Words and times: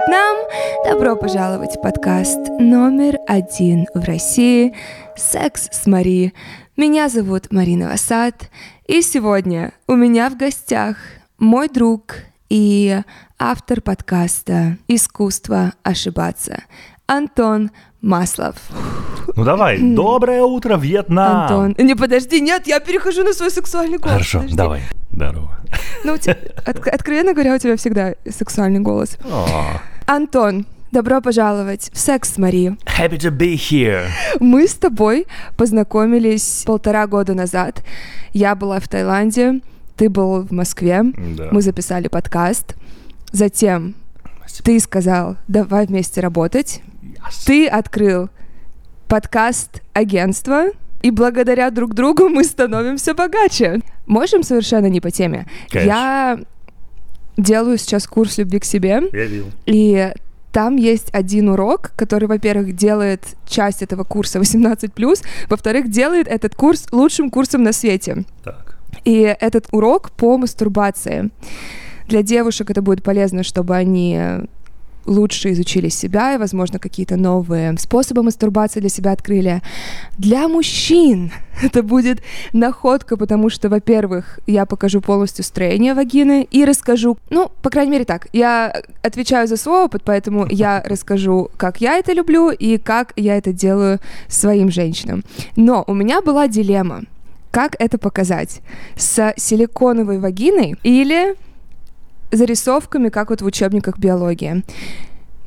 Вьетнам! 0.00 0.36
Добро 0.84 1.14
пожаловать 1.14 1.76
в 1.76 1.80
подкаст 1.82 2.38
номер 2.58 3.18
один 3.26 3.86
в 3.92 4.02
России 4.04 4.74
«Секс 5.14 5.68
с 5.70 5.86
Мари». 5.86 6.32
Меня 6.76 7.08
зовут 7.08 7.52
Марина 7.52 7.88
Васад, 7.88 8.50
и 8.86 9.02
сегодня 9.02 9.72
у 9.86 9.96
меня 9.96 10.30
в 10.30 10.38
гостях 10.38 10.96
мой 11.38 11.68
друг 11.68 12.16
и 12.48 13.00
автор 13.38 13.82
подкаста 13.82 14.78
«Искусство 14.88 15.74
ошибаться» 15.82 16.64
Антон 17.06 17.70
Маслов. 18.02 18.56
Ну 19.36 19.44
давай, 19.44 19.78
доброе 19.78 20.42
утро, 20.42 20.76
Вьетнам! 20.76 21.42
Антон, 21.42 21.74
не 21.78 21.94
подожди, 21.94 22.40
нет, 22.40 22.66
я 22.66 22.80
перехожу 22.80 23.22
на 23.24 23.32
свой 23.32 23.50
сексуальный 23.50 23.98
голос. 23.98 24.12
Хорошо, 24.14 24.38
подожди. 24.38 24.56
давай. 24.56 24.82
Здорово. 25.12 25.50
Ну, 26.04 26.16
тебя- 26.16 26.38
от- 26.66 26.86
откровенно 26.88 27.32
говоря, 27.34 27.54
у 27.54 27.58
тебя 27.58 27.76
всегда 27.76 28.14
сексуальный 28.28 28.80
голос. 28.80 29.18
О, 29.30 29.46
Антон, 30.06 30.66
добро 30.92 31.20
пожаловать 31.20 31.90
в 31.92 31.98
«Секс 31.98 32.34
с 32.34 32.38
Мари». 32.38 32.76
Happy 32.98 33.18
to 33.18 33.30
be 33.30 33.54
here. 33.54 34.06
Мы 34.40 34.66
с 34.66 34.74
тобой 34.74 35.26
познакомились 35.56 36.62
полтора 36.66 37.06
года 37.06 37.34
назад. 37.34 37.82
Я 38.32 38.54
была 38.54 38.80
в 38.80 38.88
Таиланде, 38.88 39.60
ты 39.96 40.08
был 40.08 40.42
в 40.42 40.50
Москве. 40.52 41.02
Да. 41.36 41.48
Мы 41.52 41.62
записали 41.62 42.08
подкаст. 42.08 42.74
Затем 43.32 43.94
ты 44.64 44.80
сказал, 44.80 45.36
давай 45.46 45.86
вместе 45.86 46.20
работать. 46.20 46.82
Yes. 47.28 47.46
Ты 47.46 47.66
открыл 47.66 48.28
подкаст 49.08 49.82
агентства, 49.92 50.66
и 51.02 51.10
благодаря 51.10 51.70
друг 51.70 51.94
другу 51.94 52.28
мы 52.28 52.44
становимся 52.44 53.14
богаче. 53.14 53.80
Можем 54.06 54.42
совершенно 54.42 54.86
не 54.86 55.00
по 55.00 55.10
теме. 55.10 55.46
Конечно. 55.68 55.88
Я 55.88 56.38
делаю 57.36 57.78
сейчас 57.78 58.06
курс 58.06 58.38
любви 58.38 58.58
к 58.58 58.64
себе, 58.64 59.02
Я 59.12 59.24
видел. 59.24 59.46
и 59.66 60.12
там 60.52 60.76
есть 60.76 61.08
один 61.12 61.48
урок, 61.48 61.92
который, 61.96 62.26
во-первых, 62.26 62.74
делает 62.74 63.22
часть 63.46 63.82
этого 63.82 64.02
курса 64.04 64.40
18+, 64.40 65.22
во-вторых, 65.48 65.88
делает 65.88 66.26
этот 66.26 66.54
курс 66.54 66.86
лучшим 66.90 67.30
курсом 67.30 67.62
на 67.62 67.72
свете. 67.72 68.24
Так. 68.44 68.76
И 69.04 69.20
этот 69.40 69.68
урок 69.70 70.10
по 70.10 70.36
мастурбации. 70.36 71.30
Для 72.08 72.22
девушек 72.22 72.70
это 72.70 72.82
будет 72.82 73.02
полезно, 73.04 73.44
чтобы 73.44 73.76
они 73.76 74.20
лучше 75.06 75.52
изучили 75.52 75.88
себя 75.88 76.34
и, 76.34 76.38
возможно, 76.38 76.78
какие-то 76.78 77.16
новые 77.16 77.76
способы 77.78 78.22
мастурбации 78.22 78.80
для 78.80 78.88
себя 78.88 79.12
открыли. 79.12 79.62
Для 80.18 80.48
мужчин 80.48 81.32
это 81.62 81.82
будет 81.82 82.22
находка, 82.52 83.16
потому 83.16 83.50
что, 83.50 83.68
во-первых, 83.68 84.40
я 84.46 84.66
покажу 84.66 85.00
полностью 85.00 85.44
строение 85.44 85.94
вагины 85.94 86.46
и 86.50 86.64
расскажу, 86.64 87.18
ну, 87.30 87.50
по 87.62 87.70
крайней 87.70 87.92
мере 87.92 88.04
так, 88.04 88.28
я 88.32 88.82
отвечаю 89.02 89.48
за 89.48 89.56
свой 89.56 89.84
опыт, 89.84 90.02
поэтому 90.04 90.46
я 90.48 90.82
расскажу, 90.86 91.50
как 91.56 91.80
я 91.80 91.98
это 91.98 92.12
люблю 92.12 92.50
и 92.50 92.78
как 92.78 93.12
я 93.16 93.36
это 93.36 93.52
делаю 93.52 94.00
своим 94.28 94.70
женщинам. 94.70 95.24
Но 95.56 95.84
у 95.86 95.94
меня 95.94 96.20
была 96.22 96.48
дилемма. 96.48 97.02
Как 97.50 97.74
это 97.80 97.98
показать? 97.98 98.60
С 98.96 99.34
силиконовой 99.36 100.20
вагиной 100.20 100.76
или 100.84 101.34
зарисовками, 102.30 103.08
как 103.08 103.30
вот 103.30 103.42
в 103.42 103.46
учебниках 103.46 103.98
биологии. 103.98 104.64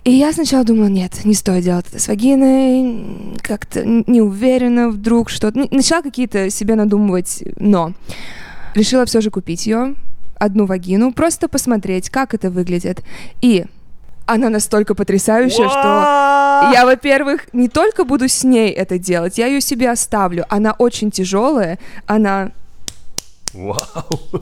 И 0.03 0.11
я 0.11 0.33
сначала 0.33 0.65
думала, 0.65 0.87
нет, 0.87 1.23
не 1.23 1.33
стоит 1.33 1.63
делать 1.63 1.85
это 1.89 1.97
с 1.99 2.07
вагиной, 2.09 3.37
как-то 3.41 3.85
не 3.85 4.21
уверена 4.21 4.89
вдруг 4.89 5.29
что-то. 5.29 5.59
Н- 5.59 5.69
Начала 5.71 6.01
какие-то 6.01 6.49
себе 6.49 6.75
надумывать, 6.75 7.41
но 7.57 7.93
решила 8.75 9.05
все 9.05 9.21
же 9.21 9.29
купить 9.29 9.65
ее, 9.65 9.95
одну 10.37 10.65
вагину, 10.65 11.13
просто 11.13 11.47
посмотреть, 11.47 12.09
как 12.09 12.33
это 12.33 12.49
выглядит. 12.49 13.01
И 13.41 13.65
она 14.25 14.49
настолько 14.49 14.93
потрясающая, 14.93 15.69
что 15.69 16.69
я, 16.73 16.83
во-первых, 16.85 17.47
не 17.53 17.69
только 17.69 18.03
буду 18.03 18.27
с 18.27 18.43
ней 18.43 18.71
это 18.71 18.97
делать, 18.97 19.37
я 19.37 19.47
ее 19.47 19.61
себе 19.61 19.89
оставлю. 19.89 20.45
Она 20.49 20.73
очень 20.73 21.11
тяжелая, 21.11 21.79
она 22.07 22.51
Вау. 23.53 24.41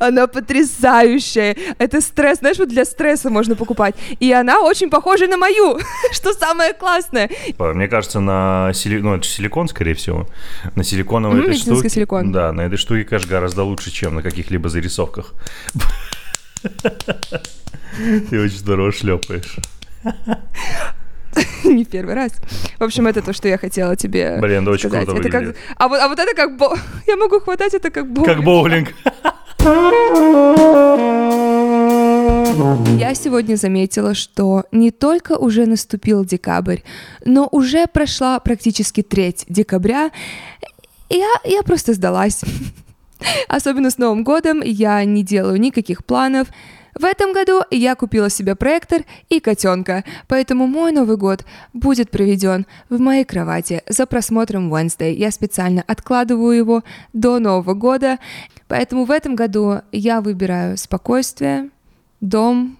Она 0.00 0.26
потрясающая. 0.26 1.56
Это 1.78 2.00
стресс. 2.00 2.38
Знаешь, 2.38 2.58
вот 2.58 2.68
для 2.68 2.84
стресса 2.84 3.28
можно 3.30 3.54
покупать. 3.54 3.94
И 4.18 4.32
она 4.32 4.60
очень 4.60 4.88
похожа 4.90 5.26
на 5.26 5.36
мою, 5.36 5.78
что 6.12 6.32
самое 6.32 6.72
классное. 6.72 7.28
Мне 7.58 7.88
кажется, 7.88 8.20
на 8.20 8.72
сили... 8.74 8.98
ну, 9.00 9.14
это 9.14 9.26
силикон, 9.26 9.68
скорее 9.68 9.94
всего. 9.94 10.26
На 10.74 10.84
силиконовой 10.84 11.40
Мгм, 11.40 11.50
этой 11.50 11.58
штуке. 11.58 11.88
силикон. 11.90 12.32
Да, 12.32 12.52
на 12.52 12.62
этой 12.62 12.76
штуке, 12.78 13.04
конечно, 13.04 13.28
гораздо 13.30 13.62
лучше, 13.64 13.90
чем 13.90 14.14
на 14.14 14.22
каких-либо 14.22 14.68
зарисовках. 14.68 15.34
Ты 16.62 18.40
очень 18.40 18.56
здорово 18.58 18.92
шлепаешь. 18.92 19.56
Не 21.68 21.84
первый 21.84 22.14
раз. 22.14 22.32
В 22.78 22.82
общем, 22.84 23.06
это 23.06 23.22
то, 23.22 23.32
что 23.32 23.48
я 23.48 23.58
хотела 23.58 23.96
тебе 23.96 24.38
Блин, 24.40 24.64
да 24.64 24.72
очень 24.72 24.88
сказать. 24.88 25.06
круто 25.08 25.28
это 25.28 25.30
как... 25.30 25.56
а, 25.76 25.88
вот, 25.88 26.00
а 26.00 26.08
вот 26.08 26.18
это 26.18 26.34
как... 26.34 26.56
бо- 26.56 26.76
Я 27.06 27.16
могу 27.16 27.40
хватать 27.40 27.74
это 27.74 27.90
как 27.90 28.10
боулинг. 28.12 28.26
Как 28.36 28.44
боулинг. 28.44 28.94
Я 32.98 33.14
сегодня 33.14 33.56
заметила, 33.56 34.14
что 34.14 34.64
не 34.72 34.90
только 34.90 35.36
уже 35.36 35.66
наступил 35.66 36.24
декабрь, 36.24 36.80
но 37.24 37.48
уже 37.50 37.86
прошла 37.86 38.38
практически 38.40 39.02
треть 39.02 39.44
декабря. 39.48 40.10
и 41.08 41.16
Я, 41.16 41.30
я 41.44 41.62
просто 41.62 41.94
сдалась. 41.94 42.42
Особенно 43.48 43.90
с 43.90 43.98
Новым 43.98 44.24
годом 44.24 44.60
я 44.62 45.04
не 45.04 45.22
делаю 45.22 45.60
никаких 45.60 46.04
планов. 46.04 46.48
В 46.94 47.04
этом 47.04 47.32
году 47.32 47.62
я 47.70 47.94
купила 47.94 48.28
себе 48.28 48.54
проектор 48.54 49.02
и 49.30 49.40
котенка, 49.40 50.04
поэтому 50.28 50.66
мой 50.66 50.92
Новый 50.92 51.16
год 51.16 51.44
будет 51.72 52.10
проведен 52.10 52.66
в 52.90 53.00
моей 53.00 53.24
кровати 53.24 53.82
за 53.88 54.06
просмотром 54.06 54.72
Wednesday. 54.72 55.12
Я 55.12 55.30
специально 55.30 55.82
откладываю 55.86 56.56
его 56.56 56.82
до 57.12 57.38
Нового 57.38 57.74
года, 57.74 58.18
поэтому 58.68 59.04
в 59.04 59.10
этом 59.10 59.36
году 59.36 59.80
я 59.90 60.20
выбираю 60.20 60.76
спокойствие, 60.76 61.70
дом, 62.20 62.76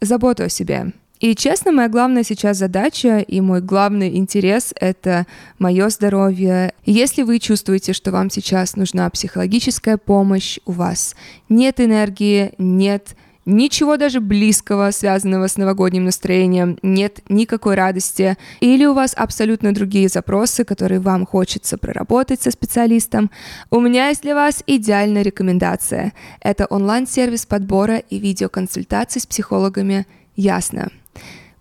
заботу 0.00 0.44
о 0.44 0.48
себе. 0.48 0.92
И 1.20 1.34
честно, 1.34 1.72
моя 1.72 1.88
главная 1.88 2.24
сейчас 2.24 2.58
задача 2.58 3.18
и 3.18 3.40
мой 3.40 3.62
главный 3.62 4.16
интерес— 4.16 4.74
это 4.80 5.26
мое 5.58 5.88
здоровье. 5.88 6.74
Если 6.84 7.22
вы 7.22 7.38
чувствуете, 7.38 7.94
что 7.94 8.10
вам 8.10 8.28
сейчас 8.28 8.76
нужна 8.76 9.08
психологическая 9.08 9.96
помощь, 9.96 10.58
у 10.66 10.72
вас 10.72 11.16
нет 11.48 11.80
энергии, 11.80 12.52
нет 12.58 13.16
ничего 13.46 13.96
даже 13.96 14.20
близкого, 14.20 14.90
связанного 14.90 15.46
с 15.46 15.56
новогодним 15.56 16.04
настроением, 16.04 16.78
нет 16.82 17.20
никакой 17.30 17.76
радости, 17.76 18.36
или 18.60 18.84
у 18.84 18.92
вас 18.92 19.14
абсолютно 19.16 19.72
другие 19.72 20.08
запросы, 20.08 20.64
которые 20.64 21.00
вам 21.00 21.24
хочется 21.24 21.78
проработать 21.78 22.42
со 22.42 22.50
специалистом, 22.50 23.30
у 23.70 23.80
меня 23.80 24.08
есть 24.08 24.22
для 24.22 24.34
вас 24.34 24.62
идеальная 24.66 25.22
рекомендация. 25.22 26.12
Это 26.40 26.66
онлайн-сервис 26.66 27.46
подбора 27.46 27.98
и 27.98 28.18
видеоконсультаций 28.18 29.22
с 29.22 29.26
психологами 29.26 30.06
«Ясно». 30.34 30.90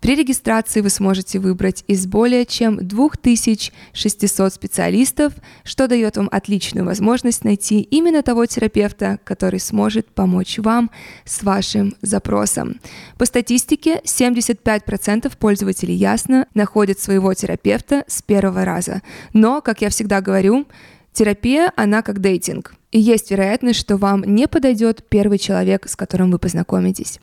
При 0.05 0.15
регистрации 0.15 0.81
вы 0.81 0.91
сможете 0.91 1.39
выбрать 1.39 1.83
из 1.87 2.05
более 2.05 2.45
чем 2.45 2.77
2600 2.77 4.53
специалистов, 4.53 5.33
что 5.63 5.87
дает 5.87 6.17
вам 6.17 6.29
отличную 6.31 6.85
возможность 6.85 7.43
найти 7.43 7.81
именно 7.81 8.21
того 8.21 8.45
терапевта, 8.45 9.17
который 9.23 9.59
сможет 9.59 10.05
помочь 10.05 10.59
вам 10.59 10.91
с 11.23 11.41
вашим 11.41 11.95
запросом. 12.03 12.79
По 13.17 13.25
статистике, 13.25 13.99
75% 14.05 15.35
пользователей 15.39 15.95
Ясно 15.95 16.45
находят 16.53 16.99
своего 16.99 17.33
терапевта 17.33 18.03
с 18.07 18.21
первого 18.21 18.63
раза. 18.63 19.01
Но, 19.33 19.59
как 19.59 19.81
я 19.81 19.89
всегда 19.89 20.21
говорю, 20.21 20.67
Терапия, 21.15 21.71
она 21.77 22.01
как 22.01 22.19
дейтинг. 22.19 22.75
И 22.91 22.99
есть 22.99 23.31
вероятность, 23.31 23.79
что 23.79 23.95
вам 23.95 24.25
не 24.25 24.49
подойдет 24.49 25.05
первый 25.07 25.37
человек, 25.37 25.87
с 25.87 25.95
которым 25.95 26.29
вы 26.29 26.39
познакомитесь. 26.39 27.21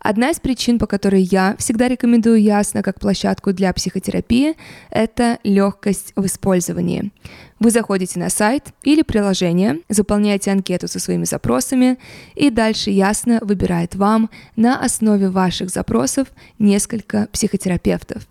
Одна 0.00 0.30
из 0.30 0.38
причин, 0.38 0.78
по 0.78 0.86
которой 0.86 1.22
я 1.22 1.56
всегда 1.58 1.88
рекомендую 1.88 2.40
Ясно 2.40 2.82
как 2.82 3.00
площадку 3.00 3.52
для 3.52 3.72
психотерапии, 3.72 4.54
это 4.90 5.38
легкость 5.42 6.12
в 6.14 6.24
использовании. 6.26 7.10
Вы 7.58 7.70
заходите 7.70 8.20
на 8.20 8.30
сайт 8.30 8.68
или 8.84 9.02
приложение, 9.02 9.80
заполняете 9.88 10.52
анкету 10.52 10.86
со 10.86 11.00
своими 11.00 11.24
запросами, 11.24 11.98
и 12.36 12.50
дальше 12.50 12.90
Ясно 12.90 13.40
выбирает 13.42 13.96
вам 13.96 14.30
на 14.54 14.80
основе 14.80 15.28
ваших 15.28 15.70
запросов 15.70 16.28
несколько 16.58 17.28
психотерапевтов. 17.32 18.22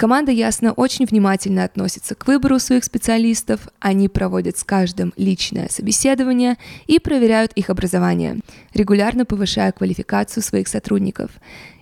Команда 0.00 0.32
Ясно 0.32 0.72
очень 0.72 1.04
внимательно 1.04 1.62
относится 1.62 2.14
к 2.14 2.26
выбору 2.26 2.58
своих 2.58 2.84
специалистов, 2.84 3.68
они 3.80 4.08
проводят 4.08 4.56
с 4.56 4.64
каждым 4.64 5.12
личное 5.18 5.68
собеседование 5.68 6.56
и 6.86 6.98
проверяют 6.98 7.52
их 7.52 7.68
образование, 7.68 8.38
регулярно 8.72 9.26
повышая 9.26 9.72
квалификацию 9.72 10.42
своих 10.42 10.68
сотрудников. 10.68 11.32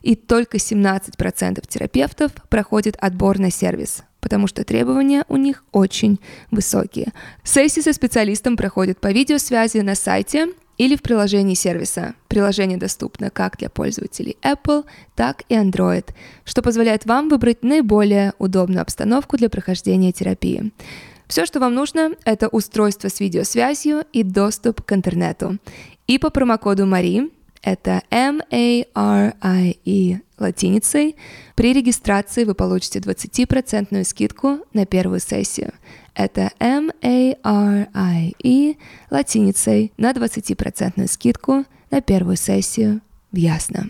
И 0.03 0.17
только 0.17 0.57
17% 0.57 1.65
терапевтов 1.69 2.33
проходит 2.49 2.97
отбор 2.99 3.39
на 3.39 3.53
сервис, 3.53 4.03
потому 4.19 4.49
что 4.49 4.65
требования 4.65 5.25
у 5.29 5.37
них 5.37 5.63
очень 5.71 6.19
высокие. 6.51 7.13
Сессии 7.45 7.83
со 7.83 7.93
специалистом 7.93 8.57
проходят 8.57 9.01
по 9.01 9.13
видеосвязи 9.13 9.79
на 9.79 9.95
сайте 9.95 10.49
или 10.79 10.97
в 10.97 11.03
приложении 11.03 11.55
сервиса. 11.55 12.15
Приложение 12.29 12.79
доступно 12.79 13.31
как 13.31 13.59
для 13.59 13.69
пользователей 13.69 14.37
Apple, 14.43 14.85
так 15.15 15.43
и 15.49 15.55
Android, 15.55 16.07
что 16.45 16.63
позволяет 16.63 17.05
вам 17.05 17.29
выбрать 17.29 17.63
наиболее 17.63 18.33
удобную 18.39 18.81
обстановку 18.81 19.37
для 19.37 19.51
прохождения 19.51 20.13
терапии. 20.13 20.73
Все, 21.27 21.45
что 21.45 21.61
вам 21.61 21.75
нужно, 21.75 22.13
это 22.25 22.49
устройство 22.49 23.09
с 23.09 23.21
видеосвязью 23.21 24.05
и 24.15 24.23
доступ 24.23 24.83
к 24.83 24.93
интернету. 24.93 25.59
И 26.07 26.19
по 26.19 26.31
промокоду 26.31 26.87
Мари, 26.87 27.31
это 27.63 28.03
M-A-R-I-E 28.11 28.89
латиницей, 30.39 31.17
при 31.55 31.73
регистрации 31.73 32.45
вы 32.45 32.55
получите 32.55 33.01
20% 33.01 34.05
скидку 34.05 34.61
на 34.73 34.87
первую 34.87 35.21
сессию. 35.21 35.73
Это 36.15 36.53
M-A-R-I-E 36.61 37.35
латиницей 39.11 39.93
на 39.97 40.13
20% 40.13 41.07
скидку 41.09 41.65
на 41.91 42.01
первую 42.01 42.37
сессию 42.37 43.01
в 43.33 43.37
Ясно. 43.37 43.87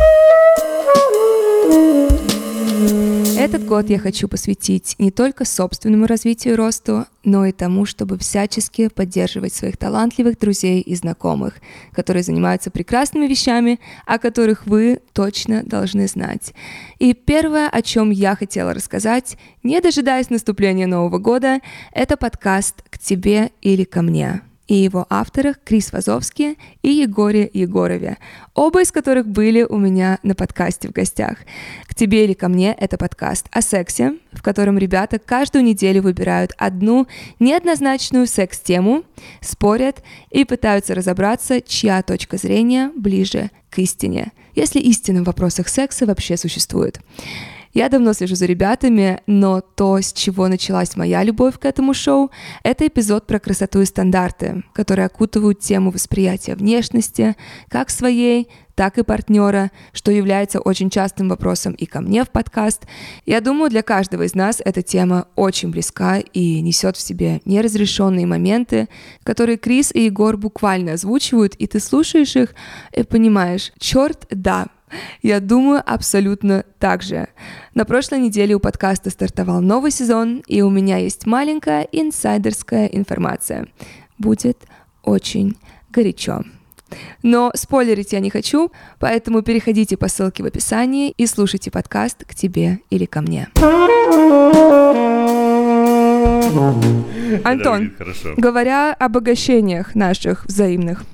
Этот 3.39 3.65
год 3.65 3.89
я 3.91 3.99
хочу 3.99 4.29
посвятить 4.29 4.95
не 4.99 5.11
только 5.11 5.45
собственному 5.45 6.07
развитию 6.07 6.55
и 6.55 6.57
росту, 6.57 7.07
но 7.25 7.47
и 7.47 7.53
тому, 7.53 7.87
чтобы 7.87 8.19
всячески 8.19 8.89
поддерживать 8.89 9.55
своих 9.55 9.77
талантливых 9.77 10.39
друзей 10.39 10.81
и 10.81 10.95
знакомых, 10.95 11.55
которые 11.93 12.23
занимаются 12.23 12.71
прекрасными 12.71 13.27
вещами, 13.27 13.81
о 14.07 14.19
которых 14.19 14.67
вы 14.67 15.01
точно 15.13 15.63
должны 15.63 16.09
знать. 16.09 16.55
И 16.99 17.15
первое, 17.15 17.69
о 17.69 17.83
чем 17.83 18.11
я 18.11 18.37
хотела 18.37 18.75
рассказать, 18.75 19.37
не 19.63 19.81
дожидаясь 19.81 20.31
наступления 20.31 20.87
Нового 20.87 21.19
года, 21.19 21.61
это 21.93 22.17
подкаст 22.17 22.83
«К 22.91 22.99
тебе 22.99 23.51
или 23.61 23.85
ко 23.85 24.03
мне» 24.03 24.43
и 24.69 24.75
его 24.75 25.07
авторах 25.09 25.57
Крис 25.65 25.93
Вазовский 25.93 26.59
и 26.83 26.91
Егоре 26.91 27.51
Егорове, 27.53 28.19
оба 28.55 28.83
из 28.83 28.93
которых 28.93 29.27
были 29.27 29.63
у 29.63 29.79
меня 29.79 30.19
на 30.23 30.35
подкасте 30.35 30.89
в 30.89 30.93
гостях. 30.93 31.39
«К 31.87 31.95
тебе 31.95 32.25
или 32.25 32.35
ко 32.35 32.49
мне»— 32.49 32.77
это 32.79 32.99
подкаст 32.99 33.47
о 33.51 33.63
сексе, 33.63 34.15
в 34.33 34.43
котором 34.43 34.79
ребята 34.79 35.19
каждую 35.19 35.65
неделю 35.65 36.03
выбирают 36.03 36.53
одну 36.59 37.07
неоднозначную 37.41 38.27
секс-тему, 38.27 39.05
спорят 39.41 40.03
и 40.31 40.45
пытаются 40.45 40.95
разобраться, 40.95 41.61
чья 41.63 42.03
точка 42.03 42.37
зрения 42.37 42.93
ближе 42.95 43.51
к 43.71 43.79
истине, 43.79 44.33
если 44.55 44.81
истина 44.81 45.23
в 45.23 45.27
вопросах 45.27 45.69
секса 45.69 46.05
вообще 46.05 46.37
существует. 46.37 47.01
Я 47.73 47.89
давно 47.89 48.13
слежу 48.13 48.35
за 48.35 48.47
ребятами, 48.47 49.21
но 49.27 49.61
то, 49.61 50.01
с 50.01 50.13
чего 50.13 50.49
началась 50.49 50.97
моя 50.97 51.23
любовь 51.23 51.59
к 51.59 51.65
этому 51.65 51.95
шоу, 51.95 52.31
это 52.63 52.87
эпизод 52.87 53.27
про 53.27 53.39
красоту 53.39 53.81
и 53.81 53.85
стандарты, 53.85 54.65
которые 54.73 55.07
окутывают 55.07 55.61
тему 55.61 55.91
восприятия 55.91 56.55
внешности, 56.55 57.37
как 57.69 57.91
своей, 57.91 58.49
так 58.75 58.97
и 58.97 59.03
партнера, 59.03 59.73
что 59.93 60.13
является 60.13 60.61
очень 60.61 60.89
частым 60.89 61.29
вопросом 61.29 61.73
и 61.73 61.85
ко 61.85 62.01
мне 62.01 62.25
в 62.25 62.31
подкаст. 62.31 62.87
Я 63.27 63.41
думаю, 63.41 63.71
для 63.71 63.83
каждого 63.83 64.23
из 64.23 64.35
нас 64.35 64.63
эта 64.65 64.83
тема 64.83 65.27
очень 65.35 65.71
близка 65.71 66.19
и 66.19 66.61
несет 66.61 66.97
в 66.97 67.01
себе 67.01 67.41
неразрешенные 67.45 68.25
моменты, 68.25 68.89
которые 69.25 69.59
Крис 69.59 69.91
и 69.93 70.05
Егор 70.05 70.37
буквально 70.37 70.93
озвучивают, 70.93 71.57
и 71.57 71.67
ты 71.67 71.81
слушаешь 71.81 72.37
их 72.37 72.55
и 72.97 73.03
понимаешь, 73.03 73.73
черт, 73.79 74.27
да, 74.31 74.69
я 75.23 75.41
думаю 75.41 75.83
абсолютно 75.85 76.65
так 76.79 77.03
же. 77.03 77.29
На 77.75 77.85
прошлой 77.85 78.21
неделе 78.21 78.55
у 78.55 78.61
подкаста 78.61 79.11
стартовал 79.11 79.61
новый 79.61 79.91
сезон, 79.91 80.43
и 80.47 80.63
у 80.63 80.71
меня 80.71 80.99
есть 80.99 81.27
маленькая 81.27 81.83
инсайдерская 81.93 82.87
информация. 82.87 83.67
Будет 84.19 84.59
очень 85.03 85.57
горячо. 85.91 86.43
Но 87.23 87.51
спойлерить 87.55 88.13
я 88.13 88.21
не 88.21 88.31
хочу, 88.31 88.73
поэтому 88.99 89.43
переходите 89.43 89.97
по 89.97 90.09
ссылке 90.09 90.43
в 90.43 90.47
описании 90.47 91.11
и 91.11 91.27
слушайте 91.27 91.71
подкаст 91.71 92.25
«К 92.25 92.35
тебе 92.35 92.81
или 92.91 93.05
ко 93.05 93.21
мне». 93.21 93.49
Антон, 97.45 97.93
говоря 98.37 98.93
об 98.95 99.17
обогащениях 99.17 99.95
наших 99.95 100.47
взаимных, 100.47 101.05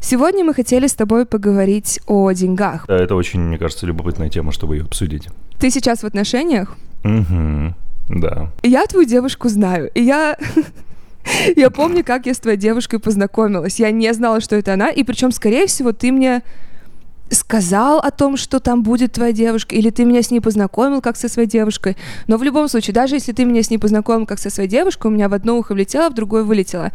Сегодня 0.00 0.44
мы 0.44 0.54
хотели 0.54 0.86
с 0.86 0.94
тобой 0.94 1.26
поговорить 1.26 2.00
о 2.06 2.30
деньгах. 2.32 2.86
Да, 2.86 2.96
это 2.96 3.14
очень, 3.14 3.40
мне 3.40 3.58
кажется, 3.58 3.86
любопытная 3.86 4.28
тема, 4.28 4.52
чтобы 4.52 4.76
ее 4.76 4.84
обсудить. 4.84 5.28
Ты 5.58 5.70
сейчас 5.70 6.02
в 6.02 6.04
отношениях? 6.04 6.76
Угу, 7.04 7.74
да. 8.10 8.52
Я 8.62 8.86
твою 8.86 9.06
девушку 9.06 9.48
знаю, 9.48 9.90
и 9.94 10.02
я... 10.02 10.36
Я 11.56 11.70
помню, 11.70 12.04
как 12.04 12.26
я 12.26 12.34
с 12.34 12.38
твоей 12.38 12.56
девушкой 12.56 13.00
познакомилась. 13.00 13.80
Я 13.80 13.90
не 13.90 14.14
знала, 14.14 14.40
что 14.40 14.54
это 14.54 14.74
она, 14.74 14.90
и 14.90 15.02
причем, 15.02 15.32
скорее 15.32 15.66
всего, 15.66 15.90
ты 15.90 16.12
мне 16.12 16.42
сказал 17.30 17.98
о 17.98 18.10
том, 18.10 18.36
что 18.36 18.60
там 18.60 18.82
будет 18.82 19.12
твоя 19.12 19.32
девушка, 19.32 19.74
или 19.74 19.90
ты 19.90 20.04
меня 20.04 20.22
с 20.22 20.30
ней 20.30 20.40
познакомил 20.40 21.00
как 21.00 21.16
со 21.16 21.28
своей 21.28 21.48
девушкой. 21.48 21.96
Но 22.28 22.36
в 22.36 22.42
любом 22.42 22.68
случае, 22.68 22.94
даже 22.94 23.16
если 23.16 23.32
ты 23.32 23.44
меня 23.44 23.62
с 23.62 23.70
ней 23.70 23.78
познакомил 23.78 24.26
как 24.26 24.38
со 24.38 24.50
своей 24.50 24.68
девушкой, 24.68 25.08
у 25.08 25.10
меня 25.10 25.28
в 25.28 25.34
одно 25.34 25.58
ухо 25.58 25.72
влетело, 25.72 26.08
в 26.10 26.14
другое 26.14 26.44
вылетело. 26.44 26.92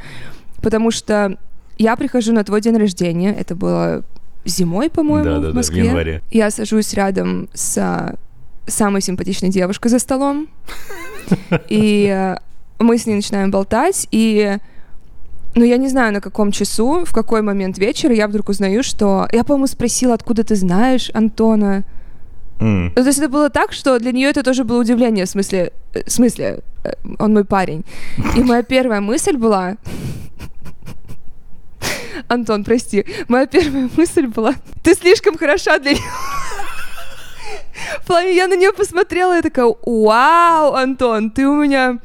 Потому 0.62 0.92
что 0.92 1.38
я 1.78 1.96
прихожу 1.96 2.34
на 2.34 2.44
твой 2.44 2.62
день 2.62 2.78
рождения, 2.78 3.34
это 3.34 3.56
было 3.56 4.04
зимой, 4.46 4.90
по-моему, 4.90 5.26
да, 5.26 5.40
да, 5.40 5.52
в 5.52 5.56
Москве. 5.56 5.84
Да, 5.84 5.88
в 5.88 5.90
январе. 5.90 6.22
Я 6.32 6.52
сажусь 6.52 6.94
рядом 6.94 7.50
с 7.54 7.78
а, 7.78 8.16
самой 8.68 9.02
симпатичной 9.02 9.50
девушкой 9.50 9.90
за 9.90 10.00
столом, 10.00 10.48
и 11.70 12.08
э, 12.08 12.38
мы 12.80 12.98
с 12.98 13.06
ней 13.06 13.16
начинаем 13.16 13.52
болтать, 13.52 14.08
и 14.12 14.58
ну, 15.54 15.66
я 15.66 15.78
не 15.78 15.90
знаю, 15.90 16.14
на 16.14 16.22
каком 16.22 16.52
часу, 16.52 17.04
в 17.06 17.14
какой 17.14 17.42
момент 17.42 17.78
вечера 17.78 18.14
я 18.14 18.28
вдруг 18.28 18.50
узнаю, 18.50 18.84
что... 18.84 19.28
Я, 19.34 19.44
по-моему, 19.44 19.68
спросила, 19.68 20.14
откуда 20.14 20.44
ты 20.44 20.56
знаешь 20.56 21.12
Антона. 21.14 21.84
Mm. 22.60 22.92
Ну, 22.96 23.04
то 23.04 23.08
есть 23.08 23.20
это 23.20 23.28
было 23.28 23.50
так, 23.50 23.74
что 23.74 24.00
для 24.00 24.12
нее 24.12 24.30
это 24.30 24.44
тоже 24.44 24.64
было 24.64 24.80
удивление, 24.80 25.26
в 25.26 25.30
смысле... 25.30 25.74
Э, 25.94 26.04
в 26.06 26.12
смысле, 26.12 26.60
э, 26.86 26.94
он 27.20 27.34
мой 27.34 27.44
парень. 27.44 27.84
И 28.38 28.44
моя 28.44 28.64
первая 28.64 29.02
мысль 29.02 29.36
была... 29.36 29.76
Антон, 32.32 32.64
прости. 32.64 33.06
Моя 33.28 33.46
первая 33.46 33.90
мысль 33.98 34.26
была, 34.28 34.56
ты 34.84 34.94
слишком 34.96 35.38
хороша 35.38 35.80
для 35.80 35.92
него. 35.94 36.04
В 38.04 38.08
плане, 38.08 38.34
я 38.36 38.48
на 38.48 38.56
нее 38.56 38.72
посмотрела 38.72 39.38
и 39.38 39.42
такая, 39.42 39.74
вау, 39.86 40.74
Антон, 40.74 41.30
ты 41.32 41.46
у 41.48 41.62
меня... 41.62 42.00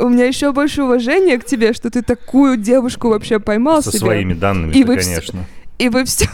У 0.00 0.08
меня 0.08 0.26
еще 0.26 0.52
больше 0.52 0.84
уважения 0.84 1.38
к 1.38 1.44
тебе, 1.44 1.72
что 1.72 1.90
ты 1.90 2.02
такую 2.02 2.56
девушку 2.56 3.08
вообще 3.08 3.40
поймал 3.40 3.82
Со 3.82 3.90
себе. 3.90 3.98
своими 3.98 4.32
данными, 4.32 4.72
и 4.72 4.84
вы 4.84 4.96
конечно. 4.96 5.44
и 5.78 5.88
вы 5.88 6.04
все 6.04 6.28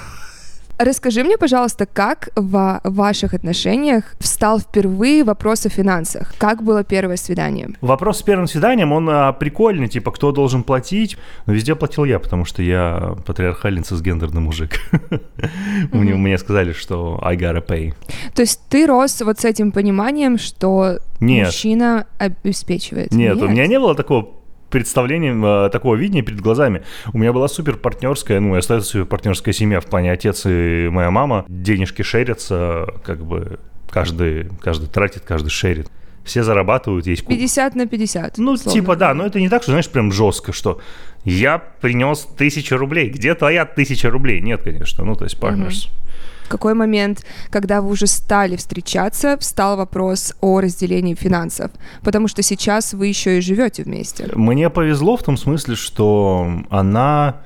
Расскажи 0.79 1.23
мне, 1.23 1.39
пожалуйста, 1.39 1.87
как 1.87 2.31
в 2.35 2.81
ваших 2.83 3.35
отношениях 3.35 4.17
встал 4.19 4.59
впервые 4.59 5.23
вопрос 5.23 5.67
о 5.67 5.69
финансах? 5.69 6.35
Как 6.39 6.63
было 6.63 6.83
первое 6.83 7.17
свидание? 7.17 7.71
Вопрос 7.81 8.19
с 8.19 8.23
первым 8.23 8.49
свиданием, 8.49 8.93
он 8.93 9.09
а, 9.09 9.33
прикольный, 9.33 9.89
типа, 9.89 10.11
кто 10.11 10.33
должен 10.33 10.63
платить? 10.65 11.17
Но 11.47 11.53
везде 11.53 11.75
платил 11.75 12.05
я, 12.05 12.19
потому 12.19 12.45
что 12.45 12.63
я 12.63 13.15
патриархальный 13.25 13.83
цисгендерный 13.83 14.41
мужик. 14.41 14.81
Мне, 15.93 16.15
мне 16.15 16.39
сказали, 16.39 16.73
что 16.73 17.21
I 17.23 17.37
gotta 17.37 17.65
pay. 17.65 17.95
То 18.35 18.43
есть 18.43 18.61
ты 18.69 18.87
рос 18.87 19.21
вот 19.21 19.39
с 19.41 19.45
этим 19.45 19.73
пониманием, 19.73 20.39
что 20.39 20.99
мужчина 21.21 22.07
обеспечивает? 22.19 23.13
Нет, 23.13 23.41
у 23.41 23.49
меня 23.49 23.67
не 23.67 23.79
было 23.79 23.95
такого 23.95 24.29
представлением 24.75 25.47
э, 25.47 25.71
такого 25.71 25.95
видения 25.95 26.23
перед 26.23 26.41
глазами. 26.41 26.83
У 27.13 27.19
меня 27.19 27.33
была 27.33 27.47
супер 27.47 27.77
партнерская, 27.77 28.41
ну, 28.41 28.57
и 28.57 28.59
остается 28.59 28.91
супер 28.91 29.07
партнерская 29.07 29.55
семья 29.55 29.79
в 29.79 29.87
плане 29.87 30.11
отец 30.11 30.47
и 30.47 30.89
моя 30.91 31.13
мама. 31.13 31.45
Денежки 31.47 32.03
шерятся, 32.03 32.89
как 33.05 33.25
бы 33.25 33.61
каждый, 33.89 34.49
каждый 34.61 34.89
тратит, 34.89 35.23
каждый 35.23 35.51
шерит 35.51 35.89
все 36.25 36.43
зарабатывают, 36.43 37.07
есть... 37.07 37.25
50 37.25 37.75
на 37.77 37.87
50. 37.87 38.39
Ну, 38.39 38.53
условно. 38.53 38.81
типа, 38.81 38.97
да, 38.97 39.15
но 39.15 39.27
это 39.27 39.39
не 39.39 39.49
так, 39.49 39.63
что, 39.63 39.73
знаешь, 39.73 39.89
прям 39.89 40.11
жестко, 40.11 40.53
что 40.53 40.81
я 41.25 41.59
принес 41.59 42.27
тысячу 42.37 42.77
рублей, 42.79 43.11
где 43.11 43.35
твоя 43.35 43.67
тысяча 43.67 44.11
рублей? 44.11 44.41
Нет, 44.41 44.63
конечно, 44.63 45.05
ну, 45.05 45.15
то 45.15 45.25
есть 45.25 45.39
partners. 45.39 45.87
Угу. 45.87 45.95
Какой 46.49 46.75
момент, 46.75 47.25
когда 47.51 47.81
вы 47.81 47.91
уже 47.91 48.07
стали 48.07 48.57
встречаться, 48.57 49.37
встал 49.39 49.77
вопрос 49.77 50.35
о 50.41 50.61
разделении 50.61 51.15
финансов? 51.15 51.71
Потому 52.03 52.29
что 52.29 52.43
сейчас 52.43 52.95
вы 52.95 53.07
еще 53.07 53.39
и 53.39 53.41
живете 53.41 53.83
вместе. 53.83 54.31
Мне 54.35 54.71
повезло 54.71 55.17
в 55.17 55.23
том 55.23 55.37
смысле, 55.37 55.75
что 55.75 56.63
она 56.71 57.43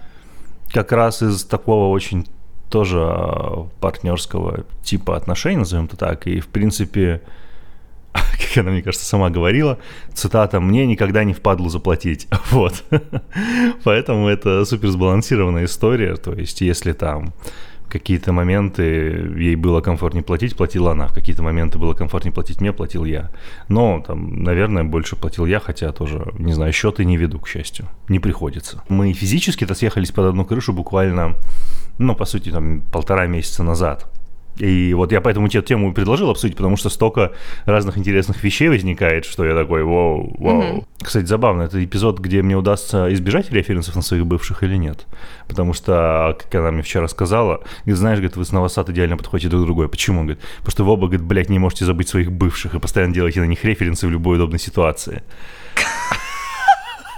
как 0.73 0.93
раз 0.93 1.23
из 1.23 1.45
такого 1.45 1.89
очень 1.91 2.27
тоже 2.69 2.99
а, 3.01 3.69
партнерского 3.81 4.65
типа 4.83 5.17
отношений, 5.17 5.59
назовем 5.59 5.87
это 5.87 5.97
так, 5.97 6.27
и 6.27 6.41
в 6.41 6.49
принципе 6.49 7.23
как 8.13 8.59
она, 8.59 8.71
мне 8.71 8.83
кажется, 8.83 9.07
сама 9.07 9.31
говорила, 9.31 9.79
цитата, 10.15 10.61
«мне 10.61 10.87
никогда 10.87 11.25
не 11.25 11.35
впадло 11.35 11.71
заплатить». 11.71 12.29
Вот. 12.51 12.83
Поэтому 13.85 14.29
это 14.29 14.65
супер 14.65 14.89
сбалансированная 14.89 15.67
история. 15.67 16.17
То 16.17 16.33
есть, 16.33 16.61
если 16.63 16.93
там 16.93 17.35
какие-то 17.89 18.33
моменты 18.33 18.83
ей 19.37 19.57
было 19.57 19.81
комфортнее 19.81 20.23
платить, 20.23 20.57
платила 20.57 20.93
она. 20.93 21.09
В 21.09 21.15
какие-то 21.15 21.43
моменты 21.43 21.79
было 21.79 21.95
комфортнее 21.95 22.33
платить 22.33 22.61
мне, 22.61 22.73
платил 22.73 23.05
я. 23.05 23.31
Но, 23.69 24.03
там, 24.07 24.43
наверное, 24.43 24.85
больше 24.85 25.17
платил 25.17 25.47
я, 25.47 25.61
хотя 25.61 25.93
тоже, 25.93 26.33
не 26.39 26.53
знаю, 26.53 26.73
счеты 26.73 27.05
не 27.05 27.17
веду, 27.17 27.39
к 27.41 27.49
счастью. 27.49 27.87
Не 28.09 28.19
приходится. 28.21 28.83
Мы 28.89 29.13
физически-то 29.13 29.75
съехались 29.75 30.11
под 30.11 30.27
одну 30.27 30.45
крышу 30.45 30.73
буквально, 30.73 31.35
ну, 31.99 32.15
по 32.15 32.25
сути, 32.25 32.51
там, 32.51 32.83
полтора 32.93 33.27
месяца 33.27 33.63
назад. 33.63 34.11
И 34.59 34.93
вот 34.95 35.13
я 35.13 35.21
поэтому 35.21 35.49
тебе 35.49 35.63
тему 35.63 35.93
предложил 35.93 36.31
обсудить, 36.31 36.57
потому 36.57 36.77
что 36.77 36.89
столько 36.89 37.33
разных 37.65 37.99
интересных 37.99 38.43
вещей 38.43 38.69
возникает, 38.69 39.25
что 39.25 39.45
я 39.45 39.55
такой, 39.55 39.85
вау, 39.85 40.35
вау. 40.39 40.63
Mm-hmm. 40.63 40.85
Кстати, 41.03 41.27
забавно, 41.27 41.63
это 41.63 41.83
эпизод, 41.83 42.19
где 42.19 42.43
мне 42.43 42.57
удастся 42.57 43.13
избежать 43.13 43.51
референсов 43.53 43.95
на 43.97 44.03
своих 44.03 44.27
бывших 44.27 44.63
или 44.63 44.77
нет. 44.77 45.07
Потому 45.47 45.73
что, 45.73 46.37
как 46.39 46.55
она 46.57 46.73
мне 46.73 46.83
вчера 46.83 47.07
сказала, 47.09 47.63
говорит, 47.85 47.99
знаешь, 47.99 48.19
говорит, 48.19 48.37
вы 48.37 48.45
с 48.45 48.53
Новосад 48.53 48.91
идеально 48.91 49.17
подходите 49.17 49.49
друг 49.49 49.63
к 49.63 49.67
другу. 49.67 49.89
Почему? 49.89 50.23
Говорит, 50.23 50.41
потому 50.59 50.71
что 50.71 50.85
вы 50.85 50.93
оба, 50.93 51.07
говорит, 51.07 51.23
блядь, 51.23 51.51
не 51.51 51.59
можете 51.59 51.85
забыть 51.85 52.09
своих 52.09 52.33
бывших 52.33 52.75
и 52.75 52.81
постоянно 52.81 53.15
делаете 53.15 53.41
на 53.41 53.47
них 53.47 53.65
референсы 53.65 54.07
в 54.07 54.11
любой 54.11 54.37
удобной 54.37 54.59
ситуации. 54.59 55.23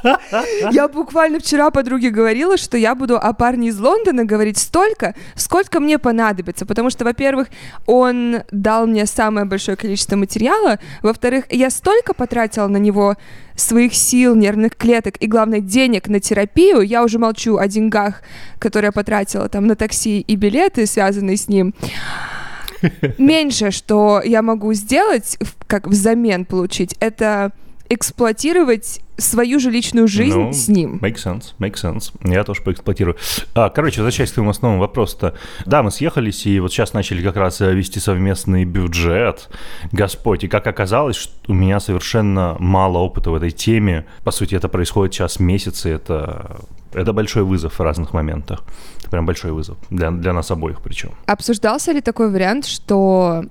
Я 0.70 0.88
буквально 0.88 1.38
вчера 1.38 1.70
подруге 1.70 2.10
говорила, 2.10 2.56
что 2.56 2.76
я 2.76 2.94
буду 2.94 3.16
о 3.16 3.32
парне 3.32 3.68
из 3.68 3.78
Лондона 3.78 4.24
говорить 4.24 4.58
столько, 4.58 5.14
сколько 5.34 5.80
мне 5.80 5.98
понадобится, 5.98 6.66
потому 6.66 6.90
что, 6.90 7.04
во-первых, 7.04 7.48
он 7.86 8.42
дал 8.50 8.86
мне 8.86 9.06
самое 9.06 9.46
большое 9.46 9.76
количество 9.76 10.16
материала, 10.16 10.78
во-вторых, 11.02 11.44
я 11.50 11.70
столько 11.70 12.14
потратила 12.14 12.66
на 12.66 12.78
него 12.78 13.16
своих 13.56 13.94
сил, 13.94 14.34
нервных 14.34 14.76
клеток 14.76 15.16
и, 15.20 15.26
главное, 15.26 15.60
денег 15.60 16.08
на 16.08 16.20
терапию, 16.20 16.80
я 16.80 17.04
уже 17.04 17.18
молчу 17.18 17.58
о 17.58 17.68
деньгах, 17.68 18.22
которые 18.58 18.88
я 18.88 18.92
потратила 18.92 19.48
там 19.48 19.66
на 19.66 19.76
такси 19.76 20.20
и 20.20 20.36
билеты, 20.36 20.86
связанные 20.86 21.36
с 21.36 21.48
ним. 21.48 21.74
Меньше, 23.18 23.70
что 23.70 24.22
я 24.24 24.42
могу 24.42 24.72
сделать, 24.72 25.38
как 25.66 25.86
взамен 25.86 26.46
получить, 26.46 26.96
это 27.00 27.52
эксплуатировать 27.90 29.00
свою 29.18 29.58
же 29.58 29.70
личную 29.70 30.06
жизнь 30.08 30.38
ну, 30.38 30.52
с 30.52 30.68
ним. 30.68 30.98
Make 31.02 31.16
sense, 31.16 31.52
make 31.58 31.74
sense. 31.74 32.12
Я 32.24 32.44
тоже 32.44 32.62
поэксплуатирую. 32.62 33.16
А, 33.54 33.68
короче, 33.68 34.00
возвращаясь 34.00 34.30
к 34.30 34.34
твоему 34.34 34.50
основному 34.50 34.80
вопросу-то. 34.80 35.34
Да, 35.66 35.82
мы 35.82 35.90
съехались, 35.90 36.46
и 36.46 36.60
вот 36.60 36.72
сейчас 36.72 36.94
начали 36.94 37.22
как 37.22 37.36
раз 37.36 37.60
э, 37.60 37.74
вести 37.74 37.98
совместный 37.98 38.64
бюджет. 38.64 39.50
Господь, 39.92 40.44
и 40.44 40.48
как 40.48 40.66
оказалось, 40.68 41.16
что 41.16 41.34
у 41.48 41.54
меня 41.54 41.80
совершенно 41.80 42.56
мало 42.60 42.98
опыта 42.98 43.30
в 43.30 43.34
этой 43.34 43.50
теме. 43.50 44.06
По 44.24 44.30
сути, 44.30 44.54
это 44.54 44.68
происходит 44.68 45.12
сейчас 45.12 45.40
месяцы, 45.40 45.90
это 45.90 46.60
это 46.92 47.12
большой 47.12 47.42
вызов 47.42 47.78
в 47.78 47.82
разных 47.82 48.12
моментах. 48.12 48.62
Это 49.00 49.10
прям 49.10 49.26
большой 49.26 49.52
вызов 49.52 49.76
для, 49.90 50.10
для 50.10 50.32
нас 50.32 50.50
обоих 50.50 50.80
причем. 50.80 51.10
Обсуждался 51.26 51.92
ли 51.92 52.00
такой 52.00 52.30
вариант, 52.30 52.66
что 52.66 53.44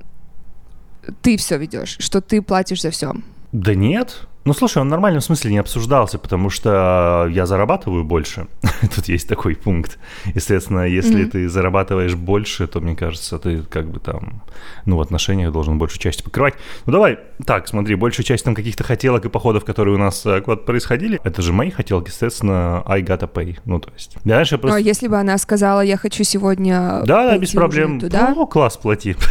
ты 1.22 1.38
все 1.38 1.58
ведешь, 1.58 1.98
что 2.00 2.22
ты 2.22 2.41
платишь 2.41 2.81
за 2.81 2.91
все? 2.91 3.13
Да 3.51 3.74
нет, 3.74 4.27
ну, 4.50 4.53
слушай, 4.56 4.79
он 4.79 4.88
в 4.88 4.89
нормальном 4.89 5.22
смысле 5.22 5.51
не 5.51 5.60
обсуждался, 5.60 6.18
потому 6.18 6.50
что 6.50 7.27
я 7.29 7.46
зарабатываю 7.46 8.03
больше. 8.03 8.48
Тут 8.96 9.08
есть 9.08 9.29
такой 9.29 9.56
пункт. 9.56 10.00
Естественно, 10.34 10.88
если 10.88 11.24
mm-hmm. 11.24 11.29
ты 11.29 11.50
зарабатываешь 11.50 12.15
больше, 12.15 12.65
то, 12.65 12.79
мне 12.79 12.96
кажется, 12.96 13.38
ты 13.38 13.62
как 13.62 13.88
бы 13.91 14.00
там, 14.00 14.41
ну, 14.88 14.98
в 14.98 15.01
отношениях 15.01 15.51
должен 15.51 15.77
большую 15.77 16.01
часть 16.01 16.24
покрывать. 16.24 16.56
Ну, 16.88 16.94
давай 16.94 17.20
так, 17.46 17.68
смотри, 17.68 17.94
большую 17.94 18.25
часть 18.25 18.44
там 18.44 18.56
каких-то 18.56 18.84
хотелок 18.84 19.24
и 19.25 19.29
походов, 19.29 19.65
которые 19.65 19.94
у 19.94 20.00
нас 20.00 20.25
э, 20.25 20.41
вот 20.44 20.65
происходили, 20.65 21.20
это 21.24 21.44
же 21.44 21.53
мои 21.53 21.70
хотелки, 21.70 22.10
естественно, 22.10 22.82
I 22.88 23.03
gotta 23.03 23.32
pay. 23.32 23.60
Ну, 23.65 23.79
то 23.79 23.91
есть, 23.94 24.18
дальше 24.24 24.58
просто... 24.58 24.77
А 24.77 24.79
если 24.79 25.08
бы 25.08 25.18
она 25.18 25.38
сказала, 25.38 25.82
я 25.82 25.96
хочу 25.96 26.24
сегодня 26.24 27.03
Да, 27.06 27.27
да, 27.27 27.38
без 27.38 27.51
проблем. 27.51 28.00
Туда? 28.00 28.34
О, 28.36 28.48
класс, 28.48 28.77
плати. 28.77 29.15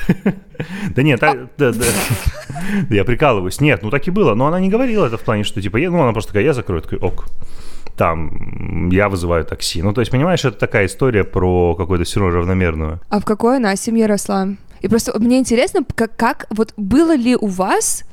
Да 0.90 1.02
нет. 1.02 1.22
Я 2.90 3.04
прикалываюсь. 3.04 3.60
Нет, 3.60 3.82
ну 3.82 3.90
так 3.90 4.06
и 4.08 4.10
было. 4.10 4.34
Но 4.34 4.46
она 4.46 4.60
не 4.60 4.68
говорила 4.68 5.07
это 5.08 5.18
в 5.18 5.22
плане, 5.22 5.44
что 5.44 5.60
типа, 5.60 5.78
ну 5.78 6.02
она 6.02 6.12
просто 6.12 6.32
такая, 6.32 6.44
я 6.44 6.52
закрою, 6.52 6.82
такой, 6.82 6.98
ок. 6.98 7.26
Там, 7.96 8.90
я 8.90 9.08
вызываю 9.08 9.44
такси. 9.44 9.82
Ну, 9.82 9.92
то 9.92 10.00
есть, 10.00 10.12
понимаешь, 10.12 10.44
это 10.44 10.56
такая 10.56 10.86
история 10.86 11.24
про 11.24 11.74
какую-то 11.74 12.04
все 12.04 12.20
равно 12.20 12.36
равномерную. 12.36 13.00
А 13.08 13.18
в 13.18 13.24
какой 13.24 13.56
она 13.56 13.74
семье 13.74 14.06
росла? 14.06 14.50
И 14.80 14.88
просто 14.88 15.18
мне 15.18 15.38
интересно, 15.38 15.80
как, 15.96 16.14
как 16.14 16.46
вот 16.50 16.72
было 16.76 17.16
ли 17.16 17.34
у 17.34 17.48
вас 17.48 18.04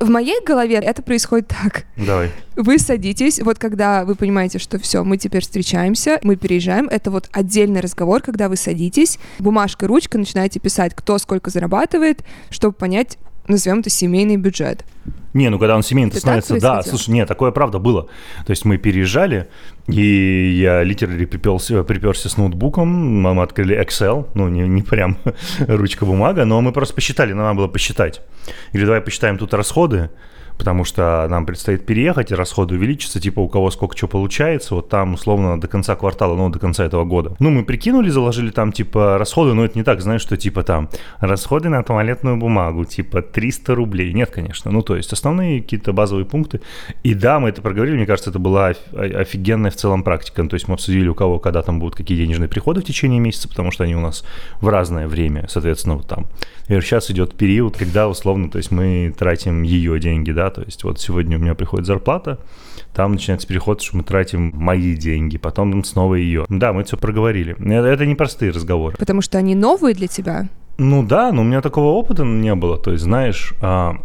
в 0.00 0.08
моей 0.08 0.42
голове 0.44 0.76
это 0.76 1.02
происходит 1.02 1.48
так. 1.48 1.84
Давай. 1.96 2.30
Вы 2.56 2.78
садитесь, 2.78 3.40
вот 3.40 3.58
когда 3.58 4.04
вы 4.04 4.14
понимаете, 4.14 4.58
что 4.58 4.78
все, 4.78 5.04
мы 5.04 5.18
теперь 5.18 5.42
встречаемся, 5.42 6.18
мы 6.22 6.36
переезжаем, 6.36 6.88
это 6.88 7.10
вот 7.10 7.28
отдельный 7.32 7.80
разговор, 7.80 8.22
когда 8.22 8.48
вы 8.48 8.56
садитесь, 8.56 9.18
бумажка, 9.38 9.86
ручка, 9.86 10.18
начинаете 10.18 10.60
писать, 10.60 10.94
кто 10.94 11.18
сколько 11.18 11.50
зарабатывает, 11.50 12.24
чтобы 12.50 12.74
понять, 12.74 13.18
назовем 13.46 13.80
это 13.80 13.90
семейный 13.90 14.36
бюджет. 14.36 14.84
Не, 15.34 15.50
ну 15.50 15.58
когда 15.58 15.74
он 15.74 15.82
семейный 15.82 16.12
становится, 16.12 16.58
да, 16.60 16.82
слушай, 16.82 17.10
нет, 17.10 17.28
такое 17.28 17.50
правда 17.50 17.78
было. 17.78 18.04
То 18.46 18.50
есть 18.50 18.64
мы 18.64 18.78
переезжали, 18.78 19.48
и 19.88 20.56
я 20.56 20.82
литерали 20.84 21.24
приперся, 21.24 21.82
приперся 21.82 22.28
с 22.28 22.36
ноутбуком, 22.36 22.88
мы 22.88 23.42
открыли 23.42 23.76
Excel, 23.78 24.28
ну 24.34 24.48
не, 24.48 24.60
не 24.60 24.82
прям 24.82 25.18
ручка-бумага, 25.58 26.44
но 26.44 26.60
мы 26.60 26.72
просто 26.72 26.94
посчитали, 26.94 27.32
надо 27.32 27.54
было 27.54 27.68
посчитать. 27.68 28.22
Или 28.72 28.84
давай 28.84 29.00
посчитаем 29.00 29.36
тут 29.36 29.52
расходы, 29.54 30.10
потому 30.58 30.84
что 30.84 31.26
нам 31.28 31.46
предстоит 31.46 31.86
переехать, 31.86 32.30
и 32.30 32.34
расходы 32.34 32.74
увеличатся, 32.74 33.20
типа 33.20 33.40
у 33.40 33.48
кого 33.48 33.70
сколько 33.70 33.96
чего 33.96 34.08
получается, 34.08 34.74
вот 34.74 34.88
там 34.88 35.14
условно 35.14 35.60
до 35.60 35.68
конца 35.68 35.94
квартала, 35.96 36.36
ну, 36.36 36.48
до 36.50 36.58
конца 36.58 36.84
этого 36.84 37.04
года. 37.04 37.36
Ну, 37.38 37.50
мы 37.50 37.64
прикинули, 37.64 38.08
заложили 38.08 38.50
там, 38.50 38.72
типа, 38.72 39.18
расходы, 39.18 39.54
но 39.54 39.64
это 39.64 39.78
не 39.78 39.84
так, 39.84 40.00
знаешь, 40.00 40.22
что, 40.22 40.36
типа, 40.36 40.62
там, 40.62 40.88
расходы 41.20 41.68
на 41.68 41.82
туалетную 41.82 42.36
бумагу, 42.36 42.84
типа, 42.84 43.22
300 43.22 43.74
рублей. 43.74 44.12
Нет, 44.12 44.30
конечно. 44.30 44.70
Ну, 44.70 44.82
то 44.82 44.96
есть 44.96 45.12
основные 45.12 45.62
какие-то 45.62 45.92
базовые 45.92 46.24
пункты. 46.24 46.60
И 47.02 47.14
да, 47.14 47.40
мы 47.40 47.48
это 47.48 47.62
проговорили, 47.62 47.96
мне 47.96 48.06
кажется, 48.06 48.30
это 48.30 48.38
была 48.38 48.74
офигенная 48.92 49.70
в 49.70 49.76
целом 49.76 50.02
практика. 50.02 50.42
Ну, 50.42 50.48
то 50.48 50.54
есть 50.54 50.68
мы 50.68 50.74
обсудили, 50.74 51.08
у 51.08 51.14
кого 51.14 51.38
когда 51.38 51.62
там 51.62 51.78
будут 51.80 51.96
какие 51.96 52.16
денежные 52.18 52.48
приходы 52.48 52.80
в 52.80 52.84
течение 52.84 53.20
месяца, 53.20 53.48
потому 53.48 53.70
что 53.70 53.84
они 53.84 53.96
у 53.96 54.00
нас 54.00 54.24
в 54.60 54.68
разное 54.68 55.08
время, 55.08 55.46
соответственно, 55.48 55.96
вот 55.96 56.06
там. 56.06 56.26
И 56.68 56.80
сейчас 56.80 57.10
идет 57.10 57.34
период, 57.34 57.76
когда, 57.76 58.08
условно, 58.08 58.50
то 58.50 58.58
есть 58.58 58.70
мы 58.70 59.14
тратим 59.16 59.62
ее 59.62 59.98
деньги, 60.00 60.32
да, 60.32 60.43
то 60.50 60.62
есть 60.62 60.84
вот 60.84 61.00
сегодня 61.00 61.38
у 61.38 61.40
меня 61.40 61.54
приходит 61.54 61.86
зарплата, 61.86 62.38
там 62.94 63.12
начинается 63.12 63.46
переход, 63.46 63.82
что 63.82 63.96
мы 63.96 64.02
тратим 64.04 64.52
мои 64.54 64.94
деньги, 64.94 65.38
потом 65.38 65.82
снова 65.84 66.14
ее. 66.14 66.46
Да, 66.48 66.72
мы 66.72 66.84
все 66.84 66.96
проговорили. 66.96 67.56
Это, 67.58 67.88
это 67.88 68.06
непростые 68.06 68.52
разговоры. 68.52 68.96
Потому 68.96 69.20
что 69.20 69.38
они 69.38 69.54
новые 69.54 69.94
для 69.94 70.06
тебя? 70.06 70.48
Ну 70.78 71.02
да, 71.02 71.32
но 71.32 71.42
у 71.42 71.44
меня 71.44 71.60
такого 71.60 71.92
опыта 71.92 72.24
не 72.24 72.54
было. 72.54 72.78
То 72.78 72.92
есть, 72.92 73.04
знаешь, 73.04 73.54
а, 73.60 73.96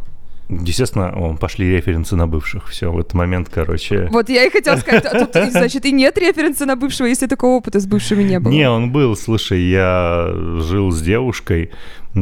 Естественно, 0.49 1.13
о, 1.15 1.35
пошли 1.35 1.69
референсы 1.69 2.15
на 2.15 2.25
бывших. 2.25 2.69
Все, 2.69 2.91
в 2.91 2.97
этот 2.97 3.13
момент, 3.13 3.49
короче. 3.53 4.07
Вот 4.11 4.29
я 4.29 4.45
и 4.45 4.49
хотела 4.49 4.77
сказать, 4.77 5.05
а 5.05 5.25
тут, 5.25 5.51
значит, 5.51 5.85
и 5.85 5.91
нет 5.91 6.17
референса 6.17 6.65
на 6.65 6.75
бывшего, 6.75 7.05
если 7.05 7.27
такого 7.27 7.57
опыта 7.57 7.79
с 7.79 7.85
бывшими 7.85 8.23
не 8.23 8.39
было. 8.39 8.51
Не, 8.51 8.67
он 8.67 8.91
был, 8.91 9.15
слушай, 9.15 9.61
я 9.61 10.31
жил 10.57 10.89
с 10.89 11.01
девушкой. 11.03 11.69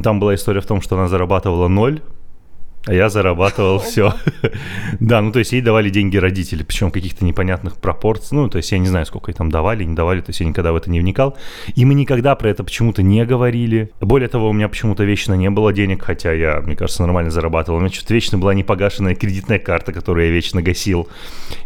Там 0.04 0.20
была 0.20 0.36
история 0.36 0.60
в 0.60 0.66
том, 0.66 0.82
что 0.82 0.98
она 0.98 1.08
зарабатывала 1.08 1.70
ноль 1.70 2.02
а 2.88 2.94
я 2.94 3.10
зарабатывал 3.10 3.80
все. 3.80 4.14
да, 5.00 5.22
ну 5.22 5.32
то 5.32 5.40
есть 5.40 5.52
ей 5.52 5.62
давали 5.62 5.90
деньги 5.90 6.18
родители, 6.18 6.64
причем 6.64 6.90
каких-то 6.90 7.26
непонятных 7.26 7.76
пропорций. 7.76 8.38
Ну, 8.38 8.50
то 8.50 8.58
есть 8.58 8.72
я 8.72 8.80
не 8.80 8.88
знаю, 8.88 9.06
сколько 9.06 9.30
ей 9.30 9.36
там 9.36 9.52
давали, 9.52 9.84
не 9.84 9.94
давали, 9.94 10.22
то 10.22 10.30
есть 10.30 10.40
я 10.40 10.46
никогда 10.46 10.72
в 10.72 10.78
это 10.78 10.90
не 10.90 11.00
вникал. 11.00 11.36
И 11.76 11.84
мы 11.84 11.94
никогда 11.94 12.36
про 12.36 12.50
это 12.50 12.64
почему-то 12.64 13.04
не 13.04 13.26
говорили. 13.26 13.92
Более 14.00 14.30
того, 14.30 14.50
у 14.50 14.54
меня 14.54 14.70
почему-то 14.70 15.04
вечно 15.04 15.34
не 15.34 15.50
было 15.50 15.74
денег, 15.74 16.04
хотя 16.04 16.32
я, 16.32 16.62
мне 16.62 16.76
кажется, 16.76 17.02
нормально 17.02 17.30
зарабатывал. 17.30 17.78
У 17.78 17.82
меня 17.82 17.92
что-то 17.92 18.14
вечно 18.14 18.38
была 18.38 18.54
непогашенная 18.54 19.16
кредитная 19.16 19.60
карта, 19.60 19.92
которую 19.92 20.28
я 20.28 20.32
вечно 20.32 20.62
гасил. 20.62 21.10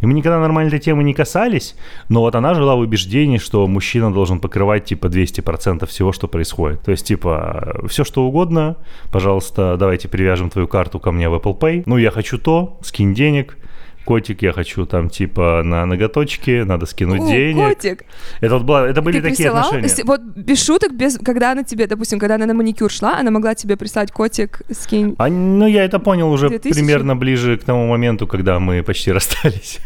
И 0.01 0.05
мы 0.05 0.13
никогда 0.13 0.39
нормально 0.39 0.69
этой 0.69 0.79
темы 0.79 1.03
не 1.03 1.13
касались, 1.13 1.75
но 2.09 2.21
вот 2.21 2.35
она 2.35 2.55
жила 2.55 2.75
в 2.75 2.79
убеждении, 2.79 3.37
что 3.37 3.67
мужчина 3.67 4.11
должен 4.11 4.39
покрывать 4.39 4.85
типа 4.85 5.07
200% 5.07 5.85
всего, 5.85 6.11
что 6.11 6.27
происходит. 6.27 6.81
То 6.81 6.91
есть 6.91 7.05
типа 7.05 7.81
все 7.87 8.03
что 8.03 8.23
угодно, 8.23 8.77
пожалуйста, 9.11 9.77
давайте 9.77 10.07
привяжем 10.07 10.49
твою 10.49 10.67
карту 10.67 10.99
ко 10.99 11.10
мне 11.11 11.29
в 11.29 11.35
Apple 11.35 11.57
Pay. 11.57 11.83
Ну, 11.85 11.97
я 11.97 12.11
хочу 12.11 12.37
то, 12.37 12.79
скинь 12.81 13.13
денег 13.13 13.57
котик, 14.05 14.41
я 14.41 14.51
хочу 14.53 14.85
там 14.85 15.09
типа 15.09 15.61
на 15.63 15.85
ноготочки, 15.85 16.63
надо 16.63 16.85
скинуть 16.85 17.21
О, 17.21 17.27
денег. 17.27 17.67
котик. 17.67 18.05
Это 18.39 18.55
вот 18.55 18.63
было, 18.63 18.85
это 18.87 19.01
были 19.01 19.19
Ты 19.19 19.29
такие 19.29 19.49
присылал? 19.49 19.73
отношения. 19.73 20.03
Вот 20.05 20.21
без 20.21 20.63
шуток, 20.63 20.93
без, 20.93 21.17
когда 21.17 21.51
она 21.51 21.63
тебе, 21.63 21.87
допустим, 21.87 22.19
когда 22.19 22.35
она 22.35 22.45
на 22.45 22.53
маникюр 22.53 22.91
шла, 22.91 23.17
она 23.19 23.31
могла 23.31 23.55
тебе 23.55 23.77
прислать 23.77 24.11
котик, 24.11 24.61
скинь. 24.71 25.15
А, 25.17 25.27
ну, 25.27 25.67
я 25.67 25.83
это 25.85 25.99
понял 25.99 26.31
уже 26.31 26.49
2000? 26.49 26.73
примерно 26.73 27.15
ближе 27.15 27.57
к 27.57 27.63
тому 27.63 27.87
моменту, 27.87 28.27
когда 28.27 28.59
мы 28.59 28.83
почти 28.83 29.11
расстались. 29.13 29.79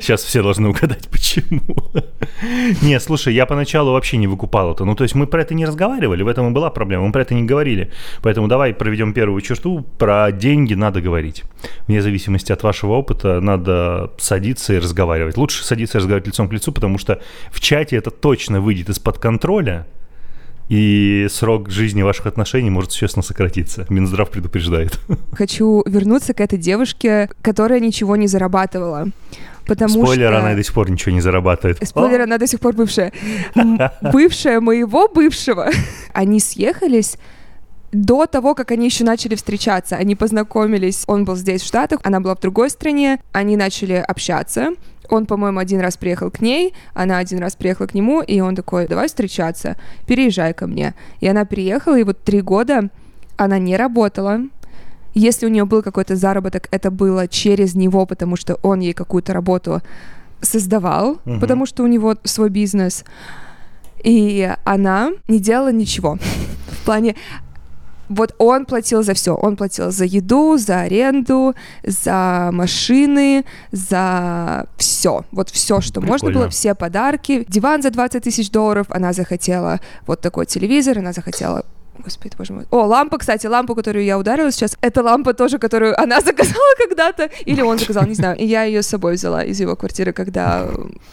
Сейчас 0.00 0.22
все 0.22 0.42
должны 0.42 0.68
угадать, 0.68 1.08
почему. 1.12 1.76
не, 2.82 2.98
слушай, 3.00 3.34
я 3.34 3.46
поначалу 3.46 3.92
вообще 3.92 4.16
не 4.16 4.26
выкупал 4.26 4.72
это. 4.72 4.84
Ну, 4.84 4.94
то 4.94 5.04
есть 5.04 5.14
мы 5.14 5.26
про 5.26 5.42
это 5.42 5.54
не 5.54 5.66
разговаривали, 5.66 6.22
в 6.22 6.28
этом 6.28 6.48
и 6.48 6.50
была 6.50 6.70
проблема, 6.70 7.06
мы 7.06 7.12
про 7.12 7.22
это 7.22 7.34
не 7.34 7.42
говорили. 7.44 7.90
Поэтому 8.22 8.48
давай 8.48 8.74
проведем 8.74 9.12
первую 9.12 9.40
черту. 9.40 9.84
Про 9.98 10.30
деньги 10.32 10.74
надо 10.74 11.00
говорить. 11.00 11.44
Вне 11.86 12.02
зависимости 12.02 12.52
от 12.52 12.62
вашего 12.62 12.92
опыта, 12.94 13.27
надо 13.40 14.12
садиться 14.18 14.74
и 14.74 14.78
разговаривать. 14.78 15.36
Лучше 15.36 15.64
садиться 15.64 15.98
и 15.98 16.00
разговаривать 16.00 16.26
лицом 16.28 16.48
к 16.48 16.52
лицу, 16.52 16.72
потому 16.72 16.98
что 16.98 17.20
в 17.50 17.60
чате 17.60 17.96
это 17.96 18.10
точно 18.10 18.60
выйдет 18.60 18.88
из-под 18.88 19.18
контроля, 19.18 19.86
и 20.68 21.26
срок 21.30 21.70
жизни 21.70 22.02
ваших 22.02 22.26
отношений 22.26 22.68
может 22.68 22.92
существенно 22.92 23.22
сократиться. 23.22 23.86
Минздрав 23.88 24.30
предупреждает. 24.30 25.00
Хочу 25.32 25.82
вернуться 25.86 26.34
к 26.34 26.40
этой 26.40 26.58
девушке, 26.58 27.30
которая 27.40 27.80
ничего 27.80 28.16
не 28.16 28.26
зарабатывала. 28.26 29.08
Потому 29.66 30.04
Спойлер, 30.04 30.28
что... 30.28 30.38
она 30.38 30.54
до 30.54 30.62
сих 30.62 30.74
пор 30.74 30.90
ничего 30.90 31.14
не 31.14 31.20
зарабатывает. 31.20 31.78
Спойлер, 31.86 32.22
она 32.22 32.38
до 32.38 32.46
сих 32.46 32.60
пор 32.60 32.74
бывшая. 32.74 33.12
Бывшая 34.12 34.60
моего 34.60 35.08
бывшего. 35.08 35.70
Они 36.14 36.40
съехались 36.40 37.18
до 37.92 38.26
того, 38.26 38.54
как 38.54 38.70
они 38.70 38.86
еще 38.86 39.04
начали 39.04 39.34
встречаться. 39.34 39.96
Они 39.96 40.14
познакомились. 40.14 41.04
Он 41.06 41.24
был 41.24 41.36
здесь, 41.36 41.62
в 41.62 41.66
Штатах, 41.66 42.00
она 42.04 42.20
была 42.20 42.34
в 42.34 42.40
другой 42.40 42.70
стране. 42.70 43.20
Они 43.32 43.56
начали 43.56 43.94
общаться. 43.94 44.70
Он, 45.08 45.24
по-моему, 45.24 45.58
один 45.58 45.80
раз 45.80 45.96
приехал 45.96 46.30
к 46.30 46.40
ней, 46.42 46.74
она 46.92 47.16
один 47.16 47.38
раз 47.38 47.56
приехала 47.56 47.86
к 47.86 47.94
нему, 47.94 48.20
и 48.20 48.40
он 48.40 48.54
такой, 48.54 48.86
давай 48.86 49.08
встречаться, 49.08 49.76
переезжай 50.06 50.52
ко 50.52 50.66
мне. 50.66 50.94
И 51.20 51.26
она 51.26 51.46
переехала, 51.46 51.98
и 51.98 52.02
вот 52.04 52.22
три 52.22 52.42
года 52.42 52.90
она 53.38 53.58
не 53.58 53.74
работала. 53.78 54.40
Если 55.14 55.46
у 55.46 55.48
нее 55.48 55.64
был 55.64 55.82
какой-то 55.82 56.14
заработок, 56.14 56.68
это 56.70 56.90
было 56.90 57.26
через 57.26 57.74
него, 57.74 58.04
потому 58.04 58.36
что 58.36 58.56
он 58.56 58.80
ей 58.80 58.92
какую-то 58.92 59.32
работу 59.32 59.80
создавал, 60.42 61.18
Мгм. 61.24 61.40
потому 61.40 61.64
что 61.64 61.84
у 61.84 61.86
него 61.86 62.14
свой 62.24 62.50
бизнес. 62.50 63.04
И 64.04 64.48
она 64.64 65.12
не 65.26 65.40
делала 65.40 65.72
ничего. 65.72 66.18
В 66.70 66.84
плане, 66.84 67.16
вот 68.08 68.34
он 68.38 68.66
платил 68.66 69.02
за 69.02 69.14
все. 69.14 69.34
Он 69.34 69.56
платил 69.56 69.90
за 69.90 70.04
еду, 70.04 70.56
за 70.56 70.80
аренду, 70.80 71.54
за 71.84 72.50
машины, 72.52 73.44
за 73.72 74.66
все. 74.76 75.24
Вот 75.32 75.50
все, 75.50 75.80
что 75.80 76.00
можно 76.00 76.26
Прикольно. 76.26 76.38
было, 76.40 76.48
все 76.50 76.74
подарки. 76.74 77.44
Диван 77.48 77.82
за 77.82 77.90
20 77.90 78.22
тысяч 78.22 78.50
долларов. 78.50 78.86
Она 78.90 79.12
захотела 79.12 79.80
вот 80.06 80.20
такой 80.20 80.46
телевизор, 80.46 80.98
она 80.98 81.12
захотела 81.12 81.64
Господи, 82.04 82.34
боже 82.38 82.52
мой. 82.52 82.64
О, 82.70 82.86
лампа, 82.86 83.18
кстати, 83.18 83.46
лампу, 83.46 83.74
которую 83.74 84.04
я 84.04 84.18
ударила 84.18 84.52
сейчас, 84.52 84.76
это 84.80 85.02
лампа 85.02 85.34
тоже, 85.34 85.58
которую 85.58 86.00
она 86.00 86.20
заказала 86.24 86.74
когда-то, 86.78 87.28
или 87.44 87.60
он 87.60 87.78
заказал, 87.78 88.06
не 88.06 88.14
знаю. 88.14 88.36
И 88.38 88.46
я 88.46 88.62
ее 88.62 88.82
с 88.82 88.86
собой 88.86 89.14
взяла 89.14 89.42
из 89.44 89.60
его 89.60 89.74
квартиры, 89.76 90.12
когда 90.12 90.68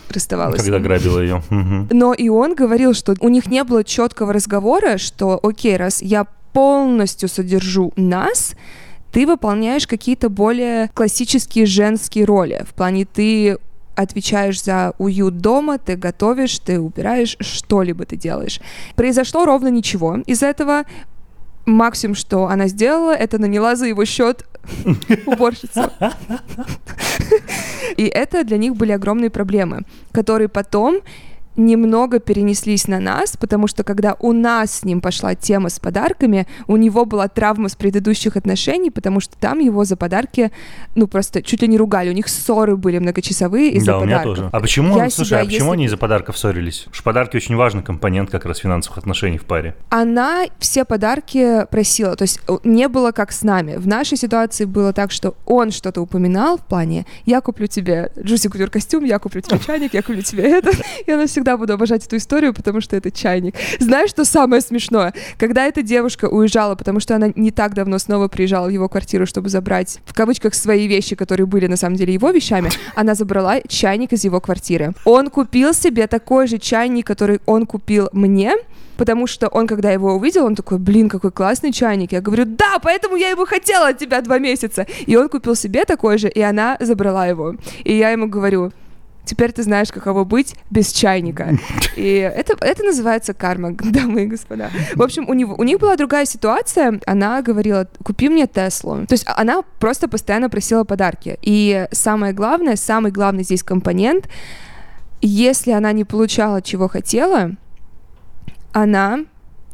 расставалась. 0.10 0.62
Когда 0.62 0.80
грабила 0.80 1.20
ее. 1.20 1.42
Но 1.50 2.14
и 2.14 2.30
он 2.30 2.56
говорил, 2.56 2.94
что 2.94 3.16
у 3.20 3.30
них 3.30 3.48
не 3.48 3.64
было 3.64 3.84
четкого 3.84 4.34
разговора, 4.34 4.98
что, 4.98 5.40
окей, 5.42 5.76
раз 5.76 6.02
я 6.02 6.28
полностью 6.56 7.28
содержу 7.28 7.92
нас, 7.98 8.56
ты 9.12 9.28
выполняешь 9.28 9.86
какие-то 9.86 10.30
более 10.30 10.90
классические 10.94 11.66
женские 11.66 12.24
роли. 12.24 12.64
В 12.66 12.74
плане 12.74 13.04
ты 13.04 13.58
отвечаешь 13.96 14.64
за 14.64 14.94
уют 14.98 15.40
дома, 15.40 15.78
ты 15.78 15.98
готовишь, 15.98 16.60
ты 16.60 16.80
убираешь, 16.80 17.36
что-либо 17.42 18.06
ты 18.06 18.16
делаешь. 18.16 18.62
Произошло 18.96 19.44
ровно 19.46 19.68
ничего 19.68 20.20
из 20.26 20.44
этого. 20.44 20.86
Максимум, 21.66 22.16
что 22.16 22.46
она 22.46 22.68
сделала, 22.68 23.12
это 23.12 23.38
наняла 23.38 23.76
за 23.76 23.88
его 23.88 24.06
счет 24.06 24.46
уборщицу. 25.26 25.92
И 27.98 28.04
это 28.06 28.46
для 28.46 28.58
них 28.58 28.78
были 28.78 28.94
огромные 28.94 29.30
проблемы, 29.30 29.82
которые 30.14 30.48
потом 30.48 31.02
немного 31.58 32.20
перенеслись 32.20 32.88
на 32.88 33.00
нас, 33.00 33.38
потому 33.38 33.68
что 33.68 33.84
когда 33.84 34.16
у 34.20 34.34
нас 34.34 34.80
с 34.80 34.84
ним 34.84 35.02
пошла 35.02 35.36
тема 35.36 35.70
с 35.70 35.80
подарками, 35.80 36.48
у 36.68 36.78
него 36.78 37.06
была 37.06 37.28
травма 37.28 37.70
с 37.70 37.76
предыдущих 37.76 38.36
отношений, 38.36 38.92
потому 38.92 39.20
что 39.20 39.36
там 39.40 39.60
его 39.60 39.86
за 39.86 39.96
подарки, 39.96 40.52
ну 40.96 41.08
просто 41.08 41.42
чуть 41.42 41.62
ли 41.62 41.68
не 41.68 41.78
ругали, 41.78 42.10
у 42.10 42.14
них 42.14 42.28
ссоры 42.28 42.76
были 42.76 43.00
многочасовые 43.00 43.72
из-за 43.72 43.86
Да, 43.94 43.98
у 44.00 44.06
меня 44.06 44.18
подарков. 44.20 44.38
тоже. 44.38 44.50
А 44.52 44.60
почему, 44.60 44.98
Я 44.98 45.10
слушай, 45.10 45.30
себя, 45.30 45.40
а 45.42 45.46
почему 45.46 45.60
если- 45.66 45.74
они 45.74 45.86
из-за 45.86 45.98
подарков 45.98 46.38
ссорились? 46.38 46.86
Что 46.92 47.04
подарки 47.04 47.36
очень 47.38 47.56
важный 47.56 47.84
компонент 47.84 48.30
как 48.30 48.46
раз 48.46 48.58
финансовых 48.60 48.98
отношений 48.98 49.38
в 49.38 49.46
паре. 49.46 49.76
она 49.90 50.44
все 50.60 50.86
подарки 50.86 51.66
просила. 51.72 52.16
То 52.16 52.24
есть 52.24 52.40
э, 52.48 52.58
не 52.64 52.88
было 52.88 53.12
как 53.12 53.32
с 53.32 53.44
нами. 53.44 53.76
В 53.78 53.88
нашей 53.88 54.18
ситуации 54.18 54.66
было 54.66 54.94
так, 54.94 55.12
что 55.12 55.36
он 55.46 55.72
что-то 55.72 56.02
упоминал 56.02 56.58
в 56.58 56.66
плане 56.66 57.06
«я 57.26 57.42
куплю 57.42 57.68
тебе 57.68 58.12
Джуси 58.20 58.50
Кутюр 58.50 58.70
костюм, 58.70 59.04
я 59.06 59.20
куплю 59.20 59.42
тебе 59.42 59.60
чайник, 59.60 59.94
я 59.94 60.02
куплю 60.02 60.22
тебе 60.22 60.44
это». 60.44 60.72
Я 61.08 61.18
навсегда 61.46 61.58
буду 61.58 61.74
обожать 61.74 62.06
эту 62.06 62.18
историю, 62.18 62.54
потому 62.54 62.82
что 62.82 62.96
это 62.96 63.12
чайник. 63.12 63.56
Знаешь, 63.80 64.10
что 64.10 64.26
самое 64.26 64.62
смешное? 64.62 65.14
Когда 65.38 65.66
эта 65.66 65.82
девушка 65.82 66.26
уезжала, 66.26 66.76
потому 66.76 67.00
что 67.00 67.16
она 67.16 67.32
не 67.36 67.52
так 67.52 67.74
давно 67.74 68.00
снова 68.00 68.28
приезжала 68.28 68.68
в 68.68 68.72
его 68.72 68.90
квартиру, 68.90 69.26
чтобы 69.26 69.50
забрать, 69.50 70.00
в 70.06 70.14
кавычках, 70.14 70.56
свои 70.56 70.88
вещи, 70.88 71.16
которые 71.16 71.46
были 71.46 71.68
на 71.68 71.78
самом 71.78 71.96
деле 71.98 72.14
его 72.14 72.32
вещами, 72.32 72.70
она 72.96 73.14
забрала 73.16 73.62
чайник 73.68 74.14
из 74.14 74.26
его 74.26 74.42
квартиры. 74.42 74.94
Он 75.06 75.30
купил 75.30 75.74
себе 75.74 76.08
такой 76.08 76.48
же 76.48 76.58
чайник, 76.58 77.06
который 77.06 77.40
он 77.46 77.66
купил 77.66 78.10
мне, 78.14 78.56
Потому 78.98 79.28
что 79.28 79.50
он, 79.50 79.68
когда 79.68 79.92
его 79.92 80.14
увидел, 80.14 80.46
он 80.46 80.56
такой, 80.56 80.78
блин, 80.78 81.10
какой 81.10 81.30
классный 81.30 81.74
чайник. 81.74 82.14
Я 82.14 82.22
говорю, 82.22 82.46
да, 82.46 82.80
поэтому 82.82 83.18
я 83.18 83.30
его 83.30 83.46
хотела 83.46 83.90
от 83.90 83.98
тебя 83.98 84.22
два 84.22 84.40
месяца. 84.40 84.86
И 85.06 85.18
он 85.18 85.28
купил 85.28 85.56
себе 85.56 85.84
такой 85.84 86.18
же, 86.18 86.30
и 86.30 86.40
она 86.40 86.78
забрала 86.80 87.28
его. 87.28 87.56
И 87.84 87.94
я 87.94 88.12
ему 88.12 88.28
говорю, 88.28 88.72
теперь 89.26 89.52
ты 89.52 89.64
знаешь, 89.64 89.92
каково 89.92 90.24
быть 90.24 90.56
без 90.70 90.92
чайника. 90.92 91.58
И 91.96 92.16
это, 92.16 92.56
это 92.60 92.84
называется 92.84 93.34
карма, 93.34 93.72
дамы 93.80 94.24
и 94.24 94.28
господа. 94.28 94.70
В 94.96 95.02
общем, 95.02 95.28
у, 95.30 95.34
него, 95.34 95.56
у 95.58 95.64
них 95.64 95.80
была 95.80 95.96
другая 95.96 96.26
ситуация. 96.26 97.00
Она 97.06 97.42
говорила, 97.42 97.88
купи 98.04 98.30
мне 98.30 98.48
Теслу. 98.48 99.06
То 99.06 99.14
есть 99.14 99.26
она 99.28 99.64
просто 99.80 100.08
постоянно 100.08 100.50
просила 100.50 100.84
подарки. 100.84 101.38
И 101.42 101.88
самое 101.92 102.34
главное, 102.34 102.76
самый 102.76 103.12
главный 103.12 103.44
здесь 103.44 103.64
компонент, 103.64 104.30
если 105.22 105.72
она 105.72 105.92
не 105.92 106.04
получала, 106.04 106.62
чего 106.62 106.88
хотела, 106.88 107.52
она 108.74 109.20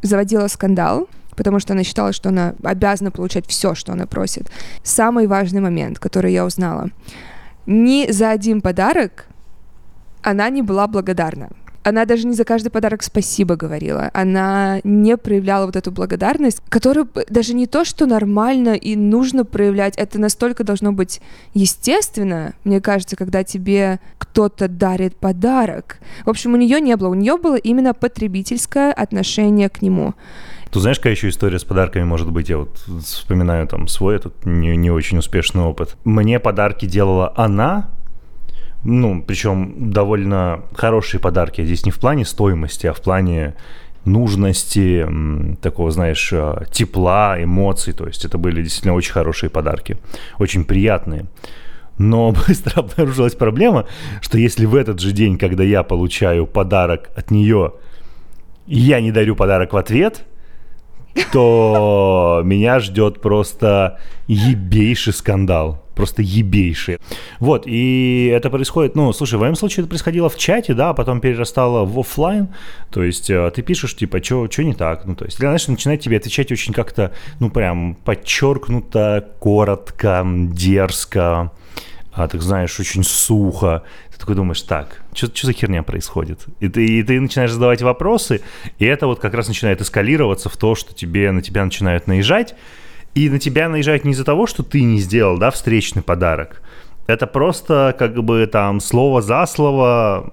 заводила 0.02 0.46
скандал, 0.48 1.08
потому 1.36 1.58
что 1.60 1.72
она 1.72 1.84
считала, 1.84 2.12
что 2.12 2.28
она 2.28 2.54
обязана 2.62 3.10
получать 3.10 3.46
все, 3.46 3.74
что 3.74 3.92
она 3.92 4.06
просит. 4.06 4.50
Самый 4.82 5.26
важный 5.26 5.60
момент, 5.60 5.98
который 5.98 6.32
я 6.32 6.44
узнала. 6.44 6.90
Ни 7.66 8.10
за 8.10 8.30
один 8.30 8.60
подарок 8.60 9.26
она 10.22 10.48
не 10.50 10.62
была 10.62 10.86
благодарна. 10.86 11.50
Она 11.84 12.04
даже 12.04 12.26
не 12.28 12.34
за 12.34 12.44
каждый 12.44 12.70
подарок 12.70 13.02
спасибо 13.02 13.56
говорила. 13.56 14.10
Она 14.14 14.80
не 14.84 15.16
проявляла 15.16 15.66
вот 15.66 15.74
эту 15.74 15.90
благодарность, 15.90 16.62
которую 16.68 17.08
даже 17.28 17.54
не 17.54 17.66
то, 17.66 17.84
что 17.84 18.06
нормально 18.06 18.74
и 18.74 18.94
нужно 18.94 19.44
проявлять, 19.44 19.96
это 19.96 20.20
настолько 20.20 20.62
должно 20.62 20.92
быть 20.92 21.20
естественно, 21.54 22.54
мне 22.62 22.80
кажется, 22.80 23.16
когда 23.16 23.42
тебе 23.42 23.98
кто-то 24.18 24.68
дарит 24.68 25.16
подарок. 25.16 25.98
В 26.24 26.30
общем, 26.30 26.54
у 26.54 26.56
нее 26.56 26.80
не 26.80 26.96
было. 26.96 27.08
У 27.08 27.14
нее 27.14 27.36
было 27.36 27.56
именно 27.56 27.94
потребительское 27.94 28.92
отношение 28.92 29.68
к 29.68 29.82
нему. 29.82 30.14
Ты 30.70 30.80
знаешь, 30.80 30.98
какая 30.98 31.12
еще 31.12 31.28
история 31.28 31.58
с 31.58 31.64
подарками 31.64 32.04
может 32.04 32.30
быть? 32.30 32.48
Я 32.48 32.58
вот 32.58 32.78
вспоминаю 33.04 33.66
там 33.66 33.88
свой 33.88 34.16
этот 34.16 34.46
не, 34.46 34.74
не 34.76 34.90
очень 34.90 35.18
успешный 35.18 35.64
опыт. 35.64 35.96
Мне 36.04 36.40
подарки 36.40 36.86
делала 36.86 37.32
она, 37.36 37.90
ну, 38.84 39.22
причем 39.22 39.90
довольно 39.90 40.62
хорошие 40.74 41.20
подарки. 41.20 41.64
Здесь 41.64 41.86
не 41.86 41.92
в 41.92 42.00
плане 42.00 42.24
стоимости, 42.24 42.86
а 42.86 42.92
в 42.92 43.00
плане 43.00 43.54
нужности, 44.04 45.06
такого, 45.60 45.90
знаешь, 45.90 46.32
э, 46.32 46.64
тепла, 46.72 47.36
эмоций. 47.40 47.92
То 47.92 48.06
есть 48.06 48.24
это 48.24 48.38
были 48.38 48.62
действительно 48.62 48.94
очень 48.94 49.12
хорошие 49.12 49.50
подарки, 49.50 49.98
очень 50.38 50.64
приятные. 50.64 51.26
Но 51.98 52.32
быстро 52.48 52.80
обнаружилась 52.80 53.34
проблема, 53.34 53.86
что 54.20 54.38
если 54.38 54.66
в 54.66 54.74
этот 54.74 55.00
же 55.00 55.12
день, 55.12 55.38
когда 55.38 55.62
я 55.62 55.84
получаю 55.84 56.46
подарок 56.46 57.10
от 57.14 57.30
нее, 57.30 57.74
я 58.66 59.00
не 59.00 59.12
дарю 59.12 59.36
подарок 59.36 59.72
в 59.72 59.76
ответ, 59.76 60.24
то 61.32 62.42
меня 62.44 62.80
ждет 62.80 63.20
просто 63.20 64.00
ебейший 64.26 65.12
скандал. 65.12 65.81
Просто 65.94 66.22
ебейший. 66.22 66.98
Вот, 67.38 67.64
и 67.66 68.30
это 68.34 68.50
происходит, 68.50 68.96
ну, 68.96 69.12
слушай, 69.12 69.36
в 69.36 69.40
моем 69.40 69.56
случае 69.56 69.82
это 69.82 69.88
происходило 69.88 70.28
в 70.28 70.36
чате, 70.36 70.74
да, 70.74 70.90
а 70.90 70.94
потом 70.94 71.20
перерастало 71.20 71.84
в 71.84 71.98
оффлайн. 71.98 72.48
То 72.90 73.02
есть 73.02 73.28
э, 73.30 73.50
ты 73.54 73.62
пишешь, 73.62 73.94
типа, 73.94 74.22
что 74.22 74.48
не 74.62 74.74
так? 74.74 75.04
Ну, 75.04 75.14
то 75.14 75.24
есть, 75.24 75.38
знаешь, 75.38 75.66
начинает 75.68 76.00
тебе 76.00 76.16
отвечать 76.16 76.50
очень 76.50 76.72
как-то, 76.72 77.12
ну, 77.40 77.50
прям 77.50 77.94
подчеркнуто, 77.94 79.28
коротко, 79.38 80.24
дерзко, 80.24 81.52
а, 82.14 82.28
так 82.28 82.42
знаешь, 82.42 82.78
очень 82.78 83.04
сухо. 83.04 83.82
Ты 84.12 84.18
такой 84.18 84.34
думаешь, 84.34 84.60
так, 84.62 85.02
что 85.14 85.46
за 85.46 85.52
херня 85.52 85.82
происходит? 85.82 86.40
И 86.60 86.68
ты, 86.68 86.84
и 86.84 87.02
ты 87.02 87.18
начинаешь 87.18 87.50
задавать 87.52 87.80
вопросы, 87.80 88.42
и 88.78 88.84
это 88.84 89.06
вот 89.06 89.18
как 89.18 89.32
раз 89.34 89.48
начинает 89.48 89.80
эскалироваться 89.80 90.48
в 90.48 90.56
то, 90.56 90.74
что 90.74 90.94
тебе, 90.94 91.32
на 91.32 91.40
тебя 91.40 91.64
начинают 91.64 92.06
наезжать, 92.06 92.54
и 93.14 93.28
на 93.28 93.38
тебя 93.38 93.68
наезжают 93.68 94.04
не 94.04 94.12
из-за 94.12 94.24
того, 94.24 94.46
что 94.46 94.62
ты 94.62 94.82
не 94.82 94.98
сделал, 94.98 95.38
да, 95.38 95.50
встречный 95.50 96.02
подарок. 96.02 96.62
Это 97.06 97.26
просто 97.26 97.94
как 97.98 98.14
бы 98.22 98.46
там 98.46 98.80
слово 98.80 99.22
за 99.22 99.44
слово, 99.46 100.32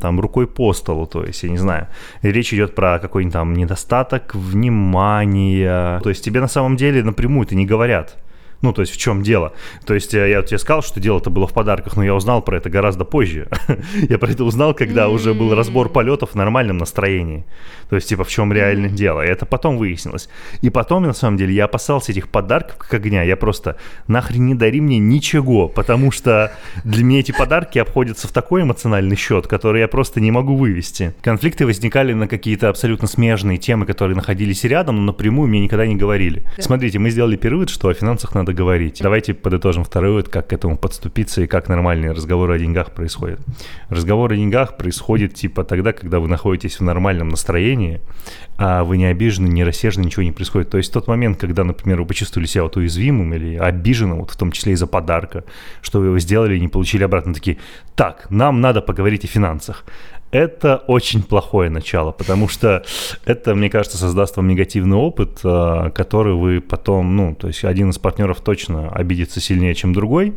там 0.00 0.20
рукой 0.20 0.46
по 0.46 0.72
столу, 0.72 1.06
то 1.06 1.22
есть, 1.22 1.42
я 1.42 1.50
не 1.50 1.58
знаю. 1.58 1.86
Речь 2.22 2.52
идет 2.54 2.74
про 2.74 2.98
какой-нибудь 2.98 3.34
там 3.34 3.52
недостаток 3.52 4.34
внимания. 4.34 6.00
То 6.00 6.08
есть 6.08 6.24
тебе 6.24 6.40
на 6.40 6.48
самом 6.48 6.76
деле 6.76 7.04
напрямую 7.04 7.46
это 7.46 7.54
не 7.54 7.66
говорят. 7.66 8.16
Ну, 8.60 8.72
то 8.72 8.82
есть 8.82 8.92
в 8.92 8.96
чем 8.96 9.22
дело? 9.22 9.52
То 9.86 9.94
есть 9.94 10.12
я, 10.12 10.26
я 10.26 10.42
тебе 10.42 10.58
сказал, 10.58 10.82
что 10.82 10.98
дело-то 10.98 11.30
было 11.30 11.46
в 11.46 11.52
подарках, 11.52 11.96
но 11.96 12.04
я 12.04 12.14
узнал 12.14 12.42
про 12.42 12.56
это 12.56 12.68
гораздо 12.68 13.04
позже. 13.04 13.48
я 14.08 14.18
про 14.18 14.30
это 14.30 14.42
узнал, 14.44 14.74
когда 14.74 15.04
mm-hmm. 15.04 15.14
уже 15.14 15.34
был 15.34 15.54
разбор 15.54 15.90
полетов 15.90 16.30
в 16.30 16.34
нормальном 16.34 16.78
настроении. 16.78 17.44
То 17.88 17.96
есть, 17.96 18.08
типа, 18.08 18.24
в 18.24 18.28
чем 18.28 18.52
реально 18.52 18.86
mm-hmm. 18.86 18.94
дело. 18.94 19.24
И 19.24 19.28
это 19.28 19.46
потом 19.46 19.78
выяснилось. 19.78 20.28
И 20.60 20.70
потом, 20.70 21.04
на 21.04 21.12
самом 21.12 21.36
деле, 21.36 21.54
я 21.54 21.66
опасался 21.66 22.10
этих 22.10 22.28
подарков 22.28 22.76
как 22.78 22.94
огня. 22.94 23.22
Я 23.22 23.36
просто 23.36 23.76
нахрен 24.08 24.46
не 24.46 24.54
дари 24.54 24.80
мне 24.80 24.98
ничего, 24.98 25.68
потому 25.68 26.10
что 26.10 26.52
для 26.84 27.04
меня 27.04 27.20
эти 27.20 27.32
подарки 27.32 27.78
обходятся 27.78 28.26
в 28.26 28.32
такой 28.32 28.62
эмоциональный 28.62 29.16
счет, 29.16 29.46
который 29.46 29.82
я 29.82 29.88
просто 29.88 30.20
не 30.20 30.32
могу 30.32 30.56
вывести. 30.56 31.14
Конфликты 31.22 31.64
возникали 31.64 32.12
на 32.12 32.26
какие-то 32.26 32.68
абсолютно 32.68 33.06
смежные 33.06 33.58
темы, 33.58 33.86
которые 33.86 34.16
находились 34.16 34.64
рядом, 34.64 34.96
но 34.96 35.02
напрямую 35.02 35.48
мне 35.48 35.60
никогда 35.60 35.86
не 35.86 35.96
говорили. 35.96 36.44
Смотрите, 36.58 36.98
мы 36.98 37.10
сделали 37.10 37.36
первый 37.36 37.58
что 37.66 37.88
о 37.88 37.94
финансах 37.94 38.34
надо 38.34 38.47
говорить. 38.52 39.00
Давайте 39.02 39.34
подытожим 39.34 39.84
второй 39.84 40.10
вывод, 40.10 40.28
как 40.28 40.48
к 40.48 40.52
этому 40.52 40.76
подступиться 40.76 41.42
и 41.42 41.46
как 41.46 41.68
нормальные 41.68 42.12
разговоры 42.12 42.54
о 42.54 42.58
деньгах 42.58 42.92
происходят. 42.92 43.40
Разговор 43.88 44.32
о 44.32 44.36
деньгах 44.36 44.76
происходит 44.76 45.34
типа 45.34 45.64
тогда, 45.64 45.92
когда 45.92 46.20
вы 46.20 46.28
находитесь 46.28 46.80
в 46.80 46.82
нормальном 46.82 47.28
настроении, 47.28 48.00
а 48.56 48.84
вы 48.84 48.96
не 48.96 49.06
обижены, 49.06 49.46
не 49.46 49.64
рассержены, 49.64 50.04
ничего 50.04 50.22
не 50.22 50.32
происходит. 50.32 50.70
То 50.70 50.78
есть 50.78 50.92
тот 50.92 51.06
момент, 51.06 51.38
когда, 51.38 51.64
например, 51.64 52.00
вы 52.00 52.06
почувствовали 52.06 52.46
себя 52.46 52.64
вот 52.64 52.76
уязвимым 52.76 53.32
или 53.34 53.56
обиженным, 53.56 54.18
вот 54.18 54.30
в 54.30 54.36
том 54.36 54.52
числе 54.52 54.72
из-за 54.72 54.86
подарка, 54.86 55.44
что 55.80 56.00
вы 56.00 56.06
его 56.06 56.18
сделали 56.18 56.56
и 56.56 56.60
не 56.60 56.68
получили 56.68 57.04
обратно, 57.04 57.34
такие, 57.34 57.58
так, 57.94 58.26
нам 58.30 58.60
надо 58.60 58.80
поговорить 58.80 59.24
о 59.24 59.28
финансах 59.28 59.84
это 60.30 60.76
очень 60.86 61.22
плохое 61.22 61.70
начало, 61.70 62.12
потому 62.12 62.48
что 62.48 62.84
это, 63.24 63.54
мне 63.54 63.70
кажется, 63.70 63.96
создаст 63.98 64.36
вам 64.36 64.48
негативный 64.48 64.96
опыт, 64.96 65.40
а, 65.44 65.90
который 65.90 66.34
вы 66.34 66.60
потом, 66.60 67.16
ну, 67.16 67.34
то 67.34 67.48
есть 67.48 67.64
один 67.64 67.90
из 67.90 67.98
партнеров 67.98 68.40
точно 68.40 68.90
обидится 68.90 69.40
сильнее, 69.40 69.74
чем 69.74 69.92
другой, 69.92 70.34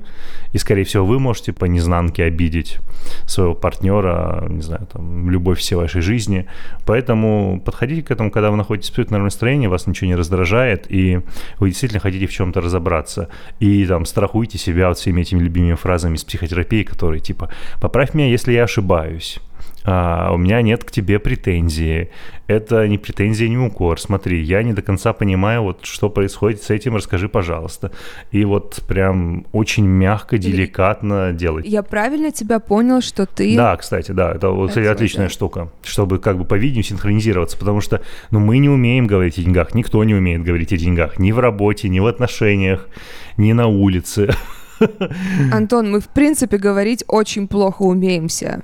и, 0.54 0.58
скорее 0.58 0.84
всего, 0.84 1.06
вы 1.06 1.20
можете 1.20 1.54
по 1.54 1.66
незнанке 1.66 2.24
обидеть 2.24 2.80
своего 3.26 3.54
партнера, 3.54 4.46
не 4.50 4.62
знаю, 4.62 4.88
там, 4.92 5.30
любовь 5.30 5.60
всей 5.60 5.76
вашей 5.76 6.02
жизни. 6.02 6.48
Поэтому 6.86 7.62
подходите 7.64 8.04
к 8.04 8.12
этому, 8.12 8.32
когда 8.32 8.52
вы 8.52 8.58
находитесь 8.58 8.90
в 8.90 8.92
абсолютно 8.92 9.20
настроении, 9.20 9.68
вас 9.68 9.88
ничего 9.88 10.08
не 10.08 10.16
раздражает, 10.16 10.86
и 10.90 11.22
вы 11.60 11.70
действительно 11.70 12.00
хотите 12.00 12.28
в 12.28 12.32
чем-то 12.32 12.62
разобраться. 12.62 13.30
И 13.60 13.86
там 13.86 14.06
страхуйте 14.06 14.58
себя 14.58 14.90
вот 14.90 14.98
всеми 14.98 15.22
этими 15.22 15.40
любимыми 15.40 15.76
фразами 15.76 16.16
из 16.16 16.24
психотерапии, 16.24 16.84
которые 16.84 17.20
типа 17.20 17.50
«поправь 17.80 18.14
меня, 18.14 18.28
если 18.28 18.54
я 18.54 18.64
ошибаюсь» 18.64 19.40
а, 19.84 20.32
у 20.34 20.38
меня 20.38 20.62
нет 20.62 20.84
к 20.84 20.92
тебе 20.92 21.20
претензии. 21.20 22.10
Это 22.48 22.88
не 22.88 22.98
претензия, 22.98 23.48
не 23.48 23.58
укор. 23.58 24.00
Смотри, 24.00 24.42
я 24.42 24.62
не 24.64 24.74
до 24.74 24.82
конца 24.82 25.14
понимаю, 25.14 25.64
вот 25.64 25.86
что 25.86 26.10
происходит 26.10 26.62
с 26.62 26.70
этим, 26.70 26.96
расскажи, 26.96 27.30
пожалуйста. 27.30 27.92
И 28.32 28.44
вот 28.46 28.84
прям 28.88 29.46
очень 29.54 29.86
мягко, 29.86 30.38
деликатно 30.38 31.32
делать. 31.32 31.66
Я 31.66 31.82
правильно 31.82 32.32
тебя 32.32 32.60
понял, 32.60 33.02
что 33.02 33.26
ты... 33.26 33.56
Да, 33.56 33.76
кстати, 33.78 34.12
да, 34.12 34.34
это 34.34 34.50
вот 34.50 34.76
это, 34.76 34.92
отличная 34.92 35.28
да. 35.28 35.34
штука, 35.34 35.70
чтобы 35.84 36.20
как 36.20 36.38
бы 36.38 36.46
по 36.46 36.56
видео 36.56 36.82
синхронизироваться, 36.82 37.58
потому 37.58 37.82
что 37.82 38.02
ну, 38.32 38.40
мы 38.40 38.58
не 38.58 38.70
умеем 38.70 39.08
говорить 39.08 39.38
о 39.40 39.42
деньгах, 39.42 39.74
никто 39.74 40.04
не 40.04 40.14
умеет 40.14 40.44
говорить 40.44 40.74
о 40.74 40.78
деньгах, 40.78 41.20
ни 41.20 41.32
в 41.32 41.40
работе, 41.40 41.90
ни 41.90 42.00
в 42.00 42.06
отношениях, 42.06 42.88
ни 43.38 43.54
на 43.54 43.68
улице. 43.68 44.30
Антон, 45.52 45.92
мы 45.92 46.00
в 46.00 46.08
принципе 46.08 46.58
говорить 46.58 47.04
очень 47.08 47.48
плохо 47.48 47.84
умеемся. 47.84 48.64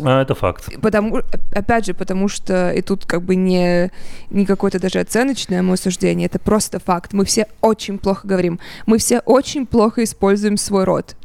А, 0.00 0.22
это 0.22 0.34
факт. 0.34 0.68
Потому, 0.80 1.20
опять 1.52 1.86
же, 1.86 1.94
потому 1.94 2.28
что 2.28 2.70
и 2.72 2.82
тут 2.82 3.06
как 3.06 3.22
бы 3.22 3.36
не, 3.36 3.90
не 4.30 4.46
какое-то 4.46 4.80
даже 4.80 5.00
оценочное 5.00 5.62
мое 5.62 5.76
суждение, 5.76 6.26
это 6.26 6.38
просто 6.38 6.80
факт. 6.80 7.12
Мы 7.12 7.24
все 7.24 7.46
очень 7.60 7.98
плохо 7.98 8.26
говорим. 8.26 8.58
Мы 8.86 8.98
все 8.98 9.20
очень 9.20 9.66
плохо 9.66 10.04
используем 10.04 10.56
свой 10.56 10.84
рот. 10.84 11.16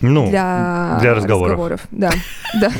Ну, 0.00 0.28
для, 0.28 0.98
для 1.00 1.14
разговоров. 1.14 1.50
разговоров. 1.50 1.80
Да, 1.90 2.12
да. 2.60 2.70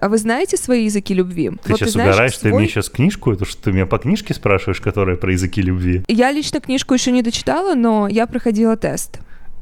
А 0.00 0.08
вы 0.08 0.18
знаете 0.18 0.56
свои 0.56 0.84
языки 0.84 1.12
любви? 1.12 1.50
Ты 1.50 1.72
вот 1.72 1.78
сейчас 1.78 1.88
ты 1.88 1.92
знаешь, 1.94 2.14
угораешь, 2.14 2.38
свой... 2.38 2.52
ты 2.52 2.58
мне 2.58 2.68
сейчас 2.68 2.88
книжку, 2.88 3.32
это 3.32 3.44
что 3.44 3.64
ты 3.64 3.72
меня 3.72 3.86
по 3.86 3.98
книжке 3.98 4.32
спрашиваешь, 4.32 4.80
которая 4.80 5.16
про 5.16 5.32
языки 5.32 5.60
любви? 5.60 6.04
Я 6.08 6.30
лично 6.30 6.60
книжку 6.60 6.94
еще 6.94 7.10
не 7.10 7.22
дочитала, 7.22 7.74
но 7.74 8.06
я 8.06 8.26
проходила 8.26 8.76
тест. 8.76 9.18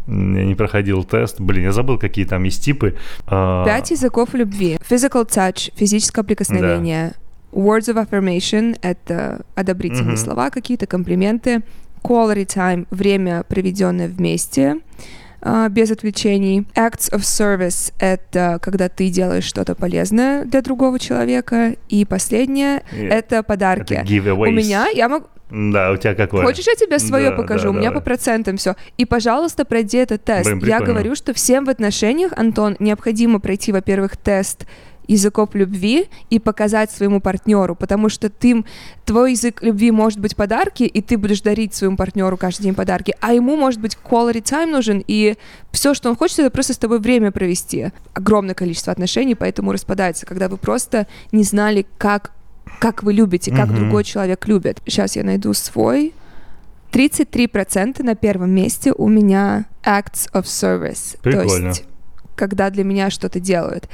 Я 0.06 0.44
не 0.44 0.54
проходил 0.54 1.04
тест. 1.04 1.40
Блин, 1.40 1.64
я 1.64 1.72
забыл, 1.72 1.98
какие 1.98 2.24
там 2.24 2.44
есть 2.44 2.64
типы. 2.64 2.96
А, 3.26 3.64
Пять 3.64 3.90
языков 3.90 4.34
любви. 4.34 4.78
Physical 4.88 5.28
touch, 5.28 5.72
физическое 5.76 6.22
прикосновение. 6.22 7.14
Да. 7.52 7.60
Words 7.60 7.94
of 7.94 8.08
affirmation— 8.08 8.78
это 8.82 9.42
одобрительные 9.54 10.14
угу. 10.14 10.20
слова 10.20 10.50
какие-то, 10.50 10.86
комплименты. 10.86 11.62
Quality 12.02 12.46
time— 12.46 12.86
время, 12.90 13.44
проведенное 13.48 14.08
вместе 14.08 14.78
без 15.70 15.90
отвлечений. 15.90 16.66
Acts 16.74 17.10
of 17.12 17.20
service— 17.20 17.92
это 17.98 18.58
когда 18.62 18.88
ты 18.88 19.08
делаешь 19.08 19.44
что-то 19.44 19.74
полезное 19.74 20.44
для 20.44 20.62
другого 20.62 20.98
человека. 20.98 21.76
И 21.88 22.04
последнее— 22.04 22.82
это 22.92 23.42
подарки. 23.42 23.94
Это 23.94 24.06
giveaways. 24.06 24.48
У 24.48 24.52
меня, 24.52 24.86
я 24.94 25.08
могу... 25.08 25.26
Да, 25.50 25.90
у 25.90 25.96
тебя 25.96 26.14
какое? 26.14 26.44
Хочешь, 26.44 26.66
я 26.68 26.74
тебе 26.74 27.00
свое 27.00 27.30
да, 27.30 27.36
покажу? 27.36 27.64
Да, 27.64 27.70
у 27.70 27.72
меня 27.72 27.88
давай. 27.88 28.00
по 28.00 28.04
процентам 28.04 28.56
все. 28.56 28.76
И, 28.98 29.04
пожалуйста, 29.04 29.64
пройди 29.64 29.98
этот 29.98 30.22
тест. 30.22 30.48
Блин, 30.48 30.68
я 30.68 30.80
говорю, 30.80 31.16
что 31.16 31.34
всем 31.34 31.64
в 31.64 31.70
отношениях, 31.70 32.32
Антон, 32.36 32.76
необходимо 32.78 33.40
пройти, 33.40 33.72
во-первых, 33.72 34.16
тест 34.16 34.66
языков 35.06 35.50
любви 35.54 36.08
и 36.30 36.38
показать 36.38 36.90
своему 36.90 37.20
партнеру, 37.20 37.74
потому 37.74 38.08
что 38.08 38.30
ты, 38.30 38.64
твой 39.04 39.32
язык 39.32 39.62
любви 39.62 39.90
может 39.90 40.18
быть 40.18 40.36
подарки, 40.36 40.84
и 40.84 41.00
ты 41.00 41.18
будешь 41.18 41.40
дарить 41.40 41.74
своему 41.74 41.96
партнеру 41.96 42.36
каждый 42.36 42.64
день 42.64 42.74
подарки, 42.74 43.14
а 43.20 43.32
ему 43.32 43.56
может 43.56 43.80
быть 43.80 43.96
quality 44.02 44.42
time 44.42 44.66
нужен, 44.66 45.02
и 45.06 45.36
все, 45.72 45.94
что 45.94 46.10
он 46.10 46.16
хочет, 46.16 46.40
это 46.40 46.50
просто 46.50 46.74
с 46.74 46.78
тобой 46.78 47.00
время 47.00 47.32
провести. 47.32 47.92
Огромное 48.14 48.54
количество 48.54 48.92
отношений, 48.92 49.34
поэтому 49.34 49.72
распадается, 49.72 50.26
когда 50.26 50.48
вы 50.48 50.56
просто 50.56 51.06
не 51.32 51.42
знали, 51.42 51.86
как 51.98 52.32
как 52.78 53.02
вы 53.02 53.12
любите, 53.12 53.50
как 53.50 53.68
mm-hmm. 53.68 53.76
другой 53.76 54.04
человек 54.04 54.46
любит. 54.46 54.80
Сейчас 54.86 55.16
я 55.16 55.24
найду 55.24 55.52
свой. 55.54 56.14
33% 56.92 58.02
на 58.02 58.14
первом 58.14 58.50
месте 58.50 58.92
у 58.92 59.08
меня 59.08 59.66
acts 59.84 60.30
of 60.32 60.44
service. 60.44 61.18
Прикольно. 61.22 61.48
То 61.48 61.66
есть, 61.68 61.84
когда 62.36 62.70
для 62.70 62.84
меня 62.84 63.10
что-то 63.10 63.38
делают. 63.38 63.88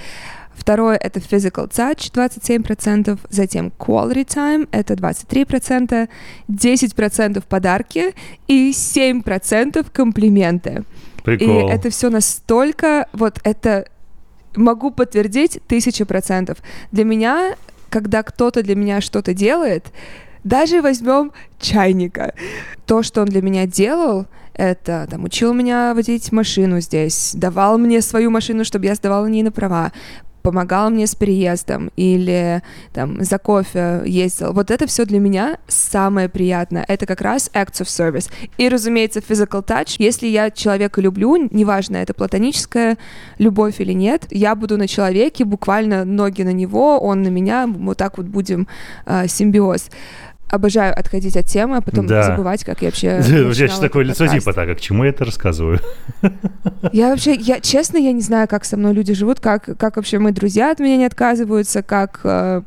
Второе— 0.57 0.97
это 1.03 1.21
physical 1.21 1.71
touch, 1.71 2.11
27%, 2.12 3.19
затем 3.29 3.73
quality 3.79 4.27
time— 4.27 4.69
это 4.73 4.95
23%, 4.95 6.09
10% 6.49 7.45
подарки 7.47 8.14
и 8.49 8.73
7% 8.73 9.87
комплименты. 9.92 10.85
Прикол. 11.25 11.69
И 11.69 11.73
это 11.73 11.90
все 11.90 12.11
настолько, 12.11 13.09
вот 13.12 13.38
это 13.45 13.87
могу 14.57 14.90
подтвердить 14.90 15.61
тысяча 15.69 16.07
процентов. 16.07 16.59
Для 16.90 17.05
меня 17.05 17.57
когда 17.90 18.23
кто-то 18.23 18.62
для 18.62 18.75
меня 18.75 19.01
что-то 19.01 19.35
делает, 19.35 19.87
даже 20.45 20.83
возьмем 20.83 21.33
чайника. 21.59 22.35
То, 22.85 23.03
что 23.03 23.23
он 23.23 23.27
для 23.27 23.42
меня 23.42 23.66
делал, 23.66 24.27
это 24.55 25.07
там 25.11 25.25
учил 25.25 25.53
меня 25.53 25.92
водить 25.95 26.33
машину 26.33 26.81
здесь, 26.81 27.33
давал 27.35 27.79
мне 27.79 28.01
свою 28.01 28.31
машину, 28.31 28.64
чтобы 28.64 28.87
я 28.87 28.95
сдавала 28.95 29.27
не 29.27 29.42
на 29.42 29.51
права, 29.51 29.92
помогал 30.46 30.90
мне 30.90 31.09
с 31.09 31.16
переездом 31.16 31.90
или 31.96 32.62
там 32.92 33.24
за 33.24 33.37
кофе 33.37 34.02
ездил. 34.06 34.52
Вот 34.52 34.70
это 34.70 34.87
все 34.87 35.04
для 35.04 35.18
меня 35.18 35.59
самое 35.66 36.28
приятное. 36.28 36.85
Это 36.87 37.04
как 37.04 37.20
раз 37.20 37.50
acts 37.52 37.82
of 37.82 37.87
service. 37.87 38.30
И, 38.56 38.68
разумеется, 38.68 39.18
physical 39.18 39.66
touch. 39.66 39.96
Если 39.98 40.28
я 40.28 40.52
человека 40.52 41.00
люблю, 41.00 41.48
неважно, 41.50 41.96
это 41.96 42.14
платоническая 42.14 42.96
любовь 43.38 43.80
или 43.80 43.92
нет, 43.92 44.28
я 44.30 44.54
буду 44.54 44.78
на 44.78 44.87
человеке, 44.87 45.44
буквально 45.44 46.04
ноги 46.04 46.42
на 46.42 46.52
него, 46.52 47.00
он 47.00 47.22
на 47.22 47.28
меня, 47.28 47.66
вот 47.66 47.96
так 47.96 48.16
вот 48.16 48.26
будем 48.26 48.68
э, 49.04 49.26
симбиоз 49.26 49.90
обожаю 50.48 50.98
отходить 50.98 51.37
от 51.37 51.46
темы, 51.46 51.78
а 51.78 51.80
потом 51.80 52.06
да. 52.06 52.22
забывать, 52.22 52.64
как 52.64 52.82
я 52.82 52.88
вообще... 52.88 53.18
У 53.18 53.22
тебя 53.22 53.68
сейчас 53.68 53.78
такое 53.78 54.04
лицо 54.04 54.26
типа 54.26 54.52
так, 54.52 54.68
а 54.68 54.74
к 54.74 54.80
чему 54.80 55.04
я 55.04 55.11
это 55.11 55.24
рассказываю? 55.24 55.80
Я 56.92 57.11
вообще, 57.11 57.35
я 57.35 57.61
честно, 57.61 57.98
я 57.98 58.12
не 58.12 58.20
знаю, 58.20 58.48
как 58.48 58.64
со 58.64 58.76
мной 58.76 58.92
люди 58.92 59.14
живут, 59.14 59.40
как, 59.40 59.76
как 59.78 59.96
вообще 59.96 60.18
мои 60.18 60.32
друзья 60.32 60.70
от 60.70 60.78
меня 60.78 60.96
не 60.96 61.04
отказываются, 61.04 61.82
как... 61.82 62.20
Э... 62.24 62.62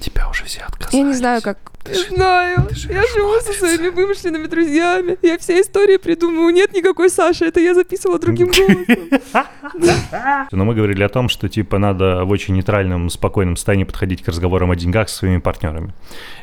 Тебя 0.00 0.28
уже 0.28 0.44
все 0.44 0.60
отказались. 0.62 0.94
Я 0.94 1.02
не 1.02 1.14
знаю, 1.14 1.42
как, 1.42 1.58
же, 1.58 1.71
знаю. 1.84 2.68
Я 2.88 3.02
живу 3.14 3.40
со 3.40 3.52
своими 3.52 3.88
вымышленными 3.88 4.46
друзьями. 4.46 5.18
Я 5.22 5.38
все 5.38 5.60
истории 5.60 5.96
придумываю. 5.96 6.52
Нет 6.52 6.72
никакой 6.72 7.10
Саши, 7.10 7.46
это 7.46 7.60
я 7.60 7.74
записывала 7.74 8.18
другим 8.18 8.48
голосом. 9.72 10.46
Но 10.50 10.64
мы 10.64 10.74
говорили 10.74 11.02
о 11.02 11.08
том, 11.08 11.28
что 11.28 11.48
типа 11.48 11.78
надо 11.78 12.24
в 12.24 12.30
очень 12.30 12.54
нейтральном, 12.54 13.10
спокойном 13.10 13.56
состоянии 13.56 13.84
подходить 13.84 14.22
к 14.22 14.28
разговорам 14.28 14.70
о 14.70 14.76
деньгах 14.76 15.08
со 15.08 15.16
своими 15.16 15.38
партнерами. 15.38 15.92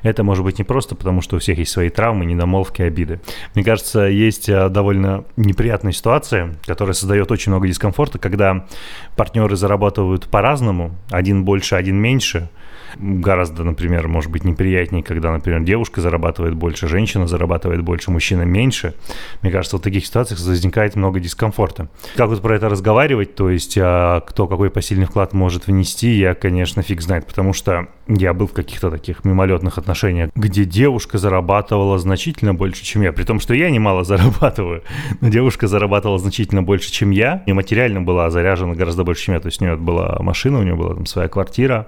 Это 0.03 0.23
может 0.23 0.43
быть 0.43 0.57
не 0.57 0.63
просто 0.63 0.95
потому, 0.95 1.21
что 1.21 1.37
у 1.37 1.39
всех 1.39 1.57
есть 1.57 1.71
свои 1.71 1.89
травмы, 1.89 2.25
недомолвки, 2.25 2.81
обиды. 2.81 3.21
Мне 3.55 3.63
кажется, 3.63 4.01
есть 4.01 4.49
э, 4.49 4.69
довольно 4.69 5.25
неприятная 5.37 5.93
ситуация, 5.93 6.55
которая 6.65 6.93
создает 6.93 7.31
очень 7.31 7.51
много 7.51 7.67
дискомфорта, 7.67 8.19
когда 8.19 8.67
партнеры 9.15 9.55
зарабатывают 9.55 10.27
по-разному, 10.29 10.95
один 11.09 11.43
больше, 11.45 11.75
один 11.75 11.97
меньше. 11.97 12.49
Гораздо, 12.97 13.63
например, 13.63 14.07
может 14.07 14.31
быть 14.31 14.43
неприятнее, 14.43 15.03
когда 15.03 15.31
например, 15.31 15.61
девушка 15.61 16.01
зарабатывает 16.01 16.55
больше, 16.55 16.87
женщина 16.87 17.27
зарабатывает 17.27 17.81
больше, 17.81 18.11
мужчина 18.11 18.43
меньше. 18.43 18.93
Мне 19.41 19.51
кажется, 19.51 19.77
в 19.77 19.81
таких 19.81 20.05
ситуациях 20.05 20.39
возникает 20.39 20.95
много 20.95 21.19
дискомфорта. 21.19 21.89
Как 22.15 22.29
вот 22.29 22.41
про 22.41 22.55
это 22.55 22.69
разговаривать, 22.69 23.35
то 23.35 23.49
есть 23.49 23.77
а, 23.77 24.21
кто 24.21 24.47
какой 24.47 24.69
посильный 24.69 25.05
вклад 25.05 25.33
может 25.33 25.67
внести, 25.67 26.11
я, 26.11 26.33
конечно, 26.33 26.81
фиг 26.81 27.01
знает, 27.01 27.25
потому 27.25 27.53
что 27.53 27.87
я 28.07 28.33
был 28.33 28.47
в 28.47 28.53
каких-то 28.53 28.89
таких 28.89 29.23
мимолетных 29.23 29.77
отношениях, 29.77 30.31
где 30.35 30.65
девушка 30.65 31.17
зарабатывала 31.17 31.99
значительно 31.99 32.53
больше, 32.53 32.83
чем 32.83 33.01
я, 33.03 33.11
при 33.13 33.23
том, 33.23 33.39
что 33.39 33.53
я 33.53 33.69
немало 33.69 34.03
зарабатываю, 34.09 34.83
но 35.21 35.29
девушка 35.29 35.67
зарабатывала 35.67 36.17
значительно 36.19 36.63
больше, 36.63 36.91
чем 36.91 37.11
я, 37.11 37.43
и 37.45 37.53
материально 37.53 38.01
была 38.01 38.29
заряжена 38.29 38.73
гораздо 38.73 39.03
больше, 39.03 39.25
чем 39.25 39.35
я, 39.35 39.39
то 39.39 39.47
есть 39.47 39.61
у 39.61 39.65
нее 39.65 39.75
была 39.75 40.17
машина, 40.19 40.59
у 40.59 40.63
нее 40.63 40.75
была 40.75 40.95
там 40.95 41.05
своя 41.05 41.27
квартира, 41.27 41.87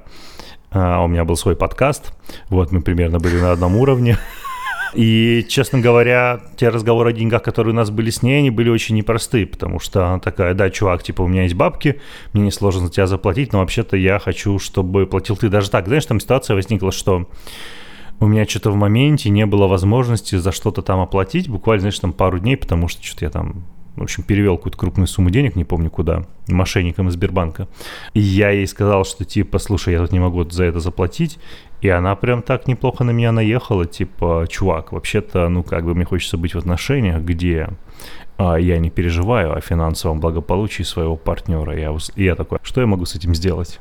а 0.72 1.04
у 1.04 1.08
меня 1.08 1.26
был 1.26 1.36
свой 1.36 1.56
подкаст, 1.56 2.14
вот 2.50 2.72
мы 2.72 2.82
примерно 2.82 3.20
были 3.20 3.40
на 3.40 3.52
одном 3.52 3.76
уровне, 3.76 4.18
и, 4.94 5.46
честно 5.48 5.80
говоря, 5.80 6.42
те 6.58 6.70
разговоры 6.70 7.12
о 7.12 7.14
деньгах, 7.14 7.44
которые 7.44 7.74
у 7.74 7.76
нас 7.76 7.90
были 7.90 8.10
с 8.10 8.24
ней, 8.24 8.40
они 8.40 8.50
были 8.50 8.70
очень 8.70 8.96
непростые, 8.96 9.46
потому 9.46 9.80
что 9.80 10.08
она 10.08 10.20
такая, 10.20 10.54
да, 10.54 10.70
чувак, 10.70 11.04
типа, 11.04 11.22
у 11.22 11.28
меня 11.28 11.44
есть 11.44 11.56
бабки, 11.56 12.02
мне 12.34 12.44
не 12.44 12.52
сложно 12.52 12.88
за 12.88 12.92
тебя 12.92 13.08
заплатить, 13.08 13.54
но 13.54 13.60
вообще-то 13.60 13.96
я 13.96 14.20
хочу, 14.20 14.60
чтобы 14.60 15.06
платил 15.06 15.38
ты. 15.38 15.50
Даже 15.50 15.70
так, 15.70 15.88
знаешь, 15.88 16.06
там 16.06 16.20
ситуация 16.20 16.56
возникла, 16.56 16.92
что 16.92 17.30
у 18.20 18.28
меня 18.28 18.46
что-то 18.46 18.72
в 18.72 18.76
моменте 18.76 19.30
не 19.30 19.46
было 19.46 19.68
возможности 19.68 20.36
за 20.36 20.52
что-то 20.52 20.82
там 20.82 21.00
оплатить, 21.00 21.48
буквально, 21.48 21.82
знаешь, 21.82 22.00
там 22.00 22.12
пару 22.12 22.40
дней, 22.40 22.58
потому 22.58 22.88
что 22.88 23.02
что-то 23.02 23.26
я 23.26 23.32
там 23.32 23.64
в 23.96 24.04
общем, 24.04 24.24
перевел 24.24 24.58
какую-то 24.58 24.78
крупную 24.78 25.08
сумму 25.08 25.30
денег, 25.30 25.56
не 25.56 25.66
помню 25.66 25.90
куда, 25.90 26.26
мошенникам 26.48 27.10
из 27.10 27.14
Сбербанка. 27.14 27.68
И 28.14 28.20
я 28.20 28.50
ей 28.50 28.66
сказал, 28.68 29.04
что 29.04 29.26
типа, 29.26 29.60
слушай, 29.60 29.94
я 29.94 30.00
тут 30.00 30.12
не 30.12 30.20
могу 30.20 30.50
за 30.50 30.64
это 30.64 30.80
заплатить. 30.80 31.40
И 31.82 31.90
она 31.90 32.16
прям 32.16 32.42
так 32.42 32.68
неплохо 32.68 33.04
на 33.04 33.12
меня 33.12 33.32
наехала, 33.32 33.86
типа, 33.86 34.46
чувак, 34.50 34.92
вообще-то, 34.92 35.50
ну, 35.50 35.64
как 35.64 35.84
бы 35.84 35.96
мне 35.96 36.06
хочется 36.06 36.38
быть 36.38 36.54
в 36.54 36.58
отношениях, 36.58 37.22
где 37.24 37.70
а, 38.38 38.56
я 38.56 38.78
не 38.80 38.90
переживаю 38.90 39.56
о 39.56 39.62
финансовом 39.62 40.20
благополучии 40.20 40.84
своего 40.84 41.16
партнера. 41.16 41.78
Я, 41.78 41.96
и 42.16 42.24
я 42.24 42.36
такой, 42.36 42.60
что 42.64 42.82
я 42.82 42.88
могу 42.88 43.06
с 43.06 43.16
этим 43.16 43.36
сделать? 43.36 43.80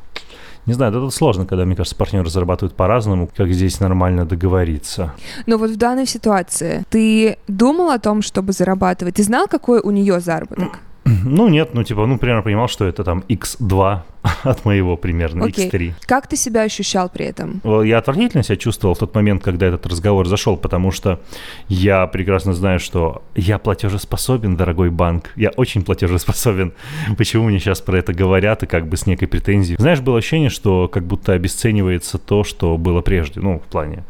Не 0.71 0.75
знаю, 0.75 0.97
это 0.97 1.11
сложно, 1.11 1.47
когда, 1.47 1.65
мне 1.65 1.75
кажется, 1.75 1.97
партнеры 1.97 2.31
зарабатывают 2.31 2.77
по-разному, 2.77 3.29
как 3.37 3.51
здесь 3.51 3.81
нормально 3.81 4.25
договориться. 4.25 5.13
Но 5.47 5.59
вот 5.59 5.71
в 5.71 5.77
данной 5.77 6.07
ситуации 6.07 6.85
ты 6.91 7.39
думал 7.49 7.91
о 7.91 7.99
том, 7.99 8.23
чтобы 8.23 8.53
зарабатывать? 8.53 9.17
Ты 9.17 9.25
знал, 9.25 9.49
какой 9.49 9.81
у 9.81 9.91
нее 9.91 10.21
заработок? 10.21 10.79
Ну, 11.25 11.49
нет, 11.49 11.75
ну, 11.75 11.85
типа, 11.85 12.07
ну, 12.07 12.18
примерно 12.18 12.42
понимал, 12.42 12.68
что 12.68 12.87
это 12.87 13.05
там 13.05 13.25
x2 13.29 14.01
от 14.42 14.64
моего 14.64 14.96
примерно, 14.96 15.44
okay. 15.44 15.70
x3. 15.70 15.92
Как 16.07 16.27
ты 16.27 16.37
себя 16.37 16.62
ощущал 16.62 17.09
при 17.09 17.27
этом? 17.27 17.61
Я 17.85 17.99
отвратительно 17.99 18.42
себя 18.42 18.57
чувствовал 18.57 18.94
в 18.94 18.99
тот 18.99 19.14
момент, 19.14 19.42
когда 19.42 19.66
этот 19.66 19.87
разговор 19.87 20.29
зашел, 20.29 20.57
потому 20.57 20.92
что 20.92 21.20
я 21.68 22.07
прекрасно 22.07 22.53
знаю, 22.53 22.81
что 22.81 23.23
я 23.35 23.59
платежеспособен, 23.59 24.57
дорогой 24.57 24.90
банк. 24.90 25.31
Я 25.37 25.51
очень 25.57 25.83
платежеспособен. 25.83 26.73
Почему 27.18 27.44
мне 27.44 27.59
сейчас 27.59 27.81
про 27.81 27.99
это 27.99 28.12
говорят 28.12 28.62
и 28.62 28.66
как 28.66 28.88
бы 28.88 28.96
с 28.96 29.07
некой 29.07 29.29
претензией? 29.29 29.77
Знаешь, 29.79 30.01
было 30.01 30.18
ощущение, 30.18 30.51
что 30.51 30.88
как 30.88 31.05
будто 31.05 31.33
обесценивается 31.33 32.18
то, 32.18 32.44
что 32.44 32.77
было 32.77 33.01
прежде, 33.01 33.40
ну, 33.40 33.59
в 33.59 33.70
плане 33.70 34.05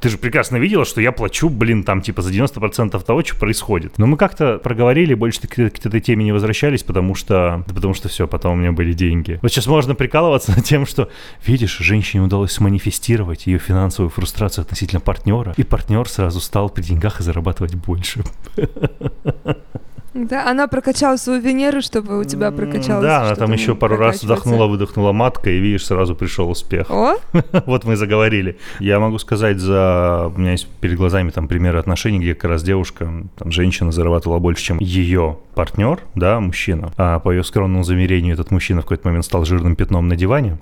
ты 0.00 0.08
же 0.08 0.18
прекрасно 0.18 0.56
видела, 0.56 0.84
что 0.84 1.00
я 1.00 1.12
плачу, 1.12 1.48
блин, 1.48 1.82
там 1.82 2.02
типа 2.02 2.22
за 2.22 2.30
90% 2.30 3.02
того, 3.02 3.24
что 3.24 3.36
происходит. 3.36 3.98
Но 3.98 4.06
мы 4.06 4.16
как-то 4.16 4.58
проговорили, 4.58 5.14
больше 5.14 5.40
к, 5.40 5.54
к 5.54 5.86
этой 5.86 6.00
теме 6.00 6.24
не 6.24 6.32
возвращались, 6.32 6.82
потому 6.82 7.14
что, 7.14 7.64
да 7.66 7.74
потому 7.74 7.94
что 7.94 8.08
все, 8.08 8.26
потом 8.26 8.52
у 8.52 8.56
меня 8.56 8.72
были 8.72 8.92
деньги. 8.92 9.38
Вот 9.42 9.50
сейчас 9.50 9.66
можно 9.66 9.94
прикалываться 9.94 10.52
над 10.52 10.64
тем, 10.64 10.86
что, 10.86 11.08
видишь, 11.44 11.78
женщине 11.78 12.22
удалось 12.22 12.52
сманифестировать 12.52 13.46
ее 13.46 13.58
финансовую 13.58 14.10
фрустрацию 14.10 14.62
относительно 14.62 15.00
партнера, 15.00 15.54
и 15.56 15.64
партнер 15.64 16.08
сразу 16.08 16.40
стал 16.40 16.68
при 16.68 16.82
деньгах 16.82 17.20
и 17.20 17.22
зарабатывать 17.22 17.74
больше. 17.74 18.22
Да, 20.16 20.48
она 20.48 20.66
прокачала 20.66 21.16
свою 21.16 21.40
Венеру, 21.40 21.82
чтобы 21.82 22.18
у 22.18 22.24
тебя 22.24 22.50
прокачалось. 22.50 23.04
Да, 23.04 23.22
она 23.22 23.34
там 23.34 23.52
еще 23.52 23.74
пару 23.74 23.96
раз 23.96 24.22
вдохнула, 24.22 24.66
выдохнула 24.66 25.12
матка, 25.12 25.50
и 25.50 25.58
видишь, 25.58 25.86
сразу 25.86 26.14
пришел 26.14 26.50
успех. 26.50 26.90
О! 26.90 27.16
вот 27.66 27.84
мы 27.84 27.96
заговорили. 27.96 28.56
Я 28.80 28.98
могу 28.98 29.18
сказать 29.18 29.58
за... 29.58 30.32
У 30.34 30.38
меня 30.38 30.52
есть 30.52 30.66
перед 30.80 30.96
глазами 30.96 31.30
там 31.30 31.48
примеры 31.48 31.78
отношений, 31.78 32.18
где 32.18 32.34
как 32.34 32.50
раз 32.50 32.62
девушка, 32.62 33.10
там 33.36 33.50
женщина 33.52 33.92
зарабатывала 33.92 34.38
больше, 34.38 34.64
чем 34.64 34.78
ее 34.78 35.38
партнер, 35.54 36.00
да, 36.14 36.40
мужчина. 36.40 36.92
А 36.96 37.18
по 37.18 37.30
ее 37.30 37.44
скромному 37.44 37.84
замерению 37.84 38.34
этот 38.34 38.50
мужчина 38.50 38.80
в 38.80 38.84
какой-то 38.84 39.08
момент 39.08 39.24
стал 39.24 39.44
жирным 39.44 39.76
пятном 39.76 40.08
на 40.08 40.16
диване 40.16 40.58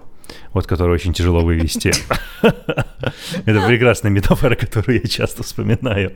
вот 0.55 0.67
который 0.67 0.93
очень 0.93 1.13
тяжело 1.13 1.41
вывести. 1.41 1.93
Это 2.43 3.67
прекрасная 3.67 4.11
метафора, 4.11 4.55
которую 4.55 5.01
я 5.03 5.09
часто 5.09 5.43
вспоминаю. 5.43 6.13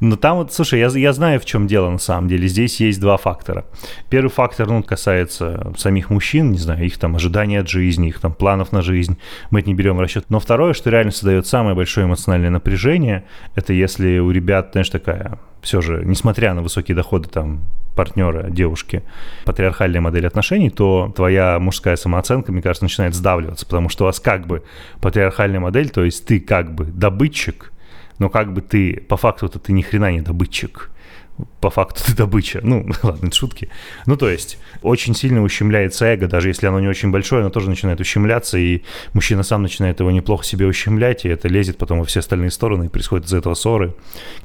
Но 0.00 0.16
там 0.16 0.38
вот, 0.38 0.52
слушай, 0.52 0.78
я, 0.78 0.86
я 0.86 1.12
знаю, 1.12 1.40
в 1.40 1.44
чем 1.44 1.66
дело 1.66 1.90
на 1.90 1.98
самом 1.98 2.28
деле. 2.28 2.46
Здесь 2.46 2.80
есть 2.80 3.00
два 3.00 3.16
фактора. 3.16 3.66
Первый 4.08 4.30
фактор, 4.30 4.68
ну, 4.68 4.82
касается 4.82 5.72
самих 5.76 6.10
мужчин, 6.10 6.52
не 6.52 6.58
знаю, 6.58 6.86
их 6.86 6.98
там 6.98 7.16
ожидания 7.16 7.60
от 7.60 7.68
жизни, 7.68 8.08
их 8.08 8.20
там 8.20 8.32
планов 8.32 8.70
на 8.70 8.80
жизнь. 8.80 9.18
Мы 9.50 9.60
это 9.60 9.68
не 9.68 9.74
берем 9.74 9.96
в 9.96 10.00
расчет. 10.00 10.26
Но 10.28 10.38
второе, 10.38 10.72
что 10.72 10.90
реально 10.90 11.10
создает 11.10 11.46
самое 11.46 11.74
большое 11.74 12.06
эмоциональное 12.06 12.50
напряжение, 12.50 13.24
это 13.56 13.72
если 13.72 14.18
у 14.18 14.30
ребят, 14.30 14.70
знаешь, 14.72 14.88
такая 14.88 15.38
все 15.60 15.80
же, 15.80 16.02
несмотря 16.04 16.54
на 16.54 16.62
высокие 16.62 16.94
доходы 16.94 17.28
там 17.28 17.60
партнера, 17.96 18.48
девушки, 18.48 19.02
патриархальная 19.44 20.00
модель 20.00 20.26
отношений, 20.26 20.70
то 20.70 21.12
твоя 21.16 21.58
мужская 21.58 21.96
самооценка, 21.96 22.52
мне 22.52 22.62
кажется, 22.62 22.84
начинает 22.84 23.14
сдавливаться, 23.48 23.66
потому 23.66 23.88
что 23.88 24.04
у 24.04 24.06
вас 24.06 24.20
как 24.20 24.46
бы 24.46 24.62
патриархальная 25.00 25.60
модель, 25.60 25.90
то 25.90 26.04
есть 26.04 26.26
ты 26.26 26.40
как 26.40 26.74
бы 26.74 26.84
добытчик, 26.84 27.72
но 28.18 28.28
как 28.28 28.52
бы 28.52 28.60
ты, 28.60 29.04
по 29.08 29.16
факту-то 29.16 29.58
ты 29.58 29.72
ни 29.72 29.82
хрена 29.82 30.12
не 30.12 30.20
добытчик 30.20 30.90
по 31.60 31.70
факту 31.70 32.02
ты 32.04 32.16
добыча. 32.16 32.60
Ну, 32.62 32.84
ладно, 33.02 33.30
шутки. 33.32 33.68
Ну, 34.06 34.16
то 34.16 34.28
есть, 34.28 34.58
очень 34.82 35.14
сильно 35.14 35.40
ущемляется 35.42 36.06
эго, 36.06 36.26
даже 36.26 36.48
если 36.48 36.66
оно 36.66 36.80
не 36.80 36.88
очень 36.88 37.12
большое, 37.12 37.42
оно 37.42 37.50
тоже 37.50 37.68
начинает 37.68 38.00
ущемляться, 38.00 38.58
и 38.58 38.82
мужчина 39.12 39.44
сам 39.44 39.62
начинает 39.62 40.00
его 40.00 40.10
неплохо 40.10 40.44
себе 40.44 40.66
ущемлять, 40.66 41.24
и 41.24 41.28
это 41.28 41.46
лезет 41.46 41.78
потом 41.78 42.00
во 42.00 42.04
все 42.04 42.20
остальные 42.20 42.50
стороны, 42.50 42.86
и 42.86 42.88
происходит 42.88 43.26
из 43.26 43.34
этого 43.34 43.54
ссоры. 43.54 43.94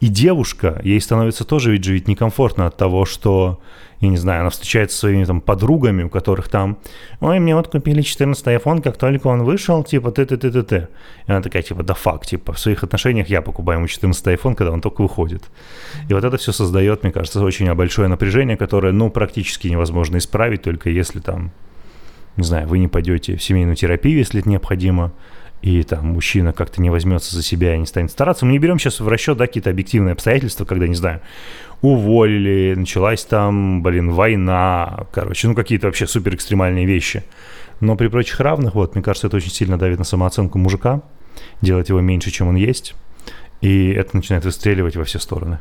И 0.01 0.07
девушка, 0.07 0.79
ей 0.83 1.01
становится 1.01 1.45
тоже 1.45 1.71
ведь 1.71 1.83
же 1.83 1.99
некомфортно 2.05 2.67
от 2.67 2.77
того, 2.77 3.05
что 3.05 3.59
я 4.03 4.09
не 4.09 4.17
знаю, 4.17 4.41
она 4.41 4.49
встречается 4.49 4.97
со 4.97 5.01
своими 5.01 5.23
там 5.23 5.39
подругами, 5.39 6.03
у 6.03 6.09
которых 6.09 6.49
там, 6.49 6.77
ой, 7.21 7.39
мне 7.39 7.55
вот 7.55 7.69
купили 7.69 8.01
14 8.01 8.45
iPhone, 8.47 8.81
как 8.81 8.97
только 8.97 9.27
он 9.27 9.43
вышел, 9.43 9.81
типа, 9.81 10.11
ты 10.11 10.25
ты 10.25 10.35
ты 10.35 10.51
ты 10.51 10.63
ты 10.63 10.87
И 11.25 11.31
она 11.31 11.41
такая, 11.41 11.63
типа, 11.63 11.83
да 11.83 11.93
факт, 11.93 12.27
типа, 12.27 12.51
в 12.51 12.59
своих 12.59 12.83
отношениях 12.83 13.29
я 13.29 13.41
покупаю 13.41 13.79
ему 13.79 13.87
14 13.87 14.27
iPhone, 14.27 14.55
когда 14.55 14.73
он 14.73 14.81
только 14.81 15.01
выходит. 15.01 15.43
И 16.09 16.13
вот 16.13 16.23
это 16.25 16.35
все 16.35 16.51
создает, 16.51 17.03
мне 17.03 17.13
кажется, 17.13 17.41
очень 17.41 17.73
большое 17.73 18.09
напряжение, 18.09 18.57
которое, 18.57 18.91
ну, 18.91 19.09
практически 19.09 19.69
невозможно 19.69 20.17
исправить, 20.17 20.63
только 20.63 20.89
если 20.89 21.19
там, 21.19 21.51
не 22.35 22.43
знаю, 22.43 22.67
вы 22.67 22.79
не 22.79 22.89
пойдете 22.89 23.37
в 23.37 23.43
семейную 23.43 23.77
терапию, 23.77 24.17
если 24.17 24.41
это 24.41 24.49
необходимо, 24.49 25.13
и 25.63 25.81
там 25.83 26.07
мужчина 26.07 26.51
как-то 26.51 26.81
не 26.81 26.89
возьмется 26.89 27.33
за 27.33 27.41
себя 27.41 27.75
и 27.75 27.79
не 27.79 27.85
станет 27.85 28.11
стараться. 28.11 28.45
Мы 28.45 28.51
не 28.51 28.59
берем 28.59 28.77
сейчас 28.77 28.99
в 28.99 29.07
расчет 29.07 29.37
да, 29.37 29.47
какие-то 29.47 29.69
объективные 29.69 30.11
обстоятельства, 30.11 30.65
когда, 30.65 30.89
не 30.89 30.95
знаю, 30.95 31.21
уволили, 31.81 32.73
началась 32.75 33.23
там, 33.23 33.81
блин, 33.81 34.11
война, 34.11 35.07
короче, 35.13 35.47
ну 35.47 35.55
какие-то 35.55 35.87
вообще 35.87 36.05
супер 36.05 36.35
экстремальные 36.35 36.85
вещи. 36.85 37.23
Но 37.79 37.95
при 37.95 38.09
прочих 38.09 38.41
равных, 38.41 38.75
вот, 38.75 38.95
мне 38.95 39.01
кажется, 39.01 39.27
это 39.27 39.37
очень 39.37 39.51
сильно 39.51 39.79
давит 39.79 39.99
на 39.99 40.03
самооценку 40.03 40.57
мужика, 40.57 41.01
делать 41.61 41.87
его 41.87 42.01
меньше, 42.01 42.29
чем 42.29 42.49
он 42.49 42.55
есть, 42.55 42.93
и 43.61 43.89
это 43.91 44.17
начинает 44.17 44.43
выстреливать 44.43 44.97
во 44.97 45.05
все 45.05 45.17
стороны. 45.17 45.59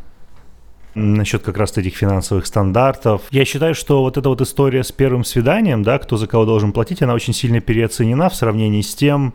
Насчет 0.97 1.43
как 1.43 1.57
раз 1.57 1.79
этих 1.79 1.95
финансовых 1.95 2.47
стандартов. 2.47 3.23
Я 3.31 3.45
считаю, 3.45 3.77
что 3.77 4.03
вот 4.03 4.19
эта 4.19 4.29
вот 4.29 4.41
история 4.41 4.83
с 4.83 4.91
первым 4.91 5.23
свиданием, 5.23 5.85
да, 5.85 6.01
кто 6.01 6.17
за 6.17 6.27
кого 6.27 6.45
должен 6.45 6.73
платить, 6.73 7.03
она 7.03 7.15
очень 7.15 7.33
сильно 7.33 7.61
переоценена 7.61 8.29
в 8.29 8.35
сравнении 8.35 8.83
с 8.83 8.97
тем, 8.97 9.35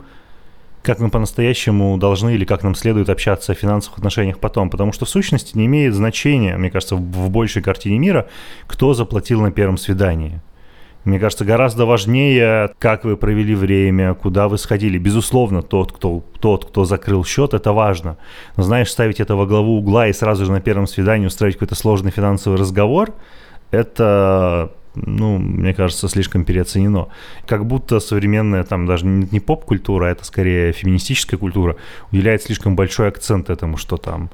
как 0.84 1.00
мы 1.00 1.10
по-настоящему 1.10 1.98
должны 1.98 2.36
или 2.36 2.46
как 2.46 2.64
нам 2.64 2.76
следует 2.76 3.10
общаться 3.10 3.52
о 3.52 3.56
финансовых 3.56 3.98
отношениях 3.98 4.40
потом. 4.40 4.70
Потому 4.70 4.94
что 4.94 5.06
в 5.06 5.10
сущности 5.10 5.58
не 5.58 5.66
имеет 5.66 5.94
значения, 5.94 6.58
мне 6.58 6.70
кажется, 6.70 6.96
в 6.96 7.30
большей 7.30 7.62
картине 7.62 8.00
мира, 8.00 8.28
кто 8.68 8.94
заплатил 8.94 9.42
на 9.42 9.52
первом 9.52 9.78
свидании. 9.78 10.42
Мне 11.08 11.20
кажется, 11.20 11.46
гораздо 11.46 11.86
важнее, 11.86 12.72
как 12.80 13.06
вы 13.06 13.16
провели 13.16 13.56
время, 13.56 14.14
куда 14.14 14.50
вы 14.50 14.58
сходили. 14.58 14.98
Безусловно, 14.98 15.62
тот, 15.62 15.94
кто, 15.94 16.22
тот, 16.42 16.66
кто 16.66 16.84
закрыл 16.84 17.24
счет, 17.24 17.54
это 17.54 17.72
важно. 17.72 18.18
Но 18.58 18.64
знаешь, 18.64 18.92
ставить 18.92 19.22
это 19.22 19.38
во 19.38 19.46
главу 19.46 19.78
угла 19.78 20.08
и 20.08 20.14
сразу 20.14 20.44
же 20.44 20.52
на 20.52 20.60
первом 20.60 20.86
свидании 20.86 21.28
устроить 21.28 21.54
какой-то 21.54 21.76
сложный 21.76 22.12
финансовый 22.12 22.58
разговор, 22.58 23.14
это 23.72 24.74
ну, 25.06 25.38
мне 25.38 25.74
кажется, 25.74 26.08
слишком 26.08 26.46
переоценено. 26.46 27.08
Как 27.46 27.66
будто 27.66 28.00
современная, 28.00 28.64
там, 28.64 28.86
даже 28.86 29.06
не 29.06 29.40
поп-культура, 29.40 30.08
а 30.08 30.10
это 30.10 30.26
скорее 30.26 30.72
феминистическая 30.72 31.38
культура, 31.38 31.76
уделяет 32.12 32.44
слишком 32.44 32.76
большой 32.76 33.08
акцент 33.08 33.50
этому, 33.50 33.78
что 33.78 33.98
там, 33.98 34.30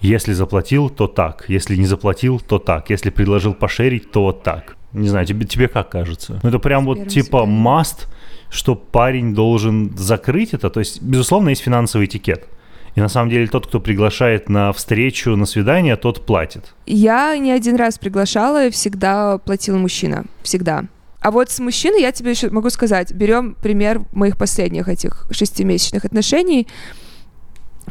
если 0.00 0.32
заплатил, 0.32 0.90
то 0.90 1.06
так, 1.06 1.46
если 1.48 1.76
не 1.76 1.86
заплатил, 1.86 2.40
то 2.40 2.58
так, 2.58 2.90
если 2.90 3.10
предложил 3.10 3.54
пошерить, 3.54 4.10
то 4.10 4.22
вот 4.22 4.42
так. 4.42 4.76
Не 4.92 5.08
знаю, 5.08 5.26
тебе, 5.26 5.46
тебе 5.46 5.68
как 5.68 5.90
кажется? 5.90 6.40
Ну, 6.42 6.48
это 6.48 6.58
прям 6.58 6.86
вот 6.86 7.08
типа 7.08 7.44
must, 7.46 8.06
что 8.50 8.74
парень 8.74 9.34
должен 9.34 9.96
закрыть 9.96 10.54
это. 10.54 10.70
То 10.70 10.80
есть, 10.80 11.02
безусловно, 11.02 11.50
есть 11.50 11.62
финансовый 11.62 12.06
этикет. 12.06 12.48
И 12.96 13.00
на 13.00 13.08
самом 13.08 13.28
деле 13.28 13.46
тот, 13.46 13.66
кто 13.66 13.78
приглашает 13.78 14.48
на 14.48 14.72
встречу, 14.72 15.36
на 15.36 15.44
свидание, 15.44 15.96
тот 15.96 16.24
платит. 16.24 16.74
Я 16.86 17.36
не 17.36 17.52
один 17.52 17.76
раз 17.76 17.98
приглашала, 17.98 18.70
всегда 18.70 19.36
платил 19.36 19.76
мужчина. 19.76 20.24
Всегда. 20.42 20.84
А 21.20 21.30
вот 21.30 21.50
с 21.50 21.60
мужчиной 21.60 22.00
я 22.00 22.10
тебе 22.10 22.30
еще 22.30 22.48
могу 22.48 22.70
сказать, 22.70 23.12
берем 23.12 23.54
пример 23.54 24.00
моих 24.12 24.38
последних 24.38 24.88
этих 24.88 25.26
шестимесячных 25.30 26.06
отношений. 26.06 26.66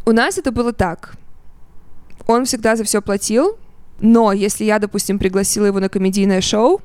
У 0.07 0.11
нас 0.11 0.39
это 0.39 0.51
было 0.51 0.73
так. 0.73 1.15
Он 2.25 2.45
всегда 2.45 2.75
за 2.75 2.83
все 2.83 2.99
платил, 2.99 3.59
но 3.99 4.33
если 4.33 4.63
я, 4.63 4.79
допустим, 4.79 5.19
пригласила 5.19 5.67
его 5.67 5.79
на 5.79 5.89
комедийное 5.89 6.41
шоу, 6.41 6.81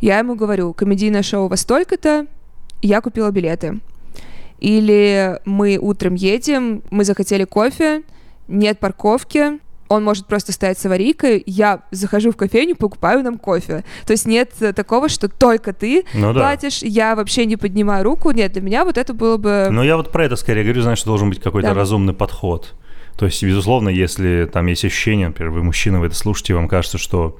я 0.00 0.18
ему 0.18 0.34
говорю, 0.34 0.74
комедийное 0.74 1.22
шоу 1.22 1.46
во 1.46 1.56
столько-то, 1.56 2.26
я 2.82 3.00
купила 3.00 3.30
билеты. 3.30 3.78
Или 4.58 5.40
мы 5.44 5.78
утром 5.80 6.14
едем, 6.14 6.82
мы 6.90 7.04
захотели 7.04 7.44
кофе, 7.44 8.02
нет 8.48 8.78
парковки, 8.78 9.60
он 9.88 10.04
может 10.04 10.26
просто 10.26 10.52
стоять 10.52 10.78
с 10.78 10.86
аварийкой, 10.86 11.42
я 11.46 11.82
захожу 11.90 12.32
в 12.32 12.36
кофейню, 12.36 12.76
покупаю 12.76 13.22
нам 13.22 13.38
кофе. 13.38 13.84
То 14.04 14.12
есть 14.12 14.26
нет 14.26 14.52
такого, 14.74 15.08
что 15.08 15.28
только 15.28 15.72
ты 15.72 16.04
ну, 16.14 16.32
платишь, 16.32 16.80
да. 16.80 16.86
я 16.86 17.16
вообще 17.16 17.46
не 17.46 17.56
поднимаю 17.56 18.04
руку. 18.04 18.30
Нет, 18.30 18.52
для 18.52 18.62
меня 18.62 18.84
вот 18.84 18.98
это 18.98 19.14
было 19.14 19.36
бы... 19.36 19.68
Ну, 19.70 19.82
я 19.82 19.96
вот 19.96 20.10
про 20.10 20.24
это 20.24 20.36
скорее 20.36 20.64
говорю, 20.64 20.82
знаешь, 20.82 20.98
что 20.98 21.08
должен 21.08 21.28
быть 21.28 21.40
какой-то 21.40 21.68
да. 21.68 21.74
разумный 21.74 22.14
подход. 22.14 22.74
То 23.16 23.24
есть, 23.26 23.42
безусловно, 23.42 23.88
если 23.88 24.48
там 24.52 24.66
есть 24.66 24.84
ощущение, 24.84 25.28
например, 25.28 25.50
вы 25.50 25.62
мужчина, 25.62 26.00
вы 26.00 26.06
это 26.06 26.16
слушаете, 26.16 26.54
вам 26.54 26.68
кажется, 26.68 26.98
что 26.98 27.38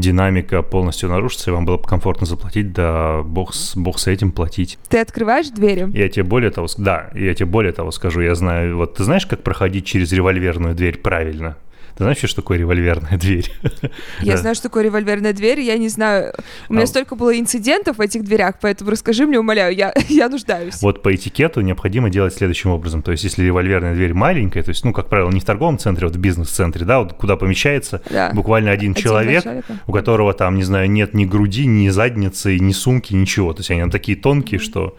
динамика 0.00 0.62
полностью 0.62 1.08
нарушится, 1.08 1.50
и 1.50 1.52
вам 1.52 1.64
было 1.64 1.76
бы 1.76 1.84
комфортно 1.84 2.26
заплатить, 2.26 2.72
да 2.72 3.22
бог 3.22 3.54
с, 3.54 3.76
бог 3.76 3.98
с 3.98 4.06
этим 4.06 4.32
платить. 4.32 4.78
Ты 4.88 4.98
открываешь 4.98 5.48
двери? 5.48 5.88
Я 5.96 6.08
тебе 6.08 6.24
более 6.24 6.50
того, 6.50 6.66
да, 6.78 7.10
я 7.14 7.34
тебе 7.34 7.46
более 7.46 7.72
того 7.72 7.90
скажу, 7.90 8.20
я 8.20 8.34
знаю, 8.34 8.76
вот 8.76 8.94
ты 8.96 9.04
знаешь, 9.04 9.26
как 9.26 9.42
проходить 9.42 9.86
через 9.86 10.12
револьверную 10.12 10.74
дверь 10.74 10.98
правильно? 10.98 11.56
Ты 12.00 12.04
знаешь, 12.04 12.18
что 12.18 12.36
такое 12.36 12.56
револьверная 12.56 13.18
дверь? 13.18 13.52
Я 14.22 14.38
знаю, 14.38 14.54
что 14.54 14.70
такое 14.70 14.84
револьверная 14.84 15.34
дверь, 15.34 15.60
я 15.60 15.76
не 15.76 15.90
знаю. 15.90 16.32
У 16.70 16.72
меня 16.72 16.84
а... 16.84 16.86
столько 16.86 17.14
было 17.14 17.38
инцидентов 17.38 17.98
в 17.98 18.00
этих 18.00 18.24
дверях, 18.24 18.54
поэтому 18.58 18.90
расскажи 18.90 19.26
мне, 19.26 19.38
умоляю, 19.38 19.76
я, 19.76 19.92
я 20.08 20.30
нуждаюсь. 20.30 20.80
Вот 20.80 21.02
по 21.02 21.14
этикету 21.14 21.60
необходимо 21.60 22.08
делать 22.08 22.32
следующим 22.32 22.70
образом. 22.70 23.02
То 23.02 23.10
есть, 23.12 23.24
если 23.24 23.44
револьверная 23.44 23.92
дверь 23.92 24.14
маленькая, 24.14 24.62
то 24.62 24.70
есть, 24.70 24.82
ну, 24.82 24.94
как 24.94 25.10
правило, 25.10 25.28
не 25.28 25.40
в 25.40 25.44
торговом 25.44 25.76
центре, 25.76 26.06
а 26.06 26.08
вот 26.08 26.16
в 26.16 26.20
бизнес-центре, 26.20 26.86
да, 26.86 27.00
вот 27.00 27.12
куда 27.12 27.36
помещается 27.36 28.00
да. 28.08 28.32
буквально 28.32 28.70
один, 28.70 28.92
один 28.92 29.02
человек, 29.02 29.42
человека. 29.42 29.80
у 29.86 29.92
которого 29.92 30.32
там, 30.32 30.56
не 30.56 30.62
знаю, 30.62 30.90
нет 30.90 31.12
ни 31.12 31.26
груди, 31.26 31.66
ни 31.66 31.90
задницы, 31.90 32.58
ни 32.58 32.72
сумки, 32.72 33.12
ничего. 33.12 33.52
То 33.52 33.60
есть, 33.60 33.70
они 33.72 33.80
там 33.80 33.90
такие 33.90 34.16
тонкие, 34.16 34.58
mm-hmm. 34.58 34.64
что 34.64 34.96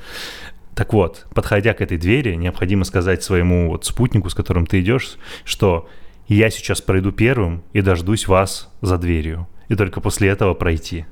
так 0.76 0.94
вот, 0.94 1.26
подходя 1.34 1.74
к 1.74 1.82
этой 1.82 1.98
двери, 1.98 2.36
необходимо 2.36 2.86
сказать 2.86 3.24
своему 3.24 3.70
вот 3.72 3.86
спутнику, 3.86 4.30
с 4.30 4.36
которым 4.36 4.68
ты 4.68 4.82
идешь, 4.82 5.18
что 5.46 5.90
я 6.36 6.50
сейчас 6.50 6.82
пройду 6.82 7.12
первым 7.12 7.64
и 7.74 7.82
дождусь 7.82 8.28
вас 8.28 8.72
за 8.82 8.98
дверью. 8.98 9.48
И 9.68 9.76
только 9.76 10.02
после 10.02 10.30
этого 10.30 10.54
пройти. 10.54 11.06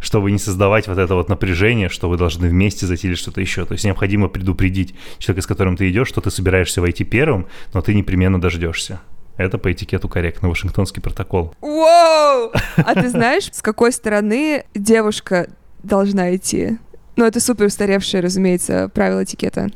Чтобы 0.00 0.30
не 0.30 0.38
создавать 0.38 0.88
вот 0.88 0.98
это 0.98 1.14
вот 1.14 1.28
напряжение, 1.28 1.88
что 1.88 2.08
вы 2.08 2.16
должны 2.16 2.48
вместе 2.48 2.86
зайти 2.86 3.08
или 3.08 3.14
что-то 3.14 3.40
еще. 3.40 3.64
То 3.64 3.72
есть 3.72 3.84
необходимо 3.84 4.28
предупредить 4.28 4.94
человека, 5.18 5.42
с 5.42 5.46
которым 5.46 5.76
ты 5.76 5.90
идешь, 5.90 6.08
что 6.08 6.20
ты 6.20 6.30
собираешься 6.30 6.80
войти 6.80 7.04
первым, 7.04 7.46
но 7.72 7.80
ты 7.80 7.94
непременно 7.94 8.40
дождешься. 8.40 9.00
Это 9.36 9.58
по 9.58 9.70
этикету 9.70 10.08
корректно, 10.08 10.48
Вашингтонский 10.48 11.02
протокол. 11.02 11.54
Воу! 11.60 12.52
А 12.76 12.94
ты 12.94 13.08
знаешь, 13.08 13.50
с 13.52 13.60
какой 13.60 13.92
стороны 13.92 14.64
девушка 14.74 15.50
должна 15.82 16.34
идти? 16.34 16.78
Ну, 17.16 17.24
это 17.24 17.40
супер 17.40 17.66
устаревшее, 17.66 18.22
разумеется, 18.22 18.90
правило 18.94 19.24
этикета. 19.24 19.70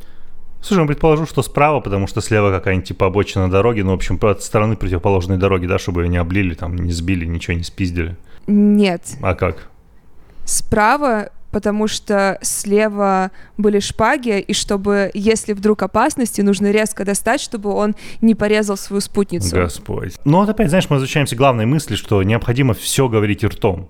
Слушай, 0.63 0.81
ну, 0.81 0.87
предположу, 0.87 1.27
что 1.27 1.43
справа, 1.43 1.81
потому 1.81 2.07
что 2.07 2.21
слева 2.21 2.51
какая-нибудь 2.51 2.89
типа 2.89 3.07
обочина 3.07 3.51
дороги, 3.51 3.81
ну, 3.81 3.93
в 3.93 3.95
общем, 3.95 4.19
от 4.23 4.43
стороны 4.43 4.77
противоположной 4.77 5.39
дороги, 5.39 5.67
да, 5.67 5.79
чтобы 5.79 6.03
ее 6.03 6.09
не 6.09 6.19
облили, 6.19 6.55
там, 6.55 6.77
не 6.77 6.93
сбили, 6.93 7.25
ничего 7.25 7.57
не 7.57 7.63
спиздили. 7.63 8.17
Нет. 8.47 9.03
А 9.23 9.35
как? 9.35 9.69
Справа, 10.45 11.31
потому 11.51 11.89
что 11.89 12.39
слева 12.43 13.31
были 13.57 13.81
шпаги, 13.81 14.41
и 14.41 14.53
чтобы, 14.53 15.11
если 15.15 15.53
вдруг 15.53 15.83
опасности, 15.83 16.41
нужно 16.41 16.71
резко 16.71 17.05
достать, 17.05 17.41
чтобы 17.41 17.71
он 17.71 17.95
не 18.21 18.35
порезал 18.35 18.77
свою 18.77 19.01
спутницу. 19.01 19.57
Господь. 19.57 20.15
Ну, 20.25 20.39
вот 20.39 20.49
опять, 20.49 20.69
знаешь, 20.69 20.89
мы 20.91 20.97
возвращаемся 20.97 21.37
к 21.37 21.39
главной 21.39 21.67
мысли, 21.67 21.95
что 21.95 22.23
необходимо 22.23 22.75
все 22.75 23.09
говорить 23.09 23.45
ртом. 23.45 23.89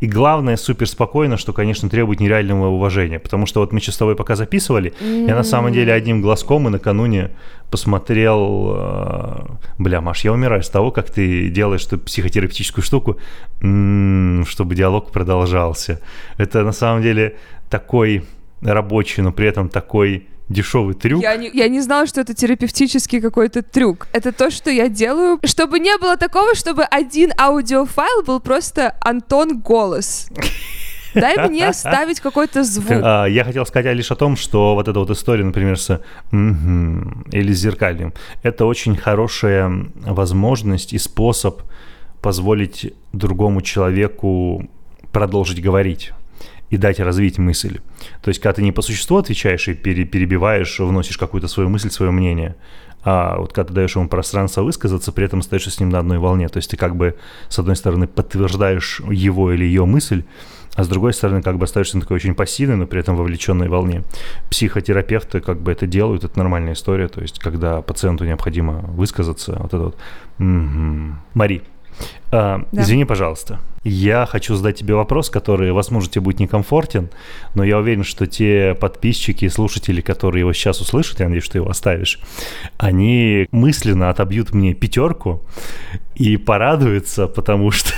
И 0.00 0.06
главное, 0.06 0.56
супер 0.56 0.86
спокойно, 0.86 1.36
что, 1.36 1.52
конечно, 1.52 1.88
требует 1.88 2.20
нереального 2.20 2.68
уважения. 2.68 3.18
Потому 3.18 3.46
что 3.46 3.60
вот 3.60 3.72
мы 3.72 3.80
сейчас 3.80 3.96
с 3.96 3.98
тобой 3.98 4.14
пока 4.14 4.36
записывали, 4.36 4.92
mm-hmm. 5.00 5.28
я 5.28 5.34
на 5.34 5.42
самом 5.42 5.72
деле 5.72 5.92
одним 5.92 6.22
глазком 6.22 6.68
и 6.68 6.70
накануне 6.70 7.30
посмотрел... 7.70 8.74
Э, 8.76 9.46
бля, 9.78 10.00
Маш, 10.00 10.24
я 10.24 10.32
умираю 10.32 10.62
с 10.62 10.68
того, 10.68 10.90
как 10.90 11.10
ты 11.10 11.48
делаешь 11.48 11.86
эту 11.86 11.98
психотерапевтическую 11.98 12.84
штуку, 12.84 13.18
м-м, 13.60 14.46
чтобы 14.46 14.74
диалог 14.74 15.10
продолжался. 15.10 16.00
Это 16.36 16.62
на 16.62 16.72
самом 16.72 17.02
деле 17.02 17.36
такой 17.68 18.24
рабочий, 18.62 19.22
но 19.22 19.32
при 19.32 19.48
этом 19.48 19.68
такой 19.68 20.28
дешевый 20.48 20.94
трюк. 20.94 21.22
Я 21.22 21.36
не, 21.36 21.50
я 21.52 21.68
не 21.68 21.80
знала, 21.80 22.06
что 22.06 22.20
это 22.20 22.34
терапевтический 22.34 23.20
какой-то 23.20 23.62
трюк. 23.62 24.08
Это 24.12 24.32
то, 24.32 24.50
что 24.50 24.70
я 24.70 24.88
делаю, 24.88 25.38
чтобы 25.44 25.78
не 25.78 25.96
было 25.98 26.16
такого, 26.16 26.54
чтобы 26.54 26.84
один 26.84 27.32
аудиофайл 27.38 28.22
был 28.24 28.40
просто 28.40 28.96
Антон 29.00 29.60
голос. 29.60 30.28
Дай 31.14 31.48
мне 31.48 31.72
ставить 31.72 32.20
какой-то 32.20 32.64
звук. 32.64 33.00
А, 33.02 33.26
я 33.26 33.44
хотел 33.44 33.66
сказать 33.66 33.96
лишь 33.96 34.10
о 34.10 34.16
том, 34.16 34.36
что 34.36 34.74
вот 34.74 34.88
эта 34.88 34.98
вот 34.98 35.10
история, 35.10 35.44
например, 35.44 35.78
с 35.78 36.00
или 36.32 37.52
с 37.52 37.58
зеркальем, 37.58 38.12
это 38.42 38.66
очень 38.66 38.96
хорошая 38.96 39.86
возможность 39.96 40.92
и 40.92 40.98
способ 40.98 41.62
позволить 42.20 42.94
другому 43.12 43.62
человеку 43.62 44.68
продолжить 45.12 45.62
говорить 45.62 46.12
и 46.70 46.76
дать 46.76 47.00
развить 47.00 47.38
мысль. 47.38 47.78
То 48.22 48.28
есть, 48.28 48.40
когда 48.40 48.54
ты 48.54 48.62
не 48.62 48.72
по 48.72 48.82
существу 48.82 49.16
отвечаешь 49.16 49.68
и 49.68 49.74
перебиваешь, 49.74 50.78
вносишь 50.78 51.18
какую-то 51.18 51.48
свою 51.48 51.68
мысль, 51.68 51.90
свое 51.90 52.10
мнение, 52.10 52.56
а 53.04 53.38
вот 53.38 53.52
когда 53.52 53.68
ты 53.68 53.74
даешь 53.74 53.96
ему 53.96 54.08
пространство 54.08 54.62
высказаться, 54.62 55.12
при 55.12 55.24
этом 55.24 55.38
остаешься 55.38 55.70
с 55.70 55.80
ним 55.80 55.88
на 55.88 55.98
одной 55.98 56.18
волне. 56.18 56.48
То 56.48 56.58
есть 56.58 56.70
ты 56.70 56.76
как 56.76 56.96
бы, 56.96 57.16
с 57.48 57.58
одной 57.58 57.76
стороны, 57.76 58.06
подтверждаешь 58.06 59.00
его 59.08 59.52
или 59.52 59.64
ее 59.64 59.86
мысль, 59.86 60.24
а 60.74 60.84
с 60.84 60.88
другой 60.88 61.12
стороны, 61.12 61.42
как 61.42 61.58
бы 61.58 61.64
остаешься 61.64 61.96
на 61.96 62.02
такой 62.02 62.16
очень 62.16 62.34
пассивной, 62.34 62.76
но 62.76 62.86
при 62.86 63.00
этом 63.00 63.16
вовлеченной 63.16 63.68
волне. 63.68 64.02
Психотерапевты 64.50 65.40
как 65.40 65.60
бы 65.60 65.72
это 65.72 65.86
делают, 65.86 66.24
это 66.24 66.38
нормальная 66.38 66.74
история, 66.74 67.08
то 67.08 67.20
есть 67.20 67.38
когда 67.38 67.82
пациенту 67.82 68.24
необходимо 68.24 68.84
высказаться, 68.88 69.56
вот 69.58 69.68
это 69.68 69.78
вот. 69.78 69.96
Угу. 70.38 71.14
Мари, 71.34 71.62
а, 72.30 72.64
да. 72.72 72.82
Извини, 72.82 73.04
пожалуйста. 73.04 73.60
Я 73.84 74.26
хочу 74.26 74.54
задать 74.54 74.76
тебе 74.76 74.94
вопрос, 74.94 75.30
который, 75.30 75.72
возможно, 75.72 76.10
тебе 76.10 76.22
будет 76.22 76.40
некомфортен, 76.40 77.10
но 77.54 77.64
я 77.64 77.78
уверен, 77.78 78.04
что 78.04 78.26
те 78.26 78.76
подписчики 78.78 79.46
и 79.46 79.48
слушатели, 79.48 80.00
которые 80.00 80.40
его 80.40 80.52
сейчас 80.52 80.80
услышат, 80.80 81.20
я 81.20 81.26
надеюсь, 81.26 81.44
что 81.44 81.52
ты 81.52 81.58
его 81.58 81.70
оставишь, 81.70 82.18
они 82.76 83.46
мысленно 83.50 84.10
отобьют 84.10 84.52
мне 84.52 84.74
пятерку 84.74 85.42
и 86.16 86.36
порадуются, 86.36 87.28
потому 87.28 87.70
что 87.70 87.92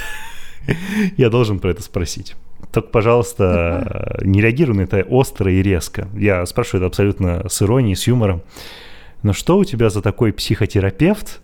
я 1.17 1.31
должен 1.31 1.59
про 1.59 1.71
это 1.71 1.83
спросить. 1.83 2.37
Только, 2.73 2.91
пожалуйста, 2.91 4.21
не 4.23 4.41
реагируй 4.41 4.77
на 4.77 4.83
это 4.83 5.03
остро 5.03 5.51
и 5.51 5.63
резко. 5.63 6.09
Я 6.15 6.45
спрашиваю 6.47 6.83
это 6.83 6.87
абсолютно 6.87 7.49
с 7.49 7.63
иронией, 7.63 7.97
с 7.97 8.07
юмором. 8.07 8.43
Но 9.23 9.33
что 9.33 9.59
у 9.59 9.65
тебя 9.65 9.91
за 9.91 10.03
такой 10.03 10.33
психотерапевт, 10.33 11.41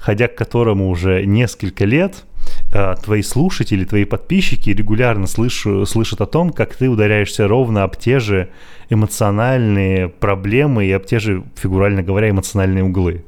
ходя 0.00 0.28
к 0.28 0.34
которому 0.34 0.88
уже 0.88 1.24
несколько 1.26 1.84
лет, 1.84 2.24
э, 2.72 2.94
твои 3.02 3.22
слушатели, 3.22 3.84
твои 3.84 4.04
подписчики 4.04 4.70
регулярно 4.70 5.26
слышу, 5.26 5.84
слышат 5.86 6.20
о 6.20 6.26
том, 6.26 6.50
как 6.50 6.74
ты 6.74 6.88
ударяешься 6.88 7.46
ровно 7.46 7.84
об 7.84 7.96
те 7.96 8.18
же 8.18 8.48
эмоциональные 8.88 10.08
проблемы 10.08 10.86
и 10.86 10.92
об 10.92 11.04
те 11.04 11.20
же, 11.20 11.44
фигурально 11.54 12.02
говоря, 12.02 12.30
эмоциональные 12.30 12.84
углы. 12.84 13.24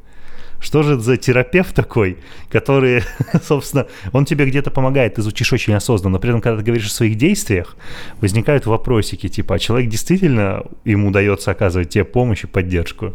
Что 0.60 0.84
же 0.84 0.94
это 0.94 1.02
за 1.02 1.16
терапевт 1.16 1.74
такой, 1.74 2.18
который, 2.48 3.02
собственно, 3.42 3.88
он 4.12 4.24
тебе 4.24 4.46
где-то 4.46 4.70
помогает, 4.70 5.16
ты 5.16 5.22
звучишь 5.22 5.52
очень 5.52 5.74
осознанно, 5.74 6.14
но 6.14 6.18
при 6.20 6.30
этом, 6.30 6.40
когда 6.40 6.58
ты 6.58 6.64
говоришь 6.64 6.86
о 6.86 6.90
своих 6.90 7.16
действиях, 7.16 7.76
возникают 8.20 8.66
вопросики, 8.66 9.28
типа, 9.28 9.56
а 9.56 9.58
человек 9.58 9.90
действительно, 9.90 10.62
ему 10.84 11.08
удается 11.08 11.50
оказывать 11.50 11.90
тебе 11.90 12.04
помощь 12.04 12.44
и 12.44 12.46
поддержку? 12.46 13.12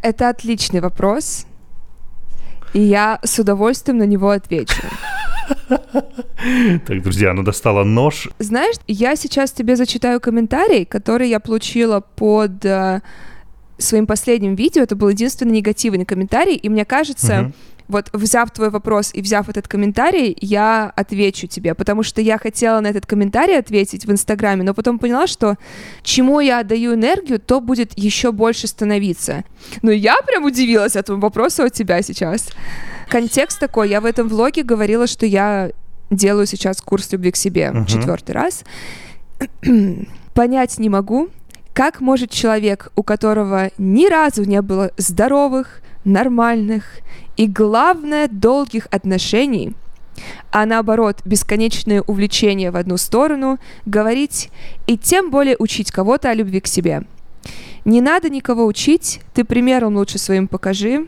Это 0.00 0.30
отличный 0.30 0.80
вопрос 0.80 1.46
и 2.74 2.80
я 2.80 3.18
с 3.24 3.38
удовольствием 3.38 3.98
на 3.98 4.04
него 4.04 4.30
отвечу. 4.30 4.82
Так, 6.86 7.02
друзья, 7.02 7.32
ну 7.32 7.42
достала 7.42 7.84
нож. 7.84 8.28
Знаешь, 8.38 8.76
я 8.86 9.16
сейчас 9.16 9.50
тебе 9.50 9.76
зачитаю 9.76 10.20
комментарий, 10.20 10.84
который 10.84 11.28
я 11.28 11.40
получила 11.40 12.00
под 12.00 12.64
э, 12.64 13.00
своим 13.78 14.06
последним 14.06 14.54
видео. 14.54 14.82
Это 14.82 14.94
был 14.94 15.08
единственный 15.08 15.52
негативный 15.52 16.04
комментарий, 16.04 16.54
и 16.54 16.68
мне 16.68 16.84
кажется, 16.84 17.40
угу. 17.40 17.52
Вот 17.88 18.10
взяв 18.12 18.50
твой 18.50 18.70
вопрос 18.70 19.10
и 19.14 19.22
взяв 19.22 19.48
этот 19.48 19.66
комментарий, 19.66 20.36
я 20.40 20.92
отвечу 20.94 21.46
тебе, 21.46 21.74
потому 21.74 22.02
что 22.02 22.20
я 22.20 22.38
хотела 22.38 22.80
на 22.80 22.88
этот 22.88 23.06
комментарий 23.06 23.58
ответить 23.58 24.04
в 24.04 24.12
Инстаграме, 24.12 24.62
но 24.62 24.74
потом 24.74 24.98
поняла, 24.98 25.26
что 25.26 25.56
чему 26.02 26.40
я 26.40 26.60
отдаю 26.60 26.94
энергию, 26.94 27.40
то 27.40 27.60
будет 27.60 27.98
еще 27.98 28.32
больше 28.32 28.66
становиться. 28.66 29.44
Ну, 29.82 29.90
я 29.90 30.16
прям 30.26 30.44
удивилась 30.44 30.96
этому 30.96 31.20
вопросу 31.20 31.64
от 31.64 31.72
тебя 31.72 32.02
сейчас. 32.02 32.50
Контекст 33.08 33.58
такой, 33.58 33.88
я 33.88 34.00
в 34.00 34.04
этом 34.04 34.28
влоге 34.28 34.62
говорила, 34.62 35.06
что 35.06 35.24
я 35.24 35.70
делаю 36.10 36.46
сейчас 36.46 36.80
курс 36.80 37.10
любви 37.12 37.30
к 37.30 37.36
себе 37.36 37.72
uh-huh. 37.74 37.86
четвертый 37.86 38.32
раз. 38.32 38.64
Понять 40.34 40.78
не 40.78 40.88
могу, 40.88 41.28
как 41.72 42.00
может 42.00 42.30
человек, 42.30 42.92
у 42.96 43.02
которого 43.02 43.70
ни 43.78 44.08
разу 44.08 44.44
не 44.44 44.60
было 44.62 44.90
здоровых, 44.96 45.80
нормальных 46.04 46.84
и, 47.38 47.46
главное, 47.46 48.28
долгих 48.28 48.88
отношений, 48.90 49.74
а 50.50 50.66
наоборот, 50.66 51.20
бесконечное 51.24 52.02
увлечение 52.02 52.72
в 52.72 52.76
одну 52.76 52.96
сторону, 52.96 53.58
говорить 53.86 54.50
и 54.88 54.98
тем 54.98 55.30
более 55.30 55.56
учить 55.58 55.92
кого-то 55.92 56.30
о 56.30 56.34
любви 56.34 56.60
к 56.60 56.66
себе. 56.66 57.04
Не 57.84 58.00
надо 58.00 58.28
никого 58.28 58.66
учить, 58.66 59.20
ты 59.34 59.44
примером 59.44 59.96
лучше 59.96 60.18
своим 60.18 60.48
покажи, 60.48 61.06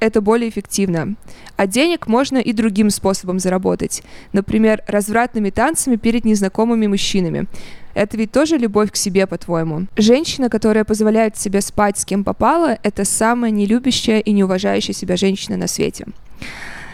это 0.00 0.20
более 0.20 0.48
эффективно. 0.48 1.14
А 1.56 1.66
денег 1.66 2.06
можно 2.06 2.38
и 2.38 2.52
другим 2.52 2.90
способом 2.90 3.38
заработать. 3.38 4.02
Например, 4.32 4.82
развратными 4.86 5.50
танцами 5.50 5.96
перед 5.96 6.24
незнакомыми 6.24 6.86
мужчинами. 6.86 7.46
Это 7.94 8.16
ведь 8.16 8.32
тоже 8.32 8.58
любовь 8.58 8.92
к 8.92 8.96
себе, 8.96 9.26
по-твоему. 9.26 9.86
Женщина, 9.96 10.50
которая 10.50 10.84
позволяет 10.84 11.36
себе 11.36 11.60
спать 11.60 11.98
с 11.98 12.04
кем 12.04 12.24
попало, 12.24 12.78
это 12.82 13.04
самая 13.04 13.50
нелюбящая 13.50 14.20
и 14.20 14.32
неуважающая 14.32 14.94
себя 14.94 15.16
женщина 15.16 15.56
на 15.56 15.66
свете. 15.66 16.06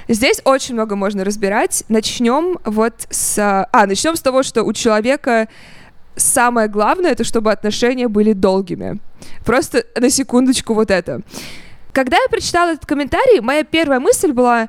Здесь 0.09 0.40
очень 0.44 0.74
много 0.74 0.96
можно 0.96 1.24
разбирать. 1.24 1.84
Начнем 1.88 2.59
вот 2.64 3.07
с... 3.11 3.38
А, 3.38 3.86
начнем 3.86 4.16
с 4.16 4.20
того, 4.20 4.42
что 4.42 4.62
у 4.62 4.72
человека 4.72 5.48
самое 6.16 6.68
главное, 6.68 7.12
это 7.12 7.24
чтобы 7.24 7.53
отношения 7.53 8.09
были 8.09 8.32
долгими. 8.32 8.98
Просто 9.44 9.84
на 9.98 10.11
секундочку 10.11 10.74
вот 10.74 10.90
это. 10.90 11.22
Когда 11.93 12.16
я 12.16 12.28
прочитала 12.28 12.70
этот 12.70 12.86
комментарий, 12.86 13.40
моя 13.40 13.64
первая 13.64 14.01
мысль 14.01 14.32
была, 14.32 14.68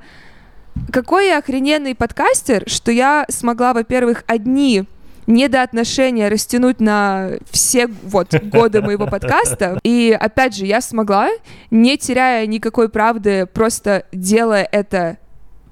какой 0.91 1.27
я 1.27 1.37
охрененный 1.37 1.95
подкастер, 1.95 2.63
что 2.67 2.91
я 2.91 3.25
смогла, 3.29 3.73
во-первых, 3.73 4.23
одни 4.27 4.83
недоотношения 5.25 6.29
растянуть 6.29 6.81
на 6.81 7.31
все 7.49 7.87
вот 7.87 8.33
годы 8.43 8.81
моего 8.81 9.07
подкаста. 9.07 9.79
И 9.83 10.15
опять 10.19 10.55
же, 10.55 10.65
я 10.65 10.81
смогла, 10.81 11.29
не 11.71 11.97
теряя 11.97 12.45
никакой 12.45 12.89
правды, 12.89 13.45
просто 13.45 14.05
делая 14.11 14.67
это, 14.69 15.17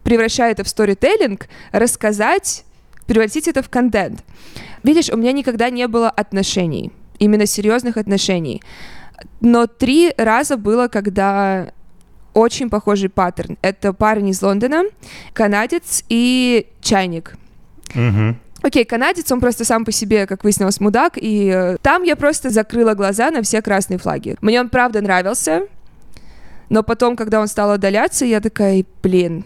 превращая 0.03 0.51
это 0.51 0.63
в 0.63 0.69
сторителлинг, 0.69 1.47
рассказать, 1.73 2.63
превратить 3.07 3.49
это 3.49 3.61
в 3.61 3.69
контент. 3.69 4.23
Видишь, 4.83 5.09
у 5.09 5.17
меня 5.17 5.33
никогда 5.33 5.69
не 5.69 5.87
было 5.89 6.09
отношений, 6.09 6.93
именно 7.19 7.45
серьезных 7.45 7.97
отношений. 7.97 8.61
Но 9.39 9.67
три 9.67 10.13
раза 10.17 10.57
было, 10.57 10.87
когда 10.87 11.71
очень 12.33 12.69
похожий 12.69 13.09
паттерн. 13.09 13.57
Это 13.61 13.93
парень 13.93 14.29
из 14.29 14.41
Лондона, 14.41 14.83
канадец 15.33 16.03
и 16.09 16.67
чайник. 16.81 17.35
Угу. 17.93 18.35
Окей, 18.63 18.85
канадец, 18.85 19.31
он 19.31 19.39
просто 19.39 19.65
сам 19.65 19.85
по 19.85 19.91
себе, 19.91 20.27
как 20.27 20.43
выяснилось, 20.43 20.79
мудак, 20.79 21.13
и 21.17 21.51
э, 21.53 21.77
там 21.81 22.03
я 22.03 22.15
просто 22.15 22.51
закрыла 22.51 22.93
глаза 22.93 23.31
на 23.31 23.41
все 23.41 23.61
красные 23.61 23.97
флаги. 23.97 24.37
Мне 24.41 24.61
он 24.61 24.69
правда 24.69 25.01
нравился, 25.01 25.63
но 26.69 26.83
потом, 26.83 27.15
когда 27.15 27.41
он 27.41 27.47
стал 27.47 27.71
отдаляться, 27.71 28.23
я 28.23 28.39
такая, 28.39 28.85
блин, 29.01 29.45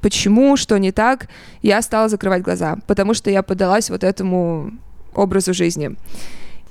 почему, 0.00 0.56
что 0.56 0.78
не 0.78 0.90
так, 0.90 1.28
я 1.60 1.82
стала 1.82 2.08
закрывать 2.08 2.42
глаза, 2.42 2.78
потому 2.86 3.12
что 3.12 3.30
я 3.30 3.42
подалась 3.42 3.90
вот 3.90 4.04
этому 4.04 4.70
образу 5.14 5.52
жизни. 5.52 5.94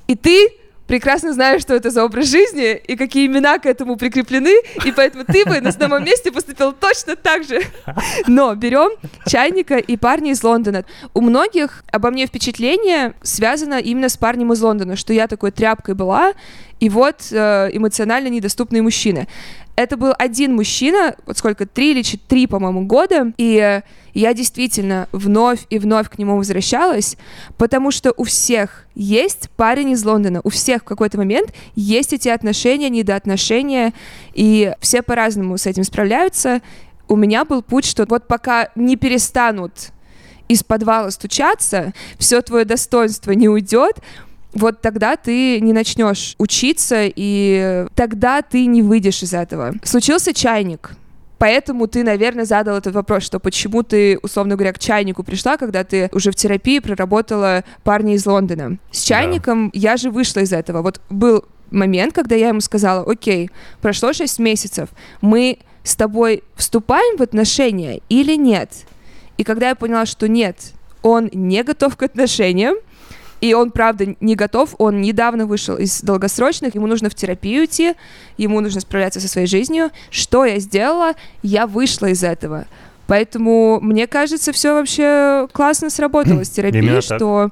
И 0.08 0.16
ты 0.16 0.50
прекрасно 0.90 1.34
знаешь, 1.34 1.62
что 1.62 1.76
это 1.76 1.92
за 1.92 2.04
образ 2.04 2.28
жизни 2.28 2.74
и 2.76 2.96
какие 2.96 3.28
имена 3.28 3.60
к 3.60 3.68
этому 3.68 3.96
прикреплены, 3.96 4.56
и 4.84 4.92
поэтому 4.92 5.24
ты 5.24 5.46
бы 5.46 5.62
на 5.62 5.72
самом 5.72 6.04
месте 6.04 6.32
поступил 6.32 6.74
точно 6.74 7.16
так 7.16 7.44
же. 7.44 7.62
Но 8.28 8.56
берем 8.56 8.90
чайника 9.28 9.78
и 9.78 9.98
парня 9.98 10.32
из 10.32 10.44
Лондона. 10.44 10.86
У 11.14 11.22
многих 11.22 11.84
обо 11.92 12.10
мне 12.10 12.26
впечатление 12.26 13.14
связано 13.22 13.80
именно 13.80 14.10
с 14.10 14.18
парнем 14.18 14.52
из 14.52 14.62
Лондона, 14.62 14.96
что 14.96 15.14
я 15.14 15.28
такой 15.28 15.52
тряпкой 15.52 15.94
была, 15.94 16.34
и 16.80 16.90
вот 16.90 17.28
э, 17.32 17.70
эмоционально 17.72 18.30
недоступные 18.30 18.82
мужчины. 18.82 19.28
Это 19.80 19.96
был 19.96 20.14
один 20.20 20.58
мужчина, 20.58 21.16
вот 21.26 21.38
сколько, 21.38 21.66
три 21.66 21.92
или 21.92 22.02
четыре, 22.02 22.50
по-моему, 22.50 22.86
года, 22.86 23.32
и 23.38 23.82
я 24.14 24.34
действительно 24.34 25.08
вновь 25.14 25.60
и 25.70 25.80
вновь 25.80 26.10
к 26.10 26.18
нему 26.18 26.36
возвращалась, 26.36 27.16
потому 27.58 27.90
что 27.92 28.14
у 28.18 28.26
всех 28.26 28.88
есть 28.94 29.50
парень 29.52 29.92
из 29.92 30.04
Лондона, 30.04 30.42
у 30.44 30.50
всех 30.50 30.82
в 30.82 30.84
какой-то 30.84 31.18
момент 31.18 31.54
есть 31.76 32.12
эти 32.12 32.28
отношения, 32.28 32.90
недоотношения, 32.90 33.94
и 34.34 34.74
все 34.82 35.02
по-разному 35.02 35.58
с 35.58 35.66
этим 35.66 35.86
справляются. 35.86 36.62
У 37.08 37.16
меня 37.16 37.46
был 37.46 37.62
путь, 37.62 37.86
что 37.86 38.06
вот 38.10 38.28
пока 38.28 38.72
не 38.76 38.98
перестанут 38.98 39.94
из 40.50 40.62
подвала 40.62 41.10
стучаться, 41.10 41.94
все 42.18 42.42
твое 42.42 42.66
достоинство 42.66 43.32
не 43.32 43.48
уйдет, 43.48 44.02
вот 44.54 44.82
тогда 44.82 45.16
ты 45.16 45.60
не 45.60 45.74
начнешь 45.74 46.36
учиться, 46.38 47.04
и 47.04 47.86
тогда 47.96 48.42
ты 48.42 48.66
не 48.66 48.82
выйдешь 48.82 49.24
из 49.24 49.34
этого. 49.34 49.74
Случился 49.84 50.34
чайник. 50.34 50.92
Поэтому 51.38 51.88
ты, 51.88 52.04
наверное, 52.04 52.44
задал 52.44 52.78
этот 52.78 52.94
вопрос, 52.94 53.24
что 53.24 53.40
почему 53.40 53.82
ты, 53.82 54.20
условно 54.22 54.56
говоря, 54.56 54.74
к 54.74 54.80
чайнику 54.80 55.24
пришла, 55.24 55.56
когда 55.56 55.86
ты 55.86 56.10
уже 56.12 56.32
в 56.32 56.36
терапии 56.36 56.80
проработала 56.80 57.64
парня 57.84 58.16
из 58.16 58.26
Лондона. 58.26 58.78
С 58.92 59.02
чайником 59.04 59.70
да. 59.74 59.80
я 59.80 59.98
же 59.98 60.12
вышла 60.12 60.42
из 60.42 60.52
этого. 60.52 60.82
Вот 60.82 61.00
был 61.10 61.46
момент, 61.72 62.14
когда 62.14 62.36
я 62.36 62.50
ему 62.50 62.60
сказала, 62.60 63.10
окей, 63.10 63.50
прошло 63.82 64.12
6 64.12 64.38
месяцев, 64.40 64.90
мы 65.22 65.60
с 65.84 65.96
тобой 65.96 66.44
вступаем 66.56 67.18
в 67.18 67.22
отношения 67.22 68.02
или 68.10 68.36
нет? 68.36 68.72
И 69.38 69.46
когда 69.46 69.70
я 69.70 69.76
поняла, 69.76 70.06
что 70.06 70.28
нет, 70.28 70.74
он 71.02 71.30
не 71.32 71.64
готов 71.64 71.96
к 71.96 72.04
отношениям, 72.04 72.76
и 73.42 73.54
он, 73.54 73.72
правда, 73.72 74.16
не 74.20 74.36
готов. 74.36 74.76
Он 74.78 75.02
недавно 75.02 75.46
вышел 75.46 75.78
из 75.78 76.02
долгосрочных. 76.02 76.76
Ему 76.76 76.88
нужно 76.88 77.10
в 77.10 77.16
терапию 77.16 77.66
идти. 77.66 77.94
Ему 78.38 78.60
нужно 78.60 78.82
справляться 78.82 79.20
со 79.20 79.28
своей 79.28 79.48
жизнью. 79.48 79.92
Что 80.12 80.46
я 80.46 80.60
сделала? 80.60 81.14
Я 81.42 81.68
вышла 81.68 82.08
из 82.08 82.24
этого. 82.24 82.66
Поэтому, 83.08 83.80
мне 83.82 84.08
кажется, 84.08 84.52
все 84.52 84.74
вообще 84.74 85.48
классно 85.52 85.90
сработало 85.90 86.44
с 86.44 86.50
терапией, 86.50 87.02
что 87.02 87.50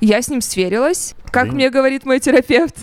я 0.00 0.22
с 0.22 0.28
ним 0.28 0.40
сверилась, 0.40 1.14
как 1.32 1.52
мне 1.52 1.70
говорит 1.70 2.04
мой 2.04 2.20
терапевт. 2.20 2.76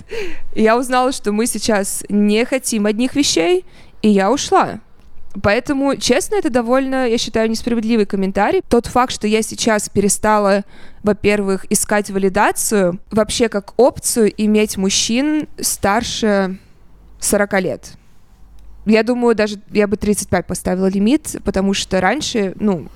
Я 0.53 0.77
узнала, 0.77 1.11
что 1.11 1.31
мы 1.31 1.45
сейчас 1.45 2.03
не 2.09 2.43
хотим 2.45 2.87
одних 2.87 3.15
вещей, 3.15 3.63
и 4.01 4.09
я 4.09 4.31
ушла. 4.31 4.79
Поэтому, 5.41 5.95
честно, 5.95 6.35
это 6.35 6.49
довольно, 6.49 7.07
я 7.07 7.17
считаю, 7.17 7.49
несправедливый 7.49 8.05
комментарий. 8.05 8.61
Тот 8.67 8.85
факт, 8.85 9.11
что 9.11 9.27
я 9.27 9.41
сейчас 9.41 9.89
перестала, 9.89 10.63
во-первых, 11.01 11.65
искать 11.71 12.11
валидацию, 12.11 12.99
вообще 13.09 13.49
как 13.49 13.73
опцию 13.77 14.31
иметь 14.37 14.77
мужчин 14.77 15.47
старше 15.59 16.59
40 17.19 17.61
лет. 17.61 17.93
Я 18.85 19.03
думаю, 19.03 19.33
даже 19.33 19.59
я 19.71 19.87
бы 19.87 19.97
35 19.97 20.45
поставила 20.45 20.87
лимит, 20.87 21.37
потому 21.43 21.73
что 21.73 21.99
раньше, 21.99 22.53
ну, 22.59 22.87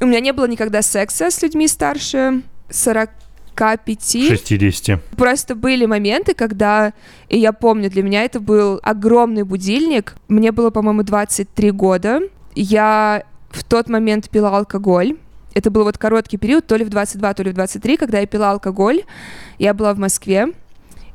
у 0.00 0.06
меня 0.06 0.20
не 0.20 0.32
было 0.32 0.46
никогда 0.46 0.82
секса 0.82 1.30
с 1.30 1.42
людьми 1.42 1.68
старше 1.68 2.42
40 2.70 3.10
45. 3.56 4.28
60. 4.28 5.00
Просто 5.16 5.54
были 5.54 5.86
моменты, 5.86 6.34
когда, 6.34 6.92
и 7.28 7.38
я 7.38 7.52
помню, 7.52 7.90
для 7.90 8.02
меня 8.02 8.24
это 8.24 8.40
был 8.40 8.80
огромный 8.82 9.44
будильник. 9.44 10.14
Мне 10.28 10.52
было, 10.52 10.70
по-моему, 10.70 11.02
23 11.02 11.70
года. 11.70 12.20
Я 12.54 13.24
в 13.50 13.64
тот 13.64 13.88
момент 13.88 14.28
пила 14.30 14.56
алкоголь. 14.56 15.16
Это 15.54 15.70
был 15.70 15.84
вот 15.84 15.98
короткий 15.98 16.36
период, 16.36 16.66
то 16.66 16.76
ли 16.76 16.84
в 16.84 16.88
22, 16.88 17.34
то 17.34 17.42
ли 17.44 17.50
в 17.50 17.54
23, 17.54 17.96
когда 17.96 18.18
я 18.18 18.26
пила 18.26 18.50
алкоголь. 18.50 19.02
Я 19.58 19.72
была 19.72 19.94
в 19.94 19.98
Москве 19.98 20.48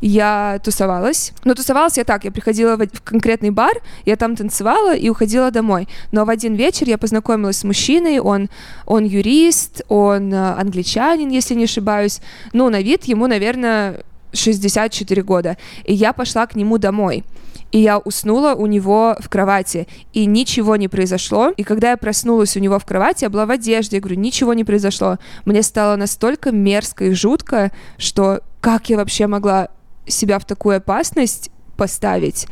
я 0.01 0.59
тусовалась. 0.63 1.33
Но 1.43 1.53
тусовалась 1.53 1.97
я 1.97 2.03
так, 2.03 2.23
я 2.23 2.31
приходила 2.31 2.77
в 2.77 3.01
конкретный 3.03 3.49
бар, 3.49 3.73
я 4.05 4.15
там 4.15 4.35
танцевала 4.35 4.95
и 4.95 5.09
уходила 5.09 5.51
домой. 5.51 5.87
Но 6.11 6.25
в 6.25 6.29
один 6.29 6.55
вечер 6.55 6.87
я 6.87 6.97
познакомилась 6.97 7.57
с 7.57 7.63
мужчиной, 7.63 8.19
он, 8.19 8.49
он 8.85 9.05
юрист, 9.05 9.81
он 9.87 10.33
э, 10.33 10.53
англичанин, 10.53 11.29
если 11.29 11.55
не 11.55 11.65
ошибаюсь. 11.65 12.21
Ну, 12.53 12.69
на 12.69 12.81
вид 12.81 13.05
ему, 13.05 13.27
наверное, 13.27 14.03
64 14.33 15.21
года. 15.23 15.57
И 15.85 15.93
я 15.93 16.13
пошла 16.13 16.45
к 16.47 16.55
нему 16.55 16.77
домой. 16.77 17.23
И 17.71 17.79
я 17.79 17.99
уснула 17.99 18.55
у 18.55 18.65
него 18.65 19.15
в 19.19 19.29
кровати, 19.29 19.87
и 20.11 20.25
ничего 20.25 20.75
не 20.75 20.87
произошло. 20.87 21.51
И 21.55 21.63
когда 21.63 21.91
я 21.91 21.97
проснулась 21.97 22.57
у 22.57 22.59
него 22.59 22.79
в 22.79 22.85
кровати, 22.85 23.25
я 23.25 23.29
была 23.29 23.45
в 23.45 23.51
одежде, 23.51 23.97
я 23.97 24.01
говорю, 24.01 24.19
ничего 24.19 24.53
не 24.55 24.63
произошло. 24.63 25.19
Мне 25.45 25.61
стало 25.61 25.95
настолько 25.95 26.51
мерзко 26.51 27.05
и 27.05 27.13
жутко, 27.13 27.71
что 27.97 28.41
как 28.59 28.89
я 28.89 28.97
вообще 28.97 29.27
могла 29.27 29.69
себя 30.09 30.39
в 30.39 30.45
такую 30.45 30.77
опасность 30.77 31.51
поставить. 31.77 32.47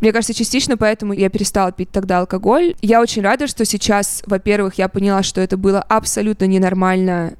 Мне 0.00 0.12
кажется, 0.12 0.34
частично 0.34 0.76
поэтому 0.76 1.12
я 1.12 1.30
перестала 1.30 1.72
пить 1.72 1.90
тогда 1.90 2.18
алкоголь. 2.18 2.74
Я 2.82 3.00
очень 3.00 3.22
рада, 3.22 3.46
что 3.46 3.64
сейчас, 3.64 4.22
во-первых, 4.26 4.74
я 4.74 4.88
поняла, 4.88 5.22
что 5.22 5.40
это 5.40 5.56
было 5.56 5.80
абсолютно 5.80 6.44
ненормально 6.44 7.34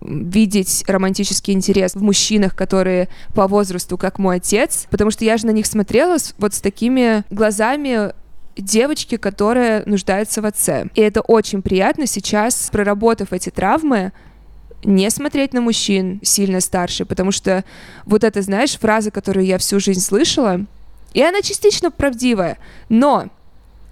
видеть 0.00 0.82
романтический 0.88 1.54
интерес 1.54 1.94
в 1.94 2.02
мужчинах, 2.02 2.56
которые 2.56 3.08
по 3.34 3.46
возрасту, 3.46 3.96
как 3.96 4.18
мой 4.18 4.36
отец, 4.36 4.86
потому 4.90 5.12
что 5.12 5.24
я 5.24 5.36
же 5.36 5.46
на 5.46 5.50
них 5.50 5.66
смотрела 5.66 6.16
вот 6.38 6.54
с 6.54 6.60
такими 6.60 7.22
глазами 7.30 8.12
девочки, 8.56 9.16
которая 9.16 9.82
нуждается 9.86 10.42
в 10.42 10.46
отце. 10.46 10.86
И 10.94 11.00
это 11.00 11.20
очень 11.20 11.62
приятно 11.62 12.06
сейчас, 12.06 12.68
проработав 12.70 13.32
эти 13.32 13.50
травмы, 13.50 14.12
не 14.84 15.10
смотреть 15.10 15.52
на 15.52 15.60
мужчин 15.60 16.20
сильно 16.22 16.60
старше, 16.60 17.04
потому 17.04 17.32
что 17.32 17.64
вот 18.04 18.24
это, 18.24 18.42
знаешь, 18.42 18.78
фраза, 18.78 19.10
которую 19.10 19.46
я 19.46 19.58
всю 19.58 19.80
жизнь 19.80 20.00
слышала, 20.00 20.66
и 21.14 21.22
она 21.22 21.42
частично 21.42 21.90
правдивая, 21.90 22.58
но 22.88 23.28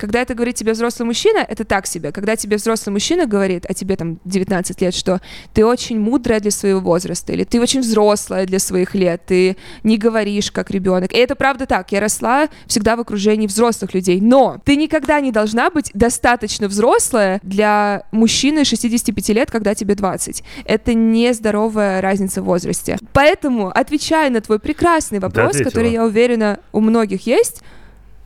когда 0.00 0.22
это 0.22 0.34
говорит 0.34 0.54
тебе 0.54 0.72
взрослый 0.72 1.06
мужчина, 1.06 1.44
это 1.46 1.64
так 1.64 1.86
себе. 1.86 2.10
Когда 2.10 2.34
тебе 2.34 2.56
взрослый 2.56 2.92
мужчина 2.92 3.26
говорит, 3.26 3.66
а 3.68 3.74
тебе 3.74 3.96
там 3.96 4.18
19 4.24 4.80
лет, 4.80 4.94
что 4.94 5.20
ты 5.52 5.66
очень 5.66 6.00
мудрая 6.00 6.40
для 6.40 6.50
своего 6.50 6.80
возраста, 6.80 7.34
или 7.34 7.44
ты 7.44 7.60
очень 7.60 7.80
взрослая 7.80 8.46
для 8.46 8.58
своих 8.58 8.94
лет, 8.94 9.22
ты 9.26 9.58
не 9.84 9.98
говоришь 9.98 10.50
как 10.52 10.70
ребенок. 10.70 11.12
И 11.12 11.18
это 11.18 11.34
правда 11.34 11.66
так. 11.66 11.92
Я 11.92 12.00
росла 12.00 12.48
всегда 12.66 12.96
в 12.96 13.00
окружении 13.00 13.46
взрослых 13.46 13.92
людей. 13.92 14.22
Но 14.22 14.56
ты 14.64 14.76
никогда 14.76 15.20
не 15.20 15.32
должна 15.32 15.68
быть 15.68 15.90
достаточно 15.92 16.68
взрослая 16.68 17.38
для 17.42 18.04
мужчины 18.10 18.64
65 18.64 19.28
лет, 19.28 19.50
когда 19.50 19.74
тебе 19.74 19.94
20. 19.94 20.42
Это 20.64 20.94
нездоровая 20.94 22.00
разница 22.00 22.40
в 22.40 22.46
возрасте. 22.46 22.96
Поэтому, 23.12 23.68
отвечая 23.68 24.30
на 24.30 24.40
твой 24.40 24.60
прекрасный 24.60 25.18
вопрос, 25.18 25.56
Да, 25.56 25.64
который, 25.64 25.92
я 25.92 26.06
уверена, 26.06 26.58
у 26.72 26.80
многих 26.80 27.26
есть, 27.26 27.62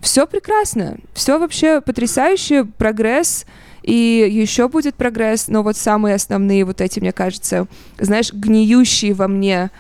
все 0.05 0.27
прекрасно, 0.27 0.99
все 1.15 1.39
вообще 1.39 1.81
потрясающе, 1.81 2.65
прогресс, 2.65 3.47
и 3.83 4.29
еще 4.31 4.69
будет 4.69 4.95
прогресс, 4.95 5.49
но 5.49 5.63
вот 5.63 5.77
самые 5.77 6.15
основные 6.15 6.65
вот 6.65 6.81
эти, 6.81 7.01
мне 7.01 7.13
кажется, 7.13 7.67
знаешь, 7.99 8.33
гниющие 8.33 9.15
во 9.15 9.29
мне 9.29 9.71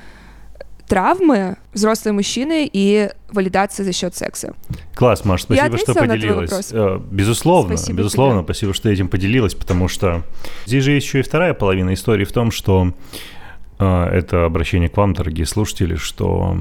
травмы 0.89 1.57
взрослые 1.73 2.13
мужчины 2.13 2.69
и 2.71 3.11
валидация 3.31 3.85
за 3.85 3.93
счет 3.93 4.15
секса. 4.15 4.55
Класс, 4.95 5.25
Маш, 5.25 5.43
спасибо, 5.43 5.79
что 5.79 5.95
поделилась. 5.95 6.71
Э, 6.73 7.01
Безусловно, 7.11 7.77
Спасибо 7.77 7.99
безусловно, 7.99 8.41
тебе. 8.41 8.45
спасибо, 8.45 8.75
что 8.75 8.91
этим 8.91 9.09
поделилась, 9.09 9.55
потому 9.55 9.89
что 9.89 10.23
здесь 10.67 10.85
же 10.85 10.93
есть 10.93 11.07
еще 11.07 11.21
и 11.21 11.23
вторая 11.23 11.55
половина 11.55 11.95
истории 11.95 12.25
в 12.25 12.33
том, 12.33 12.51
что 12.51 12.93
э, 13.79 14.05
это 14.07 14.45
обращение 14.45 14.89
к 14.89 14.97
вам, 14.97 15.15
дорогие 15.15 15.47
слушатели, 15.47 15.97
что 15.97 16.59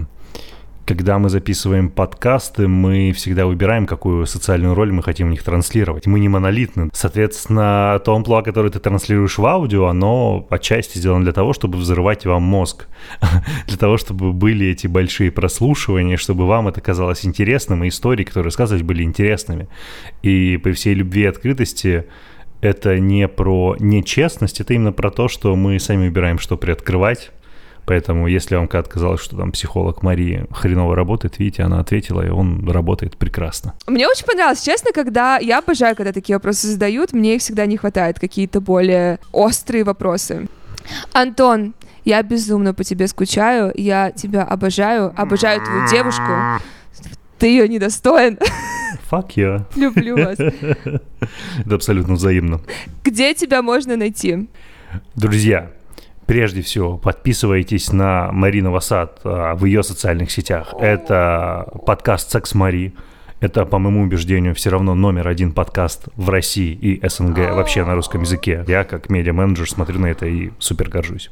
когда 0.86 1.18
мы 1.20 1.30
записываем 1.30 1.90
подкасты, 1.90 2.68
мы 2.68 3.14
всегда 3.14 3.46
выбираем, 3.46 3.86
какую 3.86 4.26
социальную 4.26 4.76
роль 4.76 4.92
мы 4.92 5.02
хотим 5.02 5.28
в 5.28 5.32
них 5.32 5.44
транслировать. 5.44 6.06
Мы 6.08 6.20
не 6.20 6.30
монолитны. 6.30 6.90
Соответственно, 6.94 8.02
то 8.04 8.16
амплуа, 8.16 8.42
которое 8.42 8.70
ты 8.70 8.80
транслируешь 8.80 9.38
в 9.38 9.46
аудио, 9.46 9.88
оно 9.88 10.46
отчасти 10.50 10.98
сделано 10.98 11.24
для 11.24 11.34
того, 11.34 11.54
чтобы 11.54 11.78
взрывать 11.78 12.26
вам 12.26 12.44
мозг. 12.44 12.88
Для 13.68 13.78
того, 13.78 13.98
чтобы 13.98 14.34
были 14.34 14.68
эти 14.68 14.88
большие 14.88 15.32
прослушивания, 15.32 16.18
чтобы 16.18 16.48
вам 16.48 16.68
это 16.68 16.82
казалось 16.82 17.26
интересным, 17.26 17.84
и 17.84 17.90
истории, 17.90 18.24
которые 18.24 18.46
рассказывать, 18.46 18.84
были 18.84 19.04
интересными. 19.04 19.68
И 20.22 20.58
при 20.58 20.74
всей 20.74 20.94
любви 20.94 21.24
и 21.24 21.26
открытости 21.26 22.06
это 22.62 23.00
не 23.00 23.28
про 23.28 23.76
нечестность, 23.80 24.62
это 24.62 24.74
именно 24.74 24.94
про 24.94 25.12
то, 25.12 25.28
что 25.28 25.56
мы 25.56 25.80
сами 25.80 26.08
выбираем, 26.08 26.40
что 26.40 26.58
приоткрывать. 26.58 27.32
Поэтому, 27.86 28.28
если 28.28 28.56
вам 28.56 28.68
когда 28.68 28.90
казалось, 28.90 29.22
что 29.22 29.38
там 29.38 29.52
психолог 29.52 30.04
Марии 30.04 30.46
хреново 30.52 30.96
работает, 30.96 31.40
видите, 31.40 31.64
она 31.64 31.80
ответила, 31.80 32.26
и 32.26 32.30
он 32.30 32.70
работает 32.70 33.18
прекрасно. 33.18 33.74
Мне 33.88 34.08
очень 34.08 34.26
понравилось, 34.26 34.62
честно, 34.62 34.92
когда 34.94 35.38
я 35.38 35.60
обожаю, 35.60 35.96
когда 35.96 36.12
такие 36.12 36.36
вопросы 36.36 36.68
задают, 36.68 37.14
мне 37.14 37.36
их 37.36 37.42
всегда 37.42 37.66
не 37.66 37.78
хватает, 37.78 38.20
какие-то 38.20 38.62
более 38.62 39.20
острые 39.32 39.84
вопросы. 39.84 40.48
Антон, 41.14 41.74
я 42.06 42.22
безумно 42.24 42.74
по 42.74 42.84
тебе 42.84 43.08
скучаю, 43.08 43.72
я 43.76 44.12
тебя 44.12 44.44
обожаю, 44.44 45.14
обожаю 45.16 45.62
твою 45.62 45.88
девушку. 45.88 46.62
Ты 47.40 47.48
ее 47.48 47.68
недостоин. 47.68 48.38
Fuck 49.12 49.36
yeah. 49.36 49.64
Люблю 49.76 50.18
вас. 50.18 50.40
Это 50.40 51.76
абсолютно 51.76 52.16
взаимно. 52.16 52.62
Где 53.04 53.34
тебя 53.34 53.62
можно 53.62 53.96
найти? 53.96 54.48
Друзья, 55.16 55.72
прежде 56.26 56.62
всего, 56.62 56.98
подписывайтесь 56.98 57.92
на 57.92 58.32
Марину 58.32 58.72
Васад 58.72 59.20
а, 59.24 59.56
в 59.56 59.66
ее 59.66 59.84
социальных 59.84 60.32
сетях. 60.32 60.74
Это 60.80 61.68
подкаст 61.86 62.32
«Секс 62.32 62.54
Мари». 62.54 62.94
Это, 63.44 63.66
по 63.66 63.78
моему 63.78 64.04
убеждению, 64.04 64.56
все 64.56 64.70
равно 64.70 64.96
номер 64.96 65.28
один 65.28 65.52
подкаст 65.52 66.06
в 66.16 66.30
России 66.30 66.72
и 66.72 67.06
СНГ 67.06 67.40
вообще 67.40 67.84
на 67.84 67.94
русском 67.94 68.22
языке. 68.22 68.64
Я, 68.70 68.86
как 68.86 69.10
медиа-менеджер, 69.10 69.70
смотрю 69.70 70.00
на 70.00 70.06
это 70.06 70.26
и 70.26 70.52
супер 70.60 70.88
горжусь. 70.88 71.30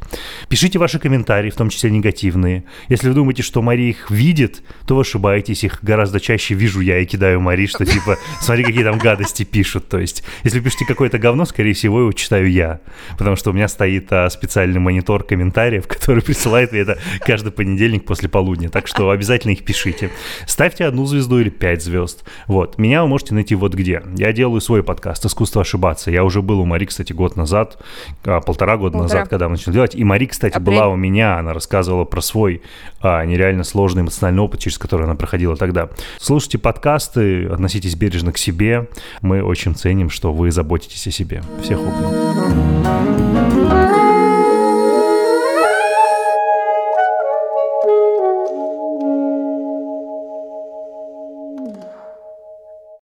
Пишите 0.50 0.78
ваши 0.78 1.00
комментарии, 1.00 1.50
в 1.50 1.56
том 1.56 1.70
числе 1.70 1.90
негативные. 1.90 2.66
Если 2.90 3.08
вы 3.08 3.16
думаете, 3.16 3.44
что 3.44 3.62
Мари 3.62 3.84
их 3.84 4.12
видит, 4.12 4.62
то 4.86 4.96
вы 4.96 5.02
ошибаетесь. 5.04 5.64
Их 5.64 5.82
гораздо 5.82 6.20
чаще 6.20 6.54
вижу 6.54 6.82
я 6.82 7.00
и 7.00 7.06
кидаю 7.06 7.40
Мари, 7.40 7.66
что 7.66 7.86
типа, 7.86 8.18
смотри, 8.42 8.66
какие 8.66 8.84
там 8.84 8.98
гадости 8.98 9.44
пишут. 9.44 9.88
То 9.88 9.98
есть, 9.98 10.22
если 10.44 10.60
пишете 10.60 10.84
какое-то 10.84 11.18
говно, 11.18 11.46
скорее 11.46 11.72
всего, 11.72 12.02
его 12.02 12.12
читаю 12.12 12.52
я. 12.52 12.82
Потому 13.18 13.38
что 13.38 13.52
у 13.52 13.54
меня 13.54 13.70
стоит 13.70 14.12
а, 14.12 14.30
специальный 14.30 14.82
монитор 14.82 15.24
комментариев, 15.24 15.88
который 15.88 16.22
присылает 16.22 16.74
мне 16.74 16.82
это 16.82 17.00
каждый 17.22 17.54
понедельник 17.54 18.04
после 18.04 18.28
полудня. 18.28 18.70
Так 18.70 18.88
что 18.88 19.12
обязательно 19.12 19.54
их 19.54 19.64
пишите. 19.64 20.10
Ставьте 20.46 20.84
одну 20.84 21.06
звезду 21.06 21.40
или 21.40 21.50
пять 21.50 21.82
звезд. 21.82 22.01
Вот. 22.48 22.78
Меня 22.78 23.02
вы 23.04 23.08
можете 23.08 23.34
найти 23.34 23.56
вот 23.56 23.74
где. 23.74 24.02
Я 24.16 24.34
делаю 24.34 24.62
свой 24.62 24.84
подкаст 24.84 25.26
«Искусство 25.26 25.62
ошибаться». 25.62 26.12
Я 26.12 26.24
уже 26.24 26.42
был 26.42 26.60
у 26.60 26.66
Мари, 26.66 26.86
кстати, 26.86 27.14
год 27.14 27.36
назад, 27.36 27.78
а, 28.24 28.42
полтора 28.42 28.78
года 28.78 28.98
Полтора. 28.98 29.20
назад, 29.20 29.30
когда 29.30 29.48
мы 29.48 29.52
начали 29.54 29.74
делать. 29.74 29.96
И 29.96 30.04
Мари, 30.04 30.26
кстати, 30.26 30.56
Апрель. 30.56 30.78
была 30.78 30.88
у 30.90 30.96
меня. 30.96 31.38
Она 31.38 31.54
рассказывала 31.54 32.06
про 32.06 32.22
свой 32.22 32.62
а, 33.02 33.24
нереально 33.26 33.64
сложный 33.64 34.04
эмоциональный 34.04 34.42
опыт, 34.42 34.60
через 34.60 34.78
который 34.78 35.06
она 35.06 35.16
проходила 35.16 35.56
тогда. 35.56 35.90
Слушайте 36.20 36.58
подкасты, 36.58 37.46
относитесь 37.48 37.96
бережно 37.96 38.32
к 38.32 38.38
себе. 38.38 38.88
Мы 39.22 39.44
очень 39.44 39.76
ценим, 39.76 40.10
что 40.10 40.34
вы 40.34 40.52
заботитесь 40.52 41.08
о 41.08 41.12
себе. 41.12 41.44
Всех 41.62 41.80
обнял. 41.80 43.41